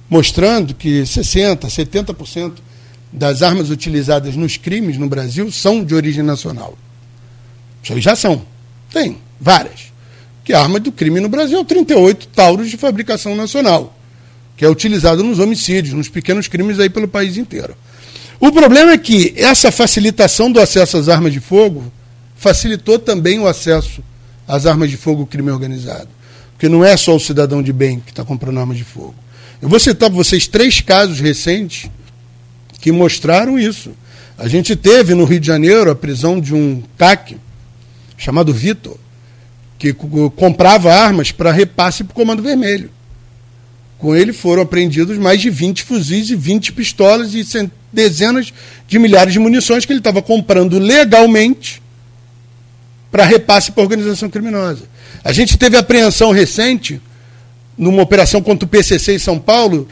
[0.10, 2.54] mostrando que 60%, 70%
[3.12, 6.78] das armas utilizadas nos crimes no Brasil são de origem nacional.
[7.86, 8.42] Isso aí já são.
[8.92, 9.94] Tem, várias.
[10.44, 13.96] Que a arma do crime no Brasil é o 38 Tauros de fabricação nacional,
[14.58, 17.76] que é utilizado nos homicídios, nos pequenos crimes aí pelo país inteiro.
[18.40, 21.92] O problema é que essa facilitação do acesso às armas de fogo
[22.36, 24.04] facilitou também o acesso
[24.48, 26.10] às armas de fogo crime organizado.
[26.54, 29.14] Porque não é só o cidadão de bem que está comprando armas de fogo.
[29.62, 31.88] Eu vou citar para vocês três casos recentes
[32.82, 33.92] que mostraram isso.
[34.40, 37.38] A gente teve no Rio de Janeiro a prisão de um CAC
[38.18, 38.98] chamado Vitor,
[39.78, 39.94] que
[40.36, 42.90] comprava armas para repasse para o Comando Vermelho.
[43.98, 47.44] Com ele foram apreendidos mais de 20 fuzis e 20 pistolas e
[47.92, 48.54] dezenas
[48.88, 51.82] de milhares de munições que ele estava comprando legalmente
[53.12, 54.84] para repasse para organização criminosa.
[55.24, 57.02] A gente teve apreensão recente,
[57.78, 59.88] numa operação contra o PCC em São Paulo,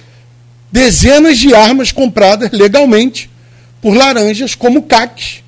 [0.72, 3.30] dezenas de armas compradas legalmente
[3.82, 5.42] por laranjas como CACs,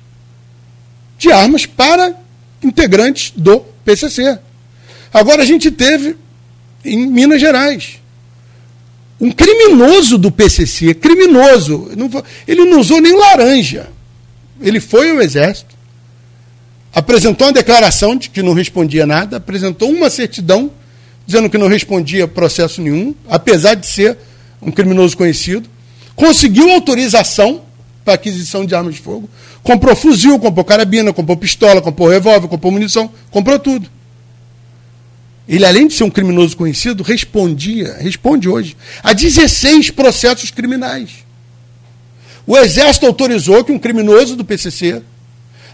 [1.18, 2.14] de armas para
[2.62, 4.38] integrantes do PCC.
[5.12, 6.16] Agora a gente teve
[6.84, 8.00] em Minas Gerais
[9.20, 11.90] um criminoso do PCC, criminoso,
[12.46, 13.88] ele não usou nem laranja.
[14.60, 15.74] Ele foi ao exército,
[16.92, 20.70] apresentou uma declaração de que não respondia nada, apresentou uma certidão
[21.26, 24.16] dizendo que não respondia processo nenhum, apesar de ser
[24.62, 25.68] um criminoso conhecido,
[26.14, 27.62] conseguiu autorização
[28.06, 29.28] para aquisição de armas de fogo,
[29.64, 33.90] comprou fuzil, comprou carabina, comprou pistola, comprou revólver, comprou munição, comprou tudo.
[35.48, 41.26] Ele, além de ser um criminoso conhecido, respondia, responde hoje, a 16 processos criminais.
[42.46, 45.02] O Exército autorizou que um criminoso do PCC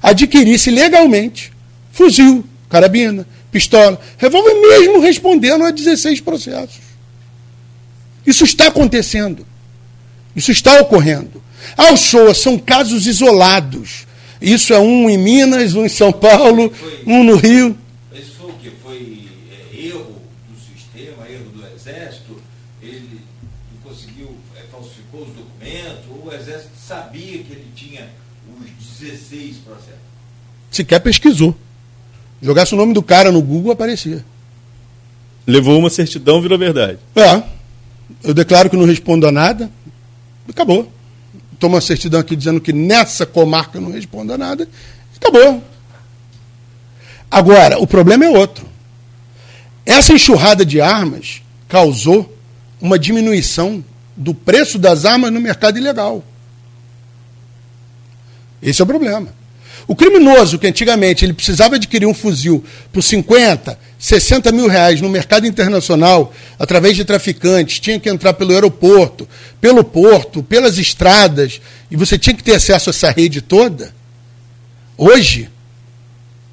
[0.03, 1.53] adquirisse legalmente
[1.93, 6.81] fuzil, carabina, pistola, revólver, mesmo respondendo a 16 processos.
[8.27, 9.47] Isso está acontecendo.
[10.35, 11.42] Isso está ocorrendo.
[11.77, 14.07] Ao show são casos isolados.
[14.41, 16.73] Isso é um em Minas, um em São Paulo,
[17.07, 17.79] um no Rio.
[18.13, 18.73] Isso foi o quê?
[18.83, 20.17] Foi é, erro
[20.49, 22.37] do sistema, erro do Exército?
[22.83, 23.21] Ele
[23.85, 26.05] conseguiu, é, falsificou os documentos?
[26.11, 28.09] Ou o Exército sabia que ele tinha
[29.03, 30.01] 16 processos.
[30.71, 31.55] Sequer pesquisou.
[32.41, 34.25] Jogasse o nome do cara no Google, aparecia.
[35.47, 36.99] Levou uma certidão, virou verdade.
[37.15, 37.43] É.
[38.23, 39.71] Eu declaro que não respondo a nada.
[40.49, 40.91] Acabou.
[41.63, 44.69] Toma certidão aqui dizendo que nessa comarca não respondo a nada.
[45.15, 45.63] Acabou.
[47.31, 48.67] Agora, o problema é outro.
[49.87, 52.37] Essa enxurrada de armas causou
[52.81, 53.85] uma diminuição
[54.17, 56.25] do preço das armas no mercado ilegal.
[58.61, 59.33] Esse é o problema.
[59.87, 65.09] O criminoso, que antigamente ele precisava adquirir um fuzil por 50, 60 mil reais no
[65.09, 69.29] mercado internacional, através de traficantes, tinha que entrar pelo aeroporto,
[69.61, 71.61] pelo porto, pelas estradas,
[71.91, 73.93] e você tinha que ter acesso a essa rede toda.
[74.97, 75.51] Hoje,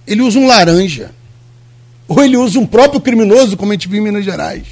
[0.08, 1.12] ele usa um laranja.
[2.08, 4.66] Ou ele usa um próprio criminoso, como a gente viu em Minas Gerais.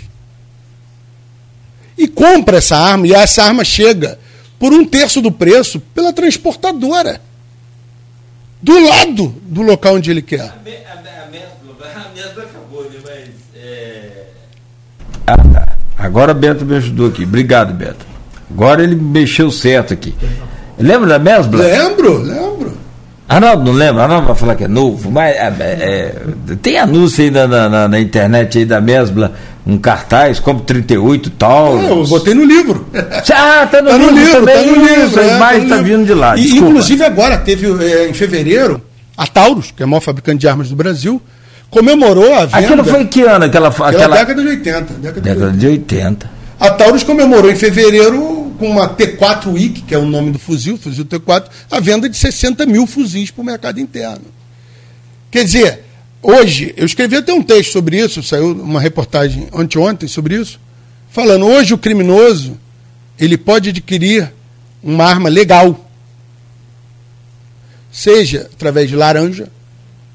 [1.96, 4.20] E compra essa arma, e essa arma chega
[4.58, 7.22] por um terço do preço pela transportadora
[8.62, 10.42] do lado do local onde ele quer.
[10.42, 10.54] A, a,
[12.42, 13.00] acabou, né?
[13.04, 13.30] Mas.
[13.56, 14.26] É...
[15.26, 15.78] Ah, tá.
[15.98, 17.24] Agora Beto me ajudou aqui.
[17.24, 18.06] Obrigado, Beto.
[18.50, 20.16] Agora ele mexeu certo aqui.
[20.78, 21.64] Lembra da Mesbla?
[21.64, 22.78] Lembro, lembro.
[23.28, 24.04] Arnaldo não lembra?
[24.04, 26.16] Arnaldo vai falar que é novo, mas é, é,
[26.62, 29.34] tem anúncio aí na, na, na, internet aí da Mesbla,
[29.66, 31.78] um cartaz, como 38 tal.
[31.78, 32.88] É, eu botei no livro.
[33.30, 34.56] Ah, tá no, tá livro, no livro também.
[34.56, 36.38] Tá no livro, a é, imagem tá, tá vindo de lá.
[36.38, 38.82] E, inclusive agora, teve é, em fevereiro,
[39.18, 41.22] a Taurus, que é a maior fabricante de armas do Brasil,
[41.70, 42.58] comemorou a venda.
[42.60, 43.44] Aquilo foi em que ano?
[43.44, 44.16] Aquela, aquela...
[44.16, 44.94] década de 80.
[44.94, 46.30] Década, década de 80.
[46.60, 50.78] A Taurus comemorou em fevereiro com uma T4 WIC, que é o nome do fuzil,
[50.78, 54.26] fuzil T4, a venda de 60 mil fuzis para o mercado interno.
[55.30, 55.84] Quer dizer,
[56.22, 60.60] hoje, eu escrevi até um texto sobre isso, saiu uma reportagem anteontem sobre isso,
[61.10, 62.58] falando, hoje o criminoso,
[63.20, 64.32] ele pode adquirir
[64.82, 65.90] uma arma legal,
[67.92, 69.50] seja através de laranja,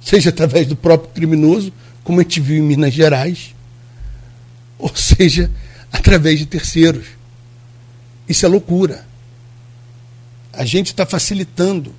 [0.00, 1.72] seja através do próprio criminoso,
[2.04, 3.54] como a gente viu em Minas Gerais,
[4.78, 5.50] ou seja,
[5.92, 7.06] através de terceiros.
[8.32, 9.04] Isso é loucura.
[10.54, 11.94] A gente está facilitando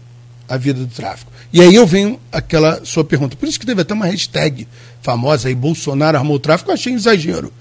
[0.49, 1.31] a vida do tráfico.
[1.53, 3.37] E aí eu venho aquela sua pergunta.
[3.37, 4.67] Por isso que teve até uma hashtag
[4.99, 7.53] famosa aí, Bolsonaro armou o tráfico, eu achei um exagero.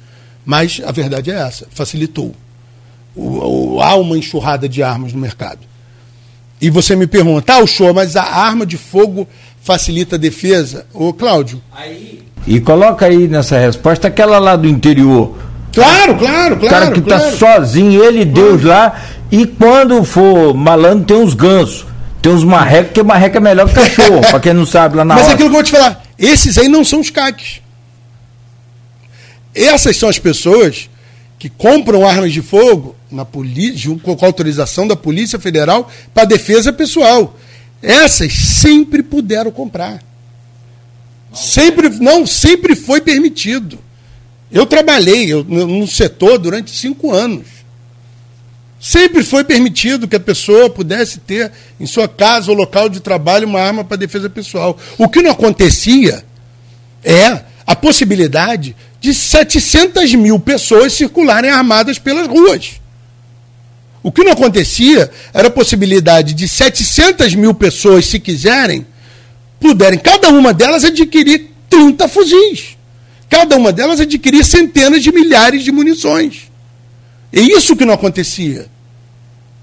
[0.43, 2.35] Mas a verdade é essa, facilitou.
[3.15, 5.61] O, o, há uma enxurrada de armas no mercado.
[6.59, 9.29] E você me pergunta, ah, o show, mas a arma de fogo
[9.61, 10.87] facilita a defesa?
[10.95, 11.61] Ô, Cláudio.
[11.73, 12.23] Aí...
[12.47, 15.37] E coloca aí nessa resposta aquela lá do interior
[15.73, 16.67] Claro, claro, claro.
[16.67, 17.39] O cara que tá claro.
[17.39, 19.01] tá sozinho, ele e Deus lá.
[19.31, 21.87] E quando for malandro, tem uns gansos.
[22.21, 25.15] Tem uns marrecos, que marreca é melhor que cachorro, pra quem não sabe lá na
[25.15, 25.33] Mas hora.
[25.33, 26.03] é aquilo que eu vou te falar.
[26.19, 27.61] Esses aí não são os caques.
[29.55, 30.89] Essas são as pessoas
[31.39, 37.37] que compram armas de fogo na polícia, com autorização da Polícia Federal para defesa pessoal.
[37.83, 40.01] Essas sempre puderam comprar.
[41.35, 43.79] Sempre, não, sempre foi permitido.
[44.53, 47.47] Eu trabalhei no setor durante cinco anos.
[48.79, 51.51] Sempre foi permitido que a pessoa pudesse ter
[51.81, 54.77] em sua casa ou local de trabalho uma arma para defesa pessoal.
[54.99, 56.25] O que não acontecia
[57.03, 62.81] é a possibilidade de 700 mil pessoas circularem armadas pelas ruas.
[64.03, 68.85] O que não acontecia era a possibilidade de 700 mil pessoas, se quiserem,
[69.61, 72.77] puderem, cada uma delas, adquirir 30 fuzis.
[73.33, 76.51] Cada uma delas adquiria centenas de milhares de munições.
[77.33, 78.67] É isso que não acontecia.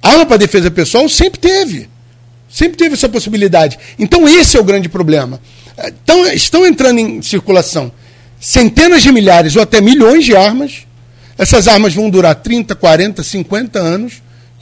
[0.01, 1.87] Arma para defesa pessoal sempre teve.
[2.49, 3.77] Sempre teve essa possibilidade.
[3.99, 5.39] Então, esse é o grande problema.
[5.85, 7.91] Então, estão entrando em circulação
[8.39, 10.87] centenas de milhares ou até milhões de armas.
[11.37, 14.13] Essas armas vão durar 30, 40, 50 anos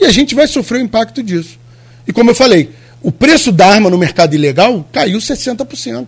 [0.01, 1.57] e a gente vai sofrer o impacto disso.
[2.05, 2.71] E como eu falei,
[3.01, 6.07] o preço da arma no mercado ilegal caiu 60%.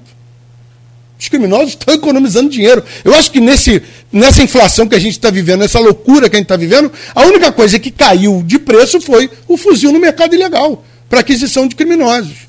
[1.20, 2.82] Os criminosos estão economizando dinheiro.
[3.04, 6.40] Eu acho que nesse, nessa inflação que a gente está vivendo, nessa loucura que a
[6.40, 10.34] gente está vivendo, a única coisa que caiu de preço foi o fuzil no mercado
[10.34, 12.48] ilegal para aquisição de criminosos.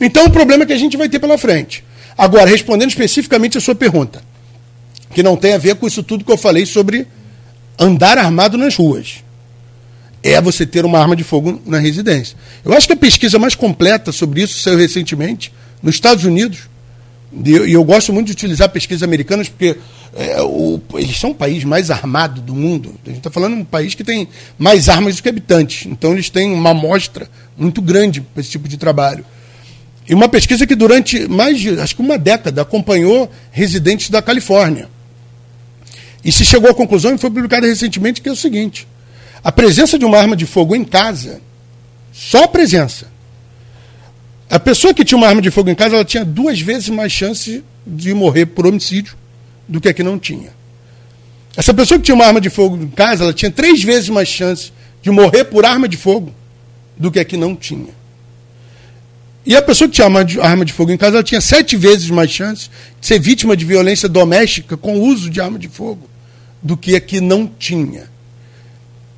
[0.00, 1.82] Então o problema é que a gente vai ter pela frente.
[2.16, 4.22] Agora, respondendo especificamente a sua pergunta,
[5.12, 7.08] que não tem a ver com isso tudo que eu falei sobre
[7.76, 9.24] andar armado nas ruas.
[10.22, 12.36] É você ter uma arma de fogo na residência.
[12.64, 15.52] Eu acho que a pesquisa mais completa sobre isso saiu recentemente
[15.82, 16.70] nos Estados Unidos
[17.32, 19.76] e eu, eu, gosto muito de utilizar pesquisas americanas porque
[20.14, 22.94] é, o, eles são o país mais armado do mundo.
[23.04, 24.28] A gente está falando de um país que tem
[24.58, 25.86] mais armas do que habitantes.
[25.86, 29.24] Então eles têm uma amostra muito grande para esse tipo de trabalho.
[30.08, 34.88] E uma pesquisa que durante mais de, acho que uma década, acompanhou residentes da Califórnia.
[36.24, 38.88] E se chegou à conclusão, e foi publicada recentemente, que é o seguinte:
[39.42, 41.40] a presença de uma arma de fogo em casa,
[42.12, 43.06] só a presença,
[44.50, 47.12] a pessoa que tinha uma arma de fogo em casa, ela tinha duas vezes mais
[47.12, 49.14] chance de morrer por homicídio
[49.68, 50.50] do que a que não tinha.
[51.56, 54.26] Essa pessoa que tinha uma arma de fogo em casa, ela tinha três vezes mais
[54.26, 56.34] chance de morrer por arma de fogo
[56.96, 57.94] do que a que não tinha.
[59.46, 62.30] E a pessoa que tinha arma de, fogo em casa, ela tinha sete vezes mais
[62.30, 62.68] chance
[63.00, 66.08] de ser vítima de violência doméstica com o uso de arma de fogo
[66.60, 68.10] do que a que não tinha.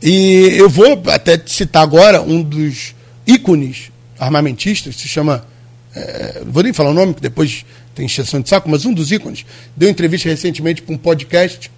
[0.01, 2.95] E eu vou até citar agora um dos
[3.27, 3.92] ícones
[4.23, 5.47] armamentista, se chama.
[5.95, 9.13] É, vou nem falar o nome, que depois tem exceção de saco, mas um dos
[9.13, 9.45] ícones,
[9.77, 11.71] deu entrevista recentemente para um podcast.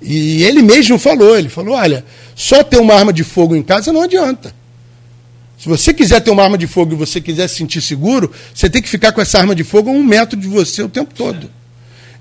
[0.00, 2.04] E ele mesmo falou: ele falou, olha,
[2.34, 4.54] só ter uma arma de fogo em casa não adianta.
[5.58, 8.70] Se você quiser ter uma arma de fogo e você quiser se sentir seguro, você
[8.70, 11.12] tem que ficar com essa arma de fogo a um metro de você o tempo
[11.12, 11.50] todo.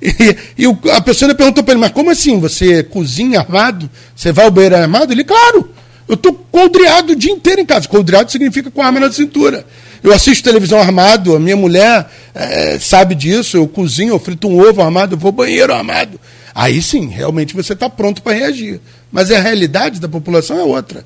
[0.02, 2.40] E, e a pessoa perguntou para ele, mas como assim?
[2.40, 3.90] Você cozinha armado?
[4.16, 5.14] Você vai ao banheiro armado?
[5.14, 5.70] Ele, claro.
[6.08, 7.88] Eu estou coldreado o dia inteiro em casa.
[7.88, 9.66] Coldreado significa com arma na cintura.
[10.04, 14.60] Eu assisto televisão armado, a minha mulher é, sabe disso, eu cozinho, eu frito um
[14.60, 16.20] ovo armado, eu vou ao banheiro armado.
[16.54, 18.80] Aí sim, realmente você está pronto para reagir.
[19.12, 21.06] Mas a realidade da população é outra.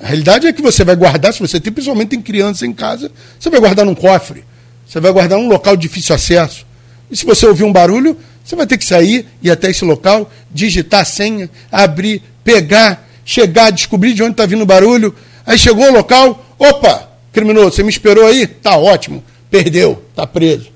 [0.00, 3.12] A realidade é que você vai guardar, se você tem, principalmente tem criança em casa,
[3.38, 4.44] você vai guardar num cofre,
[4.86, 6.66] você vai guardar num local de difícil acesso.
[7.10, 10.30] E se você ouvir um barulho, você vai ter que sair, ir até esse local,
[10.50, 15.14] digitar a senha, abrir, pegar, chegar, descobrir de onde está vindo o barulho.
[15.46, 18.46] Aí chegou ao local, opa, criminoso, você me esperou aí?
[18.46, 20.70] Tá ótimo, perdeu, tá preso.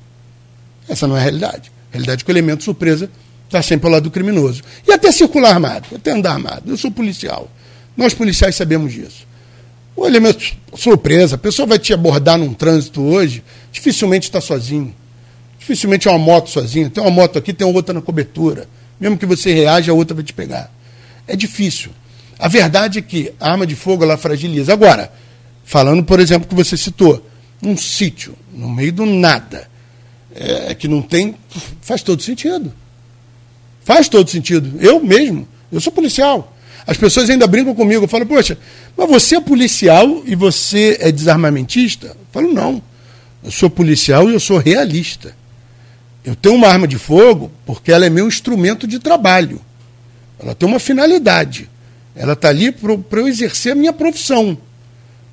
[0.88, 1.70] Essa não é a realidade.
[1.90, 3.10] A realidade é que o elemento surpresa
[3.46, 4.62] está sempre ao lado do criminoso.
[4.86, 6.70] E até circular armado, até andar armado.
[6.70, 7.50] Eu sou policial.
[7.96, 9.26] Nós policiais sabemos disso.
[9.96, 13.42] O elemento surpresa, a pessoa vai te abordar num trânsito hoje,
[13.72, 14.94] dificilmente está sozinho.
[15.58, 16.90] Dificilmente é uma moto sozinha.
[16.90, 18.68] Tem uma moto aqui, tem outra na cobertura.
[19.00, 20.70] Mesmo que você reaja, a outra vai te pegar.
[21.26, 21.90] É difícil.
[22.38, 24.72] A verdade é que a arma de fogo ela fragiliza.
[24.72, 25.12] Agora,
[25.64, 27.26] falando, por exemplo, que você citou,
[27.62, 29.68] um sítio, no meio do nada,
[30.34, 31.34] é, que não tem.
[31.80, 32.72] faz todo sentido.
[33.84, 34.78] Faz todo sentido.
[34.80, 36.52] Eu mesmo, eu sou policial.
[36.86, 38.56] As pessoas ainda brincam comigo, eu falo, poxa,
[38.96, 42.08] mas você é policial e você é desarmamentista?
[42.08, 42.80] Eu falo, não.
[43.42, 45.34] Eu sou policial e eu sou realista.
[46.24, 49.60] Eu tenho uma arma de fogo porque ela é meu instrumento de trabalho.
[50.38, 51.68] Ela tem uma finalidade.
[52.16, 54.56] Ela está ali para eu exercer a minha profissão.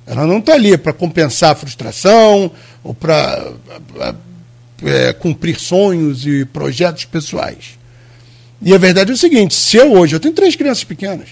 [0.06, 2.50] Ela não está ali para compensar a frustração
[2.82, 3.52] ou para
[4.82, 7.78] é, cumprir sonhos e projetos pessoais.
[8.60, 11.30] E a verdade é o seguinte: se eu hoje, eu tenho três crianças pequenas,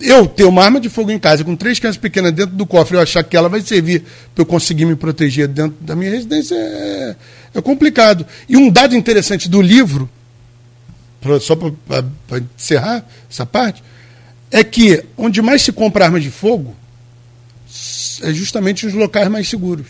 [0.00, 2.96] eu ter uma arma de fogo em casa com três crianças pequenas dentro do cofre
[2.96, 4.04] eu achar que ela vai servir
[4.34, 7.16] para eu conseguir me proteger dentro da minha residência é,
[7.54, 8.26] é complicado.
[8.48, 10.08] E um dado interessante do livro,
[11.40, 13.82] só para encerrar essa parte,
[14.50, 16.74] é que onde mais se compra arma de fogo
[18.22, 19.86] é justamente os locais mais seguros.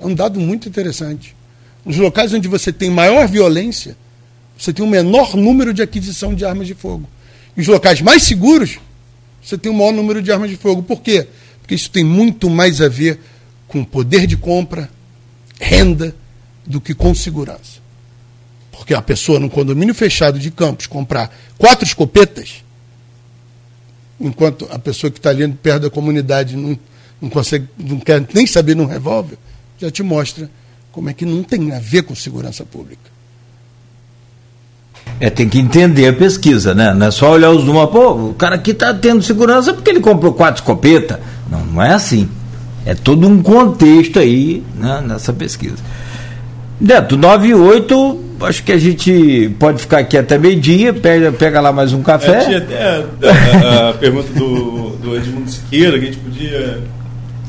[0.00, 1.34] É um dado muito interessante.
[1.84, 3.96] Nos locais onde você tem maior violência,
[4.56, 7.08] você tem um menor número de aquisição de armas de fogo.
[7.56, 8.78] E os locais mais seguros,
[9.42, 10.82] você tem um maior número de armas de fogo.
[10.82, 11.26] Por quê?
[11.60, 13.20] Porque isso tem muito mais a ver
[13.66, 14.90] com poder de compra,
[15.60, 16.14] renda,
[16.66, 17.78] do que com segurança.
[18.70, 22.62] Porque a pessoa num condomínio fechado de campos comprar quatro escopetas,
[24.20, 26.78] enquanto a pessoa que está ali perto da comunidade não,
[27.20, 29.38] não consegue, não quer nem saber num revólver,
[29.78, 30.50] já te mostra
[30.92, 33.18] como é que não tem a ver com segurança pública.
[35.20, 36.94] É, tem que entender a pesquisa, né?
[36.94, 40.00] Não é só olhar os números, pô, o cara aqui está tendo segurança porque ele
[40.00, 41.18] comprou quatro escopetas.
[41.50, 42.28] Não, não é assim.
[42.84, 45.76] É todo um contexto aí né, nessa pesquisa.
[46.80, 51.60] Neto, 9 e 8, acho que a gente pode ficar aqui até meio-dia, pega, pega
[51.60, 52.38] lá mais um café.
[52.38, 53.04] É, tinha até a,
[53.66, 56.80] a, a pergunta do, do Edmundo Siqueira, que a gente podia.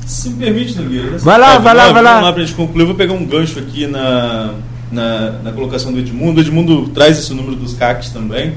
[0.06, 1.18] Se me permite, Nogueira.
[1.20, 2.11] Vai lá, vai lá, vai lá.
[2.14, 2.82] Vamos lá pra gente concluir.
[2.82, 4.56] Eu vou pegar um gancho aqui na,
[4.91, 6.40] na, na colocação do Edmundo.
[6.40, 8.53] O Edmundo traz esse número dos CACs também.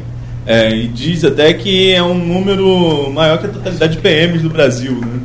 [0.46, 4.50] É, e diz até que é um número maior que a totalidade de PMs do
[4.50, 4.94] Brasil.
[4.94, 5.20] Né?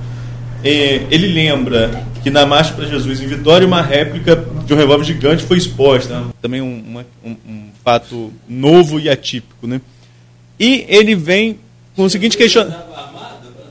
[0.63, 4.35] É, ele lembra que na Marcha para Jesus em Vitória uma réplica
[4.65, 6.25] de um revólver gigante foi exposta.
[6.41, 9.65] Também um, uma, um, um, fato novo e atípico.
[9.65, 9.79] Né?
[10.59, 11.57] E ele vem
[11.95, 12.85] com o seguinte questionamento.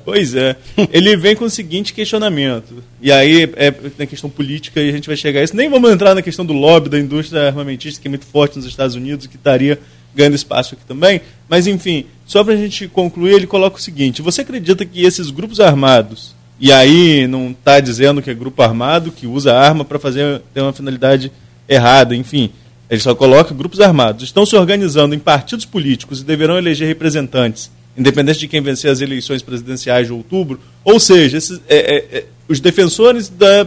[0.06, 0.56] Pois é.
[0.90, 2.82] Ele vem com o seguinte questionamento.
[3.02, 5.54] E aí é na questão política e a gente vai chegar a isso.
[5.54, 8.64] Nem vamos entrar na questão do lobby da indústria armamentista, que é muito forte nos
[8.64, 9.78] Estados Unidos, que estaria
[10.14, 11.20] ganhando espaço aqui também.
[11.46, 15.28] Mas, enfim, só para a gente concluir, ele coloca o seguinte: você acredita que esses
[15.28, 19.98] grupos armados e aí não está dizendo que é grupo armado que usa arma para
[19.98, 21.30] fazer ter uma finalidade
[21.68, 22.50] errada, enfim.
[22.88, 24.24] Ele só coloca grupos armados.
[24.24, 29.00] Estão se organizando em partidos políticos e deverão eleger representantes, independente de quem vencer as
[29.00, 30.60] eleições presidenciais de outubro.
[30.84, 33.64] Ou seja, esses, é, é, é, os defensores da,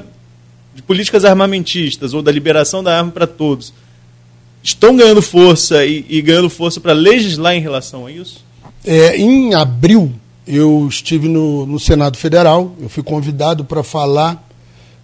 [0.73, 3.73] de políticas armamentistas ou da liberação da arma para todos
[4.63, 8.43] estão ganhando força e, e ganhando força para legislar em relação a isso?
[8.85, 10.13] É, em abril
[10.51, 14.43] eu estive no, no Senado Federal, eu fui convidado para falar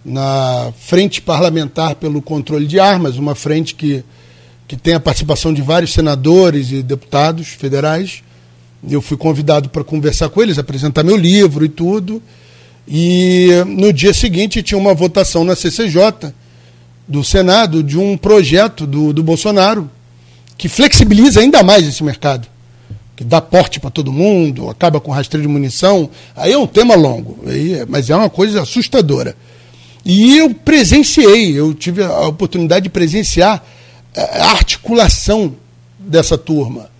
[0.04, 4.02] na Frente Parlamentar pelo Controle de Armas, uma frente que,
[4.66, 8.24] que tem a participação de vários senadores e deputados federais.
[8.90, 12.20] Eu fui convidado para conversar com eles, apresentar meu livro e tudo.
[12.88, 16.32] E no dia seguinte tinha uma votação na CCJ
[17.06, 19.88] do Senado de um projeto do, do Bolsonaro
[20.58, 22.48] que flexibiliza ainda mais esse mercado
[23.16, 26.10] que dá porte para todo mundo, acaba com rastreio de munição.
[26.36, 29.34] Aí é um tema longo, aí, mas é uma coisa assustadora.
[30.04, 33.64] E eu presenciei, eu tive a oportunidade de presenciar
[34.14, 35.54] eh, a articulação
[35.98, 36.90] dessa turma.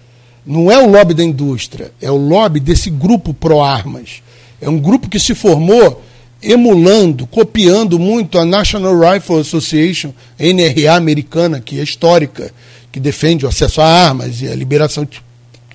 [0.45, 4.23] Não é o lobby da indústria, é o lobby desse grupo pró-armas.
[4.61, 6.03] É um grupo que se formou
[6.43, 12.53] emulando, copiando muito a National Rifle Association, NRA americana, que é histórica,
[12.91, 15.26] que defende o acesso a armas e a liberação de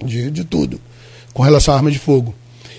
[0.04, 0.80] de, de tudo
[1.34, 2.34] com relação à arma de fogo.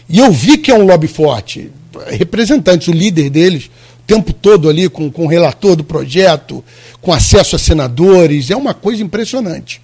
[0.09, 1.71] E eu vi que é um lobby forte.
[2.09, 3.71] Representantes, o líder deles,
[4.01, 6.63] o tempo todo ali com, com o relator do projeto,
[7.01, 9.81] com acesso a senadores, é uma coisa impressionante.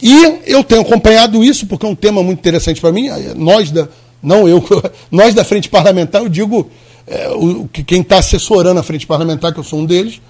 [0.00, 3.08] E eu tenho acompanhado isso, porque é um tema muito interessante para mim.
[3.36, 3.88] Nós da,
[4.22, 4.64] não eu,
[5.10, 6.70] nós da frente parlamentar, eu digo
[7.06, 10.20] é, o, que quem está assessorando a frente parlamentar, que eu sou um deles,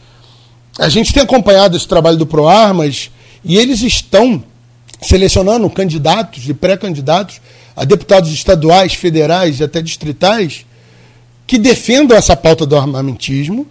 [0.79, 3.11] a gente tem acompanhado esse trabalho do ProArmas
[3.45, 4.43] e eles estão
[5.01, 7.41] selecionando candidatos e pré-candidatos
[7.77, 10.67] a deputados estaduais, federais e até distritais
[11.47, 13.67] que defendam essa pauta do armamentismo.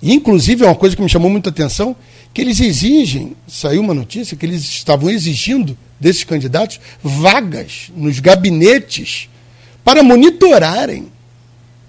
[0.00, 1.94] E, inclusive, é uma coisa que me chamou muita atenção,
[2.34, 9.28] que eles exigem, saiu uma notícia, que eles estavam exigindo desses candidatos vagas nos gabinetes
[9.84, 11.06] para monitorarem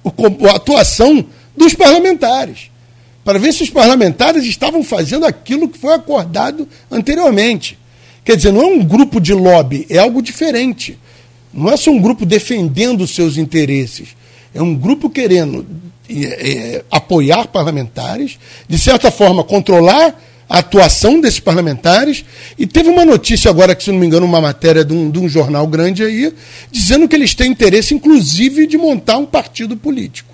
[0.05, 2.69] a atuação dos parlamentares,
[3.23, 7.77] para ver se os parlamentares estavam fazendo aquilo que foi acordado anteriormente.
[8.23, 10.97] Quer dizer, não é um grupo de lobby, é algo diferente.
[11.53, 14.09] Não é só um grupo defendendo seus interesses,
[14.53, 15.65] é um grupo querendo
[16.09, 18.37] é, é, apoiar parlamentares,
[18.67, 20.19] de certa forma controlar
[20.49, 22.25] a atuação desses parlamentares.
[22.57, 25.19] E teve uma notícia agora, que se não me engano, uma matéria de um, de
[25.19, 26.33] um jornal grande aí,
[26.71, 30.33] dizendo que eles têm interesse, inclusive, de montar um partido político.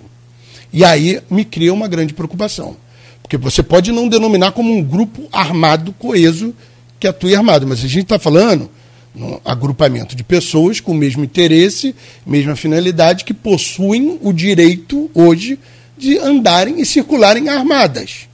[0.71, 2.75] E aí me cria uma grande preocupação.
[3.21, 6.53] Porque você pode não denominar como um grupo armado, coeso,
[6.99, 8.69] que atue armado, mas a gente está falando
[9.15, 11.95] um agrupamento de pessoas com o mesmo interesse,
[12.25, 15.57] mesma finalidade, que possuem o direito hoje
[15.97, 18.27] de andarem e circularem armadas.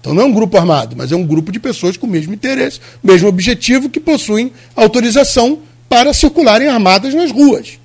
[0.00, 2.32] Então não é um grupo armado, mas é um grupo de pessoas com o mesmo
[2.32, 5.58] interesse, mesmo objetivo, que possuem autorização
[5.88, 7.78] para circularem armadas nas ruas.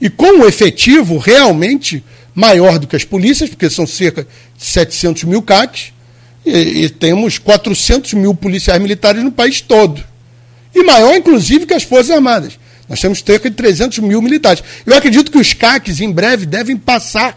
[0.00, 2.04] E com o efetivo realmente
[2.34, 5.92] maior do que as polícias, porque são cerca de 700 mil CACs,
[6.48, 10.02] e, e temos 400 mil policiais militares no país todo.
[10.74, 12.58] E maior, inclusive, que as Forças Armadas.
[12.88, 14.62] Nós temos cerca de 300 mil militares.
[14.86, 17.36] Eu acredito que os CACs, em breve, devem passar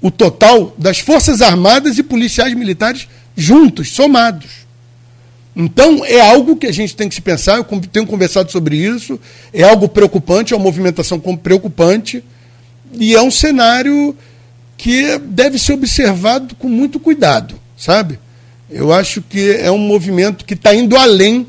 [0.00, 4.62] o total das Forças Armadas e policiais militares juntos, somados.
[5.54, 7.56] Então, é algo que a gente tem que se pensar.
[7.56, 9.18] Eu tenho conversado sobre isso.
[9.52, 12.22] É algo preocupante, é uma movimentação preocupante.
[12.92, 14.16] E é um cenário
[14.76, 18.18] que deve ser observado com muito cuidado, sabe?
[18.70, 21.48] Eu acho que é um movimento que está indo além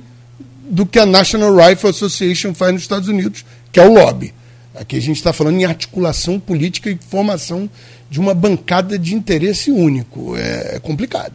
[0.68, 4.34] do que a National Rifle Association faz nos Estados Unidos, que é o lobby.
[4.73, 7.69] Aqui a gente está falando em articulação política e formação
[8.10, 10.35] de uma bancada de interesse único.
[10.35, 11.34] É, é complicado.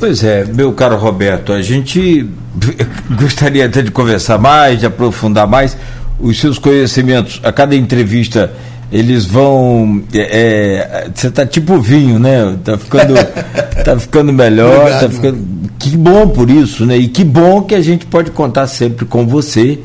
[0.00, 2.28] Pois é, meu caro Roberto, a gente
[3.16, 5.76] gostaria até de conversar mais, de aprofundar mais
[6.18, 7.40] os seus conhecimentos.
[7.44, 8.52] A cada entrevista
[8.92, 10.02] eles vão.
[10.12, 12.56] É, é, você está tipo vinho, né?
[12.64, 13.14] Tá ficando,
[13.84, 15.38] tá ficando melhor, tá Obrigado, tá ficando.
[15.78, 16.96] Que bom por isso, né?
[16.96, 19.78] E que bom que a gente pode contar sempre com você,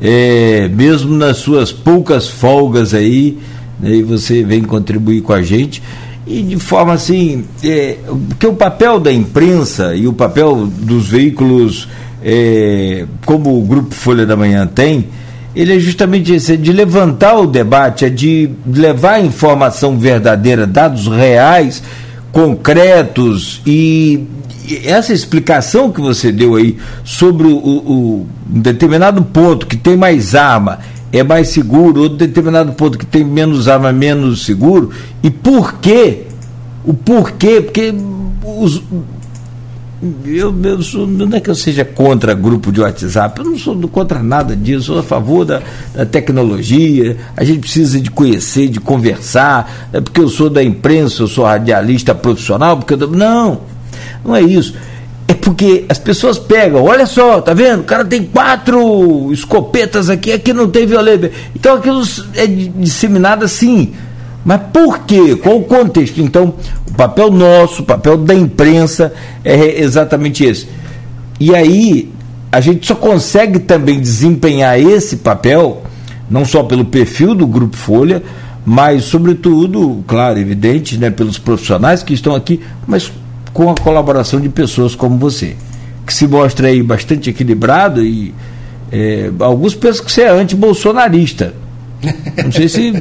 [0.00, 3.38] é, mesmo nas suas poucas folgas aí,
[3.78, 3.96] né?
[3.96, 5.82] e você vem contribuir com a gente.
[6.26, 7.96] E de forma assim, é,
[8.28, 11.88] porque o papel da imprensa e o papel dos veículos,
[12.22, 15.08] é, como o Grupo Folha da Manhã tem,
[15.54, 21.06] ele é justamente esse, é de levantar o debate, é de levar informação verdadeira, dados
[21.08, 21.82] reais,
[22.32, 24.26] concretos e
[24.84, 30.34] essa explicação que você deu aí sobre o, o um determinado ponto que tem mais
[30.34, 30.78] arma
[31.12, 34.90] é mais seguro, outro determinado ponto que tem menos arma menos seguro,
[35.22, 36.26] e por quê?
[36.84, 37.60] O porquê?
[37.60, 37.92] Porque
[38.44, 38.82] os,
[40.24, 43.76] eu, eu sou, não é que eu seja contra grupo de WhatsApp, eu não sou
[43.88, 45.62] contra nada disso, sou a favor da,
[45.94, 51.22] da tecnologia, a gente precisa de conhecer, de conversar, é porque eu sou da imprensa,
[51.22, 53.60] eu sou radialista profissional, porque eu, não,
[54.24, 54.74] não é isso.
[55.28, 57.82] É porque as pessoas pegam, olha só, tá vendo?
[57.82, 61.30] O cara tem quatro escopetas aqui, aqui não tem violência.
[61.54, 62.02] Então aquilo
[62.34, 63.92] é disseminado assim.
[64.44, 65.36] Mas por quê?
[65.36, 66.20] Qual o contexto?
[66.20, 66.54] Então,
[66.88, 69.12] o papel nosso, o papel da imprensa
[69.44, 70.66] é exatamente esse.
[71.38, 72.10] E aí,
[72.50, 75.82] a gente só consegue também desempenhar esse papel,
[76.28, 78.22] não só pelo perfil do Grupo Folha,
[78.64, 83.10] mas, sobretudo, claro, evidente, né, pelos profissionais que estão aqui, mas
[83.52, 85.56] com a colaboração de pessoas como você,
[86.06, 88.34] que se mostra aí bastante equilibrado e
[88.92, 91.54] é, alguns pensam que você é anti-bolsonarista.
[92.42, 92.92] Não sei se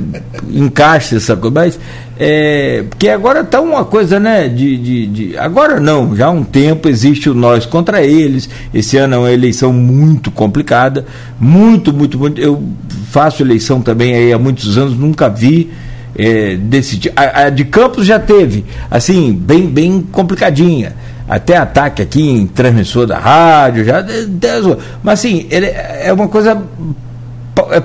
[0.49, 1.79] encaixa essa coisa, mas
[2.19, 4.49] é, porque agora está uma coisa, né?
[4.49, 8.49] De, de, de, agora não, já há um tempo existe o nós contra eles.
[8.73, 11.05] Esse ano é uma eleição muito complicada,
[11.39, 12.41] muito, muito, muito.
[12.41, 12.61] Eu
[13.09, 15.71] faço eleição também aí há muitos anos, nunca vi
[16.15, 20.93] é, desse a, a de Campos já teve, assim, bem, bem complicadinha
[21.29, 24.03] até ataque aqui em transmissor da rádio, já,
[25.03, 26.57] mas assim, ele é uma coisa é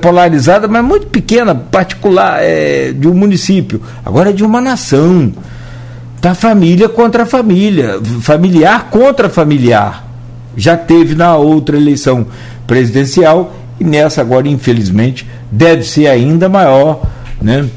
[0.00, 3.80] polarizada, mas muito pequena, particular, é, de um município.
[4.04, 5.32] Agora é de uma nação.
[6.20, 10.04] Tá família contra família, familiar contra familiar.
[10.56, 12.26] Já teve na outra eleição
[12.66, 17.02] presidencial e nessa agora, infelizmente, deve ser ainda maior,
[17.42, 17.68] né?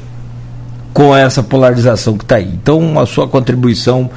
[0.94, 2.50] Com essa polarização que está aí.
[2.54, 4.08] Então, a sua contribuição,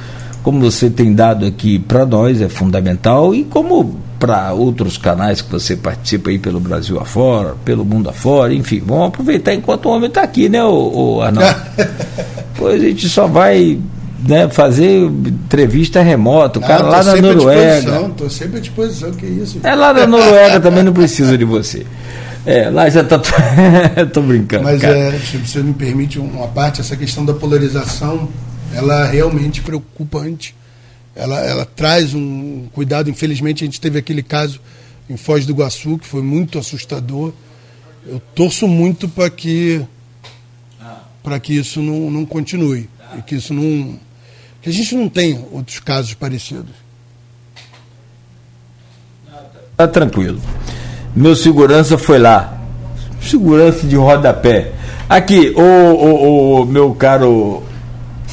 [0.42, 5.50] como você tem dado aqui para nós, é fundamental e como para outros canais que
[5.50, 10.06] você participa aí pelo Brasil afora, pelo mundo afora, enfim, vamos aproveitar enquanto o homem
[10.06, 11.60] está aqui, né, o, o Arnaldo?
[12.54, 13.80] Depois a gente só vai
[14.24, 18.06] né, fazer entrevista remota, o cara ah, lá na Noruega.
[18.06, 19.58] Estou sempre à disposição, que isso.
[19.64, 21.84] É lá na Noruega também não precisa de você.
[22.46, 23.20] É, lá já está.
[24.00, 24.62] Estou brincando.
[24.62, 28.28] Mas é, se você me permite uma parte, essa questão da polarização,
[28.72, 30.54] ela é realmente preocupante
[31.14, 33.10] ela, ela traz um cuidado.
[33.10, 34.60] Infelizmente, a gente teve aquele caso
[35.08, 37.32] em Foz do Iguaçu, que foi muito assustador.
[38.06, 39.82] Eu torço muito para que,
[41.22, 42.88] para que isso não, não continue.
[43.16, 43.98] E que isso não.
[44.60, 46.74] que a gente não tenha outros casos parecidos.
[49.76, 50.40] Tá tranquilo.
[51.14, 52.58] Meu segurança foi lá.
[53.20, 54.72] Segurança de rodapé.
[55.08, 57.62] Aqui, o, o, o meu caro.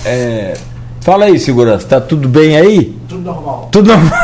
[0.05, 0.57] É,
[1.01, 2.97] Fala aí, segurança, tá tudo bem aí?
[3.07, 3.69] Tudo normal.
[3.71, 4.13] Tudo normal.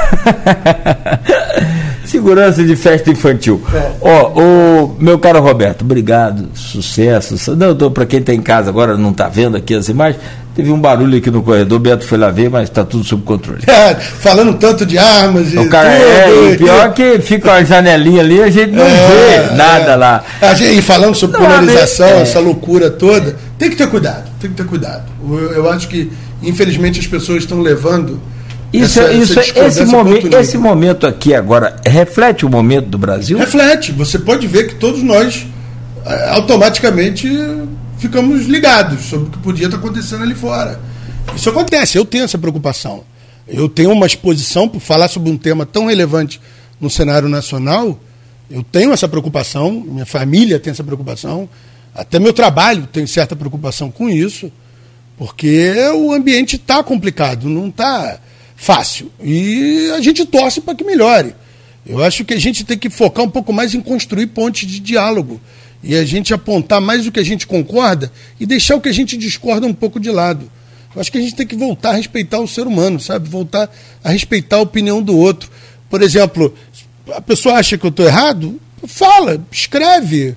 [2.06, 3.62] segurança de festa infantil.
[3.74, 3.92] É.
[4.02, 7.56] Ó, o meu caro Roberto, obrigado, sucesso.
[7.56, 10.22] Não, para quem está em casa agora não está vendo aqui as imagens.
[10.56, 13.62] Teve um barulho aqui no corredor, Beto foi lá ver, mas está tudo sob controle.
[13.68, 16.02] É, falando tanto de armas e o cara, tudo.
[16.02, 19.96] É, e pior que fica uma janelinha ali, a gente não é, vê nada é.
[19.98, 20.24] lá.
[20.56, 22.22] Gente, e falando sobre não, polarização, é.
[22.22, 25.04] essa loucura toda, tem que ter cuidado, tem que ter cuidado.
[25.30, 26.10] Eu, eu acho que
[26.42, 28.20] infelizmente as pessoas estão levando
[28.74, 33.38] isso, essa, isso, essa esse, momento, esse momento aqui agora reflete o momento do Brasil?
[33.38, 33.92] Reflete.
[33.94, 35.46] Você pode ver que todos nós
[36.06, 37.30] é, automaticamente
[37.98, 40.80] ficamos ligados sobre o que podia estar acontecendo ali fora.
[41.36, 43.04] Isso acontece, eu tenho essa preocupação.
[43.48, 46.42] Eu tenho uma exposição para falar sobre um tema tão relevante
[46.80, 47.98] no cenário nacional.
[48.50, 51.48] Eu tenho essa preocupação, minha família tem essa preocupação,
[51.94, 54.52] até meu trabalho tem certa preocupação com isso.
[55.18, 58.20] Porque o ambiente está complicado, não está
[58.56, 59.12] fácil.
[59.24, 61.36] E a gente torce para que melhore.
[61.86, 64.80] Eu acho que a gente tem que focar um pouco mais em construir pontes de
[64.80, 65.40] diálogo.
[65.84, 68.94] E a gente apontar mais o que a gente concorda e deixar o que a
[68.94, 70.50] gente discorda um pouco de lado.
[70.96, 73.30] Eu acho que a gente tem que voltar a respeitar o ser humano, sabe?
[73.30, 73.70] Voltar
[74.04, 75.52] a respeitar a opinião do outro.
[75.90, 76.54] Por exemplo,
[77.14, 78.60] a pessoa acha que eu estou errado?
[78.88, 80.36] Fala, escreve,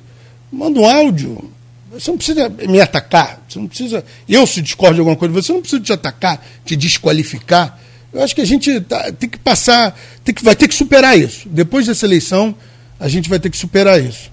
[0.53, 1.51] manda um áudio,
[1.91, 3.43] você não precisa me atacar.
[3.49, 4.05] Você não precisa.
[4.29, 7.79] Eu, se discordo de alguma coisa, você não precisa te atacar, te desqualificar.
[8.13, 11.19] Eu acho que a gente tá, tem que passar, tem que, vai ter que superar
[11.19, 11.49] isso.
[11.49, 12.55] Depois dessa eleição,
[12.99, 14.31] a gente vai ter que superar isso.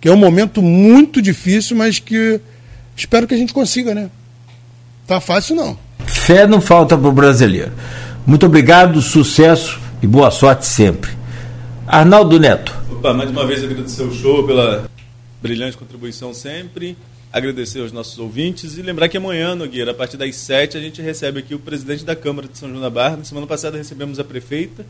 [0.00, 2.40] Que é um momento muito difícil, mas que
[2.96, 4.10] espero que a gente consiga, né?
[5.06, 5.78] Tá fácil não.
[6.06, 7.72] Fé não falta para o brasileiro.
[8.26, 11.10] Muito obrigado, sucesso e boa sorte sempre.
[11.86, 12.74] Arnaldo Neto.
[12.90, 14.88] Opa, mais uma vez agradecer o show pela
[15.42, 16.96] brilhante contribuição sempre.
[17.32, 21.02] Agradecer aos nossos ouvintes e lembrar que amanhã, Nogueira, a partir das 7, a gente
[21.02, 23.16] recebe aqui o presidente da Câmara de São João da Barra.
[23.16, 24.86] Na semana passada recebemos a prefeita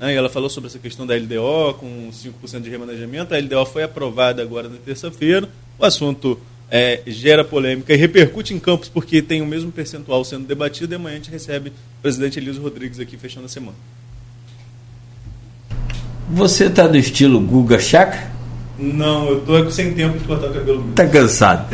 [0.00, 3.34] né, e ela falou sobre essa questão da LDO com 5% de remanejamento.
[3.34, 5.48] A LDO foi aprovada agora na terça-feira.
[5.78, 10.46] O assunto é, gera polêmica e repercute em campos porque tem o mesmo percentual sendo
[10.46, 13.76] debatido e amanhã a gente recebe o presidente Elísio Rodrigues aqui fechando a semana.
[16.30, 18.32] Você está do estilo Guga Chakra?
[18.82, 20.84] Não, eu tô sem tempo de cortar o cabelo.
[20.96, 21.66] Tá cansado.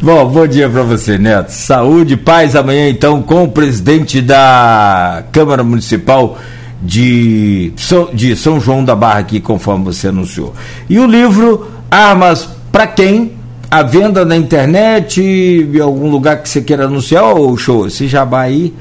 [0.00, 1.50] Bom, bom dia para você, Neto.
[1.50, 6.38] Saúde, paz amanhã então com o presidente da Câmara Municipal
[6.80, 10.54] de São, de São João da Barra aqui, conforme você anunciou.
[10.88, 13.32] E o livro Armas para quem?
[13.68, 17.88] A venda na internet, em algum lugar que você queira anunciar, ou show?
[17.88, 18.72] Esse jabá aí.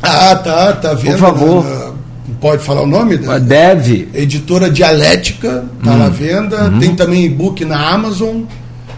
[0.00, 1.12] Ah, tá, tá vendo.
[1.12, 1.64] Por favor.
[1.64, 1.87] Na,
[2.40, 3.16] pode falar o nome?
[3.16, 4.08] Da, Deve.
[4.14, 6.02] Editora Dialética, está hum.
[6.02, 6.64] à venda.
[6.64, 6.78] Hum.
[6.78, 8.42] Tem também e-book na Amazon.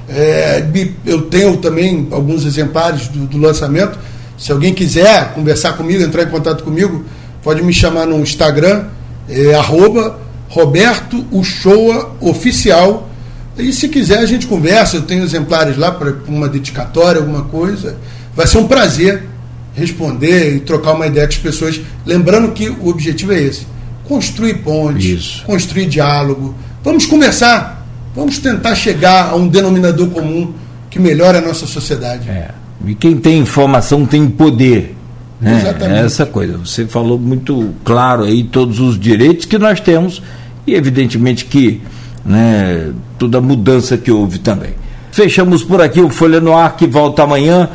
[0.09, 0.65] É,
[1.07, 3.98] eu tenho também alguns exemplares do, do, lançamento.
[4.36, 7.05] Se alguém quiser conversar comigo, entrar em contato comigo,
[7.43, 8.86] pode me chamar no Instagram,
[9.28, 13.09] é, arroba Roberto Uchoa Oficial.
[13.57, 17.97] E se quiser a gente conversa, eu tenho exemplares lá para uma dedicatória, alguma coisa.
[18.35, 19.30] Vai ser um prazer
[19.81, 21.81] responder e trocar uma ideia com as pessoas.
[22.07, 23.66] Lembrando que o objetivo é esse:
[24.05, 25.44] construir pontes, Isso.
[25.44, 26.55] construir diálogo.
[26.85, 30.52] Vamos conversar, vamos tentar chegar a um denominador comum
[30.89, 32.28] que melhore a nossa sociedade.
[32.28, 32.51] É.
[32.86, 34.97] E quem tem informação tem poder.
[35.40, 35.59] Né?
[35.61, 36.01] Exatamente.
[36.01, 36.59] É essa coisa.
[36.59, 40.23] Você falou muito claro aí todos os direitos que nós temos
[40.66, 41.81] e evidentemente que
[42.24, 44.74] né, toda a mudança que houve também.
[45.12, 47.69] Fechamos por aqui o Folha no Ar, que volta amanhã.